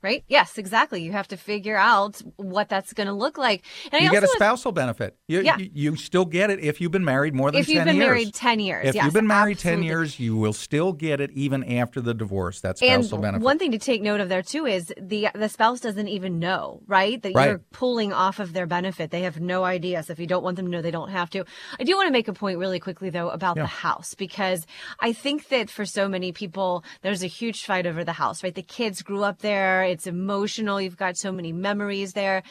Right? 0.01 0.23
Yes, 0.27 0.57
exactly. 0.57 1.01
You 1.01 1.11
have 1.11 1.27
to 1.29 1.37
figure 1.37 1.75
out 1.75 2.21
what 2.37 2.69
that's 2.69 2.93
going 2.93 3.07
to 3.07 3.13
look 3.13 3.37
like. 3.37 3.63
And 3.91 4.01
you 4.01 4.11
get 4.11 4.23
a 4.23 4.27
spousal 4.27 4.71
benefit. 4.71 5.17
You, 5.27 5.41
yeah. 5.41 5.57
You, 5.57 5.69
you, 5.73 5.95
still 5.95 6.25
get 6.25 6.49
it 6.49 6.59
if 6.61 6.79
you've 6.79 6.91
been 6.91 7.03
married 7.03 7.33
more 7.33 7.51
than 7.51 7.59
if 7.59 7.67
10 7.67 7.73
years. 7.75 7.79
If 7.79 7.87
you've 7.87 7.95
been 7.95 8.07
married 8.07 8.33
10 8.33 8.59
years. 8.59 8.87
If 8.87 8.95
yes, 8.95 9.03
you've 9.03 9.13
been 9.13 9.27
married 9.27 9.57
absolutely. 9.57 9.83
10 9.83 9.89
years, 9.89 10.19
you 10.19 10.37
will 10.37 10.53
still 10.53 10.93
get 10.93 11.19
it 11.19 11.31
even 11.31 11.63
after 11.63 11.99
the 11.99 12.13
divorce. 12.13 12.61
That 12.61 12.77
spousal 12.77 13.15
and 13.15 13.21
benefit. 13.21 13.43
One 13.43 13.59
thing 13.59 13.71
to 13.71 13.79
take 13.79 14.01
note 14.01 14.21
of 14.21 14.29
there 14.29 14.41
too 14.41 14.65
is 14.65 14.93
the 14.97 15.29
the 15.35 15.49
spouse 15.49 15.81
doesn't 15.81 16.07
even 16.07 16.39
know, 16.39 16.81
right? 16.87 17.21
That 17.21 17.35
right. 17.35 17.49
you're 17.49 17.61
pulling 17.71 18.13
off 18.13 18.39
of 18.39 18.53
their 18.53 18.67
benefit. 18.67 19.11
They 19.11 19.21
have 19.21 19.39
no 19.39 19.63
idea. 19.63 20.03
So 20.03 20.13
if 20.13 20.19
you 20.19 20.27
don't 20.27 20.43
want 20.43 20.55
them 20.55 20.65
to 20.65 20.71
know, 20.71 20.81
they 20.81 20.91
don't 20.91 21.09
have 21.09 21.29
to. 21.31 21.43
I 21.79 21.83
do 21.83 21.95
want 21.95 22.07
to 22.07 22.13
make 22.13 22.27
a 22.27 22.33
point 22.33 22.57
really 22.57 22.79
quickly 22.79 23.09
though 23.09 23.29
about 23.29 23.57
yeah. 23.57 23.63
the 23.63 23.67
house 23.67 24.13
because 24.13 24.65
I 24.99 25.13
think 25.13 25.49
that 25.49 25.69
for 25.69 25.85
so 25.85 26.07
many 26.07 26.31
people 26.31 26.83
there's 27.01 27.23
a 27.23 27.27
huge 27.27 27.65
fight 27.65 27.85
over 27.85 28.03
the 28.03 28.13
house, 28.13 28.43
right? 28.43 28.55
The 28.55 28.61
kids 28.61 29.01
grew 29.01 29.23
up 29.23 29.39
there. 29.39 29.83
It's 29.89 30.07
emotional 30.07 30.79
You've 30.79 30.97
got 30.97 31.17
so 31.17 31.31
many 31.31 31.51
memories 31.51 32.13
there. 32.13 32.43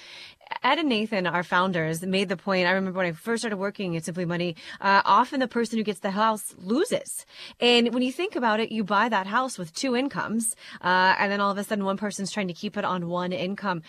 Ed 0.62 0.78
and 0.78 0.89
Nathan, 0.89 1.26
our 1.26 1.43
founders, 1.43 2.03
made 2.03 2.28
the 2.28 2.36
point. 2.36 2.66
I 2.66 2.72
remember 2.72 2.97
when 2.97 3.07
I 3.07 3.12
first 3.12 3.43
started 3.43 3.59
working 3.59 3.97
at 3.97 4.05
Simply 4.05 4.24
Money, 4.24 4.57
uh, 4.80 5.03
often 5.05 5.41
the 5.41 5.49
person 5.49 5.78
who 5.78 5.84
gets 5.84 6.01
the 6.01 6.11
house 6.11 6.55
loses. 6.59 7.26
And 7.61 7.93
when 7.93 8.03
you 8.03 8.12
think 8.12 8.34
about 8.34 8.59
it, 8.59 8.72
you 8.72 8.82
buy 8.82 9.09
that 9.09 9.26
house 9.26 9.59
with 9.59 9.74
two 9.74 9.95
incomes, 9.95 10.57
uh, 10.80 11.14
and 11.18 11.30
then 11.30 11.41
all 11.41 11.51
of 11.51 11.59
a 11.59 11.64
sudden 11.64 11.84
one 11.84 11.97
person's 11.97 12.30
trying 12.30 12.49
to 12.49 12.55
keep 12.55 12.76
it 12.76 12.84
on 12.84 13.09
one 13.09 13.32
income 13.32 13.82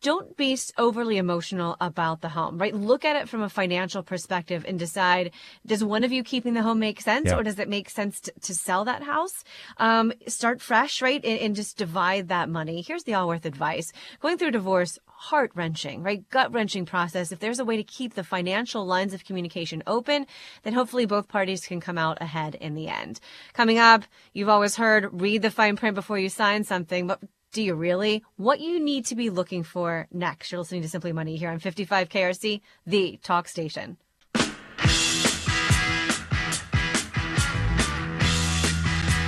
don't 0.00 0.36
be 0.36 0.58
overly 0.78 1.18
emotional 1.18 1.76
about 1.80 2.22
the 2.22 2.30
home, 2.30 2.58
right? 2.58 2.74
Look 2.74 3.04
at 3.04 3.16
it 3.16 3.28
from 3.28 3.42
a 3.42 3.48
financial 3.48 4.02
perspective 4.02 4.64
and 4.66 4.78
decide, 4.78 5.32
does 5.66 5.84
one 5.84 6.04
of 6.04 6.12
you 6.12 6.24
keeping 6.24 6.54
the 6.54 6.62
home 6.62 6.78
make 6.78 7.00
sense 7.00 7.26
yeah. 7.26 7.36
or 7.36 7.42
does 7.42 7.58
it 7.58 7.68
make 7.68 7.90
sense 7.90 8.20
to, 8.20 8.32
to 8.42 8.54
sell 8.54 8.84
that 8.86 9.02
house? 9.02 9.44
Um, 9.76 10.12
start 10.26 10.62
fresh, 10.62 11.02
right? 11.02 11.22
And, 11.24 11.38
and, 11.40 11.54
just 11.54 11.76
divide 11.76 12.28
that 12.28 12.48
money. 12.48 12.82
Here's 12.82 13.04
the 13.04 13.14
Allworth 13.14 13.44
advice. 13.44 13.92
Going 14.20 14.38
through 14.38 14.50
divorce, 14.50 14.98
heart 15.06 15.52
wrenching, 15.54 16.02
right? 16.02 16.28
Gut 16.30 16.52
wrenching 16.52 16.84
process. 16.84 17.30
If 17.30 17.38
there's 17.38 17.60
a 17.60 17.64
way 17.64 17.76
to 17.76 17.84
keep 17.84 18.14
the 18.14 18.24
financial 18.24 18.84
lines 18.84 19.14
of 19.14 19.24
communication 19.24 19.82
open, 19.86 20.26
then 20.64 20.72
hopefully 20.72 21.06
both 21.06 21.28
parties 21.28 21.66
can 21.66 21.80
come 21.80 21.98
out 21.98 22.18
ahead 22.20 22.56
in 22.56 22.74
the 22.74 22.88
end. 22.88 23.20
Coming 23.52 23.78
up, 23.78 24.04
you've 24.32 24.48
always 24.48 24.76
heard 24.76 25.08
read 25.12 25.42
the 25.42 25.50
fine 25.50 25.76
print 25.76 25.94
before 25.94 26.18
you 26.18 26.28
sign 26.28 26.64
something, 26.64 27.06
but 27.06 27.20
do 27.54 27.62
you 27.62 27.74
really? 27.74 28.24
What 28.36 28.60
you 28.60 28.80
need 28.80 29.06
to 29.06 29.14
be 29.14 29.30
looking 29.30 29.62
for 29.62 30.08
next. 30.12 30.50
You're 30.50 30.58
listening 30.58 30.82
to 30.82 30.88
Simply 30.88 31.12
Money 31.12 31.36
here 31.36 31.50
on 31.50 31.60
55 31.60 32.08
KRC, 32.08 32.60
the 32.84 33.18
talk 33.22 33.48
station. 33.48 33.96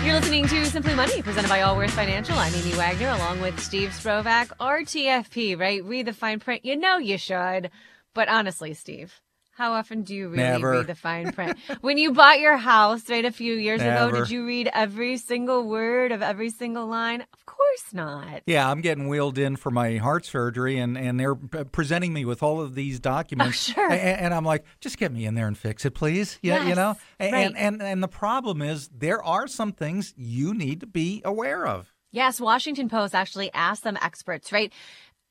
You're 0.04 0.14
listening 0.14 0.46
to 0.48 0.66
Simply 0.66 0.94
Money, 0.94 1.22
presented 1.22 1.48
by 1.48 1.62
Allworth 1.62 1.92
Financial. 1.92 2.36
I'm 2.36 2.54
Amy 2.54 2.72
Wagner, 2.72 3.10
along 3.10 3.40
with 3.40 3.58
Steve 3.60 3.90
Sprovach, 3.90 4.48
RTFP, 4.58 5.58
right? 5.58 5.84
Read 5.84 6.06
the 6.06 6.12
fine 6.12 6.40
print. 6.40 6.64
You 6.64 6.76
know 6.76 6.98
you 6.98 7.18
should. 7.18 7.70
But 8.12 8.28
honestly, 8.28 8.74
Steve, 8.74 9.20
how 9.56 9.72
often 9.72 10.02
do 10.02 10.14
you 10.14 10.28
really 10.28 10.42
Never. 10.42 10.72
read 10.72 10.86
the 10.86 10.94
fine 10.94 11.32
print? 11.32 11.58
when 11.80 11.96
you 11.96 12.12
bought 12.12 12.40
your 12.40 12.58
house, 12.58 13.08
right, 13.08 13.24
a 13.24 13.32
few 13.32 13.54
years 13.54 13.80
Never. 13.80 14.08
ago, 14.08 14.18
did 14.18 14.30
you 14.30 14.46
read 14.46 14.68
every 14.74 15.16
single 15.16 15.66
word 15.66 16.12
of 16.12 16.20
every 16.20 16.50
single 16.50 16.86
line? 16.86 17.22
Of 17.22 17.46
course 17.46 17.94
not. 17.94 18.42
Yeah, 18.44 18.70
I'm 18.70 18.82
getting 18.82 19.08
wheeled 19.08 19.38
in 19.38 19.56
for 19.56 19.70
my 19.70 19.96
heart 19.96 20.26
surgery, 20.26 20.78
and, 20.78 20.98
and 20.98 21.18
they're 21.18 21.34
presenting 21.34 22.12
me 22.12 22.26
with 22.26 22.42
all 22.42 22.60
of 22.60 22.74
these 22.74 22.98
oh, 22.98 23.00
documents. 23.00 23.70
Oh, 23.70 23.72
sure. 23.72 23.90
And, 23.90 24.20
and, 24.20 24.34
I'm 24.34 24.44
like, 24.44 24.66
just 24.80 24.98
get 24.98 25.10
me 25.10 25.24
in 25.24 25.34
there 25.34 25.46
and 25.46 25.56
fix 25.56 25.86
it, 25.86 25.94
please. 25.94 26.38
Yeah, 26.42 26.56
yes, 26.56 26.68
you 26.68 26.74
know. 26.74 26.96
And, 27.18 27.32
right. 27.32 27.46
and 27.46 27.56
and 27.56 27.82
and 27.82 28.02
the 28.02 28.08
problem 28.08 28.60
is 28.60 28.88
there 28.88 29.22
are 29.22 29.46
some 29.46 29.72
things 29.72 30.12
you 30.18 30.52
need 30.52 30.80
to 30.80 30.86
be 30.86 31.22
aware 31.24 31.66
of. 31.66 31.94
Yes, 32.12 32.40
Washington 32.40 32.88
Post 32.88 33.14
actually 33.14 33.52
asked 33.52 33.82
some 33.82 33.98
experts, 34.00 34.50
right? 34.50 34.72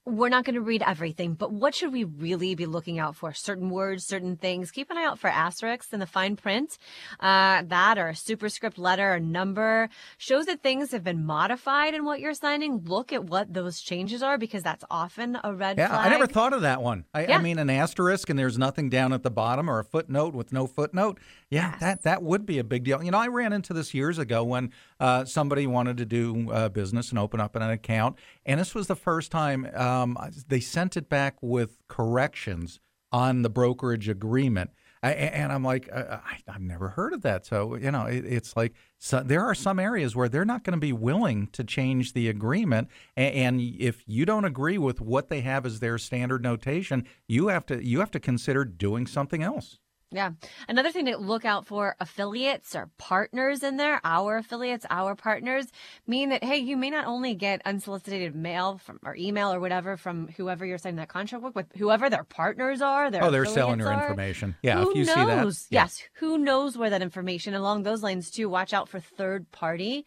We're 0.06 0.30
not 0.30 0.46
going 0.46 0.54
to 0.56 0.62
read 0.62 0.84
everything, 0.86 1.34
but 1.34 1.52
what 1.52 1.74
should 1.74 1.92
we 1.92 2.04
really 2.04 2.54
be 2.54 2.68
looking 2.68 3.00
out 3.00 3.16
for? 3.16 3.34
Certain 3.34 3.72
words, 3.72 4.06
certain 4.06 4.38
things. 4.38 4.70
Keep 4.70 4.92
an 4.92 4.98
eye 4.98 5.06
out 5.06 5.18
for 5.18 5.28
asterisks 5.30 5.92
in 5.94 6.00
the 6.00 6.06
fine 6.06 6.36
print. 6.36 6.78
Uh, 7.20 7.64
that 7.64 7.98
or 7.98 8.10
a 8.10 8.16
superscript 8.16 8.78
letter 8.78 9.16
or 9.16 9.20
number 9.20 9.90
shows 10.18 10.46
that 10.46 10.62
things 10.62 10.92
have 10.92 11.04
been 11.04 11.26
modified 11.26 11.96
in 11.96 12.06
what 12.06 12.20
you're 12.20 12.36
signing. 12.36 12.84
Look 12.86 13.12
at 13.12 13.24
what 13.24 13.54
those 13.54 13.82
changes 13.82 14.22
are 14.22 14.38
because 14.38 14.62
that's 14.62 14.84
often 14.92 15.40
a 15.44 15.54
red 15.54 15.78
yeah, 15.78 15.88
flag. 15.88 16.08
I 16.08 16.10
never 16.10 16.28
thought 16.28 16.54
of 16.54 16.62
that 16.62 16.82
one. 16.84 17.06
I, 17.14 17.26
Yeah. 17.26 17.38
I 17.40 17.42
mean, 17.42 17.58
an 17.58 17.72
asterisk 17.72 18.30
and 18.30 18.38
there's 18.38 18.58
nothing 18.60 18.90
down 18.90 19.12
at 19.12 19.24
the 19.24 19.32
bottom 19.32 19.70
or 19.70 19.80
a 19.80 19.84
footnote 19.84 20.36
with 20.36 20.54
no 20.54 20.68
footnote. 20.68 21.20
Yeah, 21.50 21.72
Yes. 21.72 21.80
that 21.80 22.04
that 22.04 22.24
would 22.24 22.46
be 22.46 22.60
a 22.60 22.64
big 22.64 22.84
deal. 22.84 23.04
You 23.04 23.12
know, 23.12 23.20
I 23.20 23.28
ran 23.28 23.54
into 23.54 23.74
this 23.74 23.94
years 23.94 24.18
ago 24.20 24.44
when 24.44 24.72
uh, 25.00 25.26
somebody 25.26 25.66
wanted 25.68 25.98
to 25.98 26.06
do 26.06 26.52
uh, 26.52 26.70
business 26.70 27.10
and 27.10 27.20
open 27.20 27.40
up 27.40 27.56
an 27.56 27.62
account, 27.64 28.18
and 28.46 28.60
this 28.60 28.76
was 28.76 28.88
the 28.88 28.96
first 28.96 29.32
time 29.32 29.68
um, 29.96 30.18
they 30.48 30.60
sent 30.60 30.98
it 30.98 31.10
back 31.10 31.38
with 31.42 31.78
corrections 31.88 32.80
on 33.12 33.42
the 33.42 33.50
brokerage 33.50 34.10
agreement. 34.10 34.72
I, 35.04 35.12
and 35.12 35.52
I'm 35.52 35.64
like, 35.64 35.88
uh, 35.92 36.18
I, 36.26 36.40
I've 36.48 36.62
never 36.62 36.90
heard 36.90 37.14
of 37.14 37.22
that. 37.22 37.46
So 37.46 37.76
you 37.76 37.92
know, 37.92 38.06
it, 38.06 38.26
it's 38.26 38.56
like 38.56 38.74
so 38.98 39.22
there 39.22 39.46
are 39.46 39.54
some 39.54 39.78
areas 39.80 40.16
where 40.16 40.28
they're 40.28 40.46
not 40.46 40.64
going 40.64 40.74
to 40.74 40.80
be 40.80 40.94
willing 40.94 41.48
to 41.48 41.64
change 41.64 42.14
the 42.14 42.28
agreement, 42.28 42.90
and, 43.16 43.36
and 43.36 43.62
if 43.62 44.04
you 44.08 44.26
don't 44.26 44.46
agree 44.46 44.80
with 44.80 45.02
what 45.02 45.30
they 45.30 45.42
have 45.42 45.66
as 45.66 45.80
their 45.80 46.00
standard 46.00 46.42
notation, 46.42 47.06
you 47.28 47.48
have 47.50 47.66
to 47.68 47.86
you 47.86 48.00
have 48.00 48.12
to 48.12 48.20
consider 48.20 48.66
doing 48.66 49.06
something 49.06 49.44
else. 49.44 49.78
Yeah. 50.16 50.32
Another 50.70 50.92
thing 50.92 51.06
to 51.08 51.18
look 51.18 51.44
out 51.44 51.66
for 51.66 51.96
affiliates 52.00 52.74
or 52.76 52.90
partners 52.98 53.64
in 53.64 53.76
there, 53.76 54.00
our 54.06 54.38
affiliates, 54.38 54.86
our 54.90 55.14
partners, 55.14 55.66
mean 56.08 56.30
that, 56.30 56.44
hey, 56.44 56.58
you 56.58 56.78
may 56.78 56.90
not 56.90 57.06
only 57.06 57.36
get 57.36 57.62
unsolicited 57.66 58.34
mail 58.34 58.78
from 58.78 59.00
or 59.04 59.16
email 59.18 59.54
or 59.54 59.60
whatever 59.60 59.98
from 59.98 60.30
whoever 60.38 60.66
you're 60.66 60.78
signing 60.78 60.96
that 60.96 61.10
contract 61.10 61.44
with, 61.44 61.54
with 61.56 61.66
whoever 61.76 62.10
their 62.10 62.24
partners 62.24 62.82
are. 62.82 63.12
Their 63.12 63.24
Oh, 63.26 63.30
they're 63.32 63.46
selling 63.46 63.80
your 63.80 63.92
are. 63.92 64.02
information. 64.02 64.56
Yeah, 64.64 64.82
who 64.82 64.92
if 64.92 64.96
you 64.96 65.06
knows? 65.06 65.16
see 65.16 65.26
that, 65.26 65.76
yeah. 65.76 65.82
Yes. 65.82 66.02
Who 66.16 66.38
knows 66.38 66.78
where 66.78 66.90
that 66.92 67.02
information 67.02 67.54
along 67.54 67.84
those 67.84 68.02
lines 68.02 68.32
too? 68.32 68.48
Watch 68.48 68.74
out 68.74 68.88
for 68.88 69.02
third 69.02 69.52
party. 69.52 70.06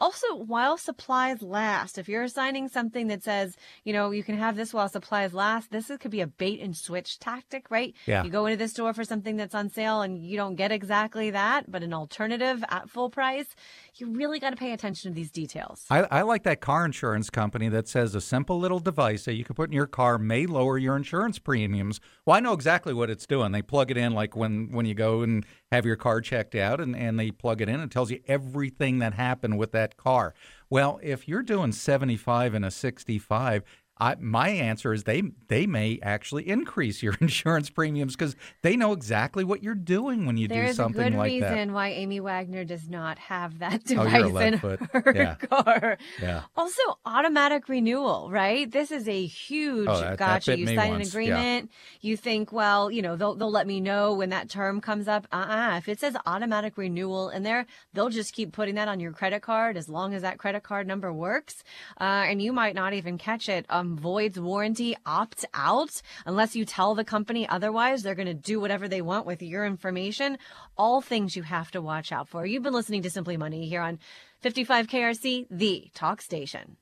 Also, 0.00 0.34
while 0.34 0.78
supplies 0.78 1.42
last, 1.42 1.98
if 1.98 2.08
you're 2.08 2.22
assigning 2.22 2.68
something 2.68 3.08
that 3.08 3.22
says, 3.22 3.56
you 3.84 3.92
know, 3.92 4.10
you 4.10 4.22
can 4.22 4.38
have 4.38 4.56
this 4.56 4.72
while 4.72 4.88
supplies 4.88 5.34
last, 5.34 5.70
this 5.70 5.90
could 6.00 6.10
be 6.10 6.22
a 6.22 6.26
bait 6.26 6.60
and 6.60 6.74
switch 6.76 7.18
tactic, 7.18 7.70
right? 7.70 7.94
Yeah. 8.06 8.24
You 8.24 8.30
go 8.30 8.46
into 8.46 8.56
the 8.56 8.68
store 8.68 8.94
for 8.94 9.04
something 9.04 9.36
that's 9.36 9.54
on 9.54 9.68
sale 9.68 10.00
and 10.00 10.18
you 10.18 10.36
don't 10.36 10.54
get 10.54 10.72
exactly 10.72 11.30
that, 11.30 11.70
but 11.70 11.82
an 11.82 11.92
alternative 11.92 12.64
at 12.70 12.88
full 12.88 13.10
price. 13.10 13.54
You 13.96 14.10
really 14.10 14.38
got 14.38 14.50
to 14.50 14.56
pay 14.56 14.72
attention 14.72 15.10
to 15.10 15.14
these 15.14 15.30
details. 15.30 15.84
I, 15.90 16.04
I 16.10 16.22
like 16.22 16.44
that 16.44 16.60
car 16.60 16.84
insurance 16.84 17.28
company 17.28 17.68
that 17.68 17.86
says 17.86 18.14
a 18.14 18.20
simple 18.20 18.58
little 18.58 18.80
device 18.80 19.24
that 19.24 19.34
you 19.34 19.44
can 19.44 19.54
put 19.54 19.68
in 19.68 19.74
your 19.74 19.86
car 19.86 20.16
may 20.16 20.46
lower 20.46 20.78
your 20.78 20.96
insurance 20.96 21.38
premiums. 21.38 22.00
Well, 22.24 22.36
I 22.36 22.40
know 22.40 22.54
exactly 22.54 22.94
what 22.94 23.10
it's 23.10 23.26
doing. 23.26 23.52
They 23.52 23.62
plug 23.62 23.90
it 23.90 23.98
in 23.98 24.14
like 24.14 24.34
when, 24.34 24.70
when 24.70 24.86
you 24.86 24.94
go 24.94 25.20
and 25.20 25.44
have 25.72 25.86
your 25.86 25.96
car 25.96 26.20
checked 26.20 26.54
out 26.54 26.80
and, 26.80 26.96
and 26.96 27.18
they 27.18 27.30
plug 27.30 27.60
it 27.60 27.68
in. 27.68 27.80
It 27.80 27.90
tells 27.90 28.10
you 28.10 28.20
everything 28.26 28.98
that 28.98 29.14
happened 29.14 29.58
with 29.58 29.72
that 29.72 29.96
car. 29.96 30.34
Well, 30.68 30.98
if 31.02 31.28
you're 31.28 31.42
doing 31.42 31.72
75 31.72 32.54
and 32.54 32.64
a 32.64 32.70
65, 32.70 33.62
I, 34.00 34.16
my 34.18 34.48
answer 34.48 34.92
is 34.92 35.04
they 35.04 35.22
they 35.48 35.66
may 35.66 35.98
actually 36.02 36.48
increase 36.48 37.02
your 37.02 37.14
insurance 37.20 37.70
premiums 37.70 38.16
because 38.16 38.34
they 38.62 38.76
know 38.76 38.92
exactly 38.92 39.44
what 39.44 39.62
you're 39.62 39.74
doing 39.74 40.26
when 40.26 40.36
you 40.36 40.48
do 40.48 40.72
something 40.72 41.16
like 41.16 41.32
that. 41.32 41.40
There's 41.40 41.40
a 41.40 41.40
good 41.40 41.50
reason 41.56 41.72
why 41.72 41.88
Amy 41.90 42.20
Wagner 42.20 42.64
does 42.64 42.88
not 42.88 43.18
have 43.18 43.58
that 43.58 43.82
Oh, 43.90 44.04
device 44.04 44.12
you're 44.32 44.42
in 44.42 44.58
foot. 44.58 44.80
her 44.92 45.12
Yeah. 45.14 45.34
car. 45.34 45.98
Yeah. 46.20 46.42
Also, 46.56 46.82
automatic 47.04 47.68
renewal, 47.68 48.30
right? 48.30 48.70
This 48.70 48.90
is 48.90 49.08
a 49.08 49.26
huge 49.26 49.88
Oh, 49.88 50.00
that- 50.00 50.10
that 50.10 50.18
gotcha. 50.18 50.50
bit 50.52 50.58
You 50.60 50.66
sign 50.68 50.90
once, 50.90 51.14
an 51.14 51.22
yeah. 51.22 51.34
agreement. 51.34 51.70
You 52.00 52.16
think, 52.16 52.52
well, 52.52 52.90
you 52.90 53.02
know, 53.02 53.16
they'll 53.16 53.34
they'll 53.34 53.50
let 53.50 53.66
me 53.66 53.80
know 53.80 54.14
when 54.14 54.30
that 54.30 54.48
term 54.48 54.80
comes 54.80 55.08
up. 55.08 55.26
Uh-uh. 55.32 55.76
If 55.78 55.88
it 55.88 56.00
says 56.00 56.16
automatic 56.26 56.76
renewal 56.78 57.30
in 57.30 57.42
there, 57.42 57.66
they'll 57.92 58.08
just 58.08 58.32
keep 58.32 58.52
putting 58.52 58.76
that 58.76 58.88
on 58.88 59.00
your 59.00 59.12
credit 59.12 59.42
card 59.42 59.76
as 59.76 59.88
long 59.88 60.14
as 60.14 60.22
that 60.22 60.38
credit 60.38 60.62
card 60.62 60.86
number 60.86 61.12
works. 61.12 61.62
Uh, 62.00 62.04
and 62.26 62.40
you 62.40 62.52
might 62.52 62.74
not 62.74 62.92
even 62.94 63.18
catch 63.18 63.48
it. 63.48 63.66
Um, 63.68 63.89
voids 63.96 64.38
warranty, 64.38 64.96
opt 65.06 65.44
out 65.54 66.02
unless 66.26 66.56
you 66.56 66.64
tell 66.64 66.94
the 66.94 67.04
company 67.04 67.48
otherwise. 67.48 68.02
They're 68.02 68.14
going 68.14 68.26
to 68.26 68.34
do 68.34 68.60
whatever 68.60 68.88
they 68.88 69.02
want 69.02 69.26
with 69.26 69.42
your 69.42 69.64
information. 69.64 70.38
All 70.76 71.00
things 71.00 71.36
you 71.36 71.42
have 71.42 71.70
to 71.72 71.80
watch 71.80 72.12
out 72.12 72.28
for. 72.28 72.46
You've 72.46 72.62
been 72.62 72.74
listening 72.74 73.02
to 73.02 73.10
Simply 73.10 73.36
Money 73.36 73.68
here 73.68 73.82
on 73.82 73.98
55 74.40 74.86
KRC, 74.86 75.46
the 75.50 75.90
talk 75.94 76.22
station. 76.22 76.76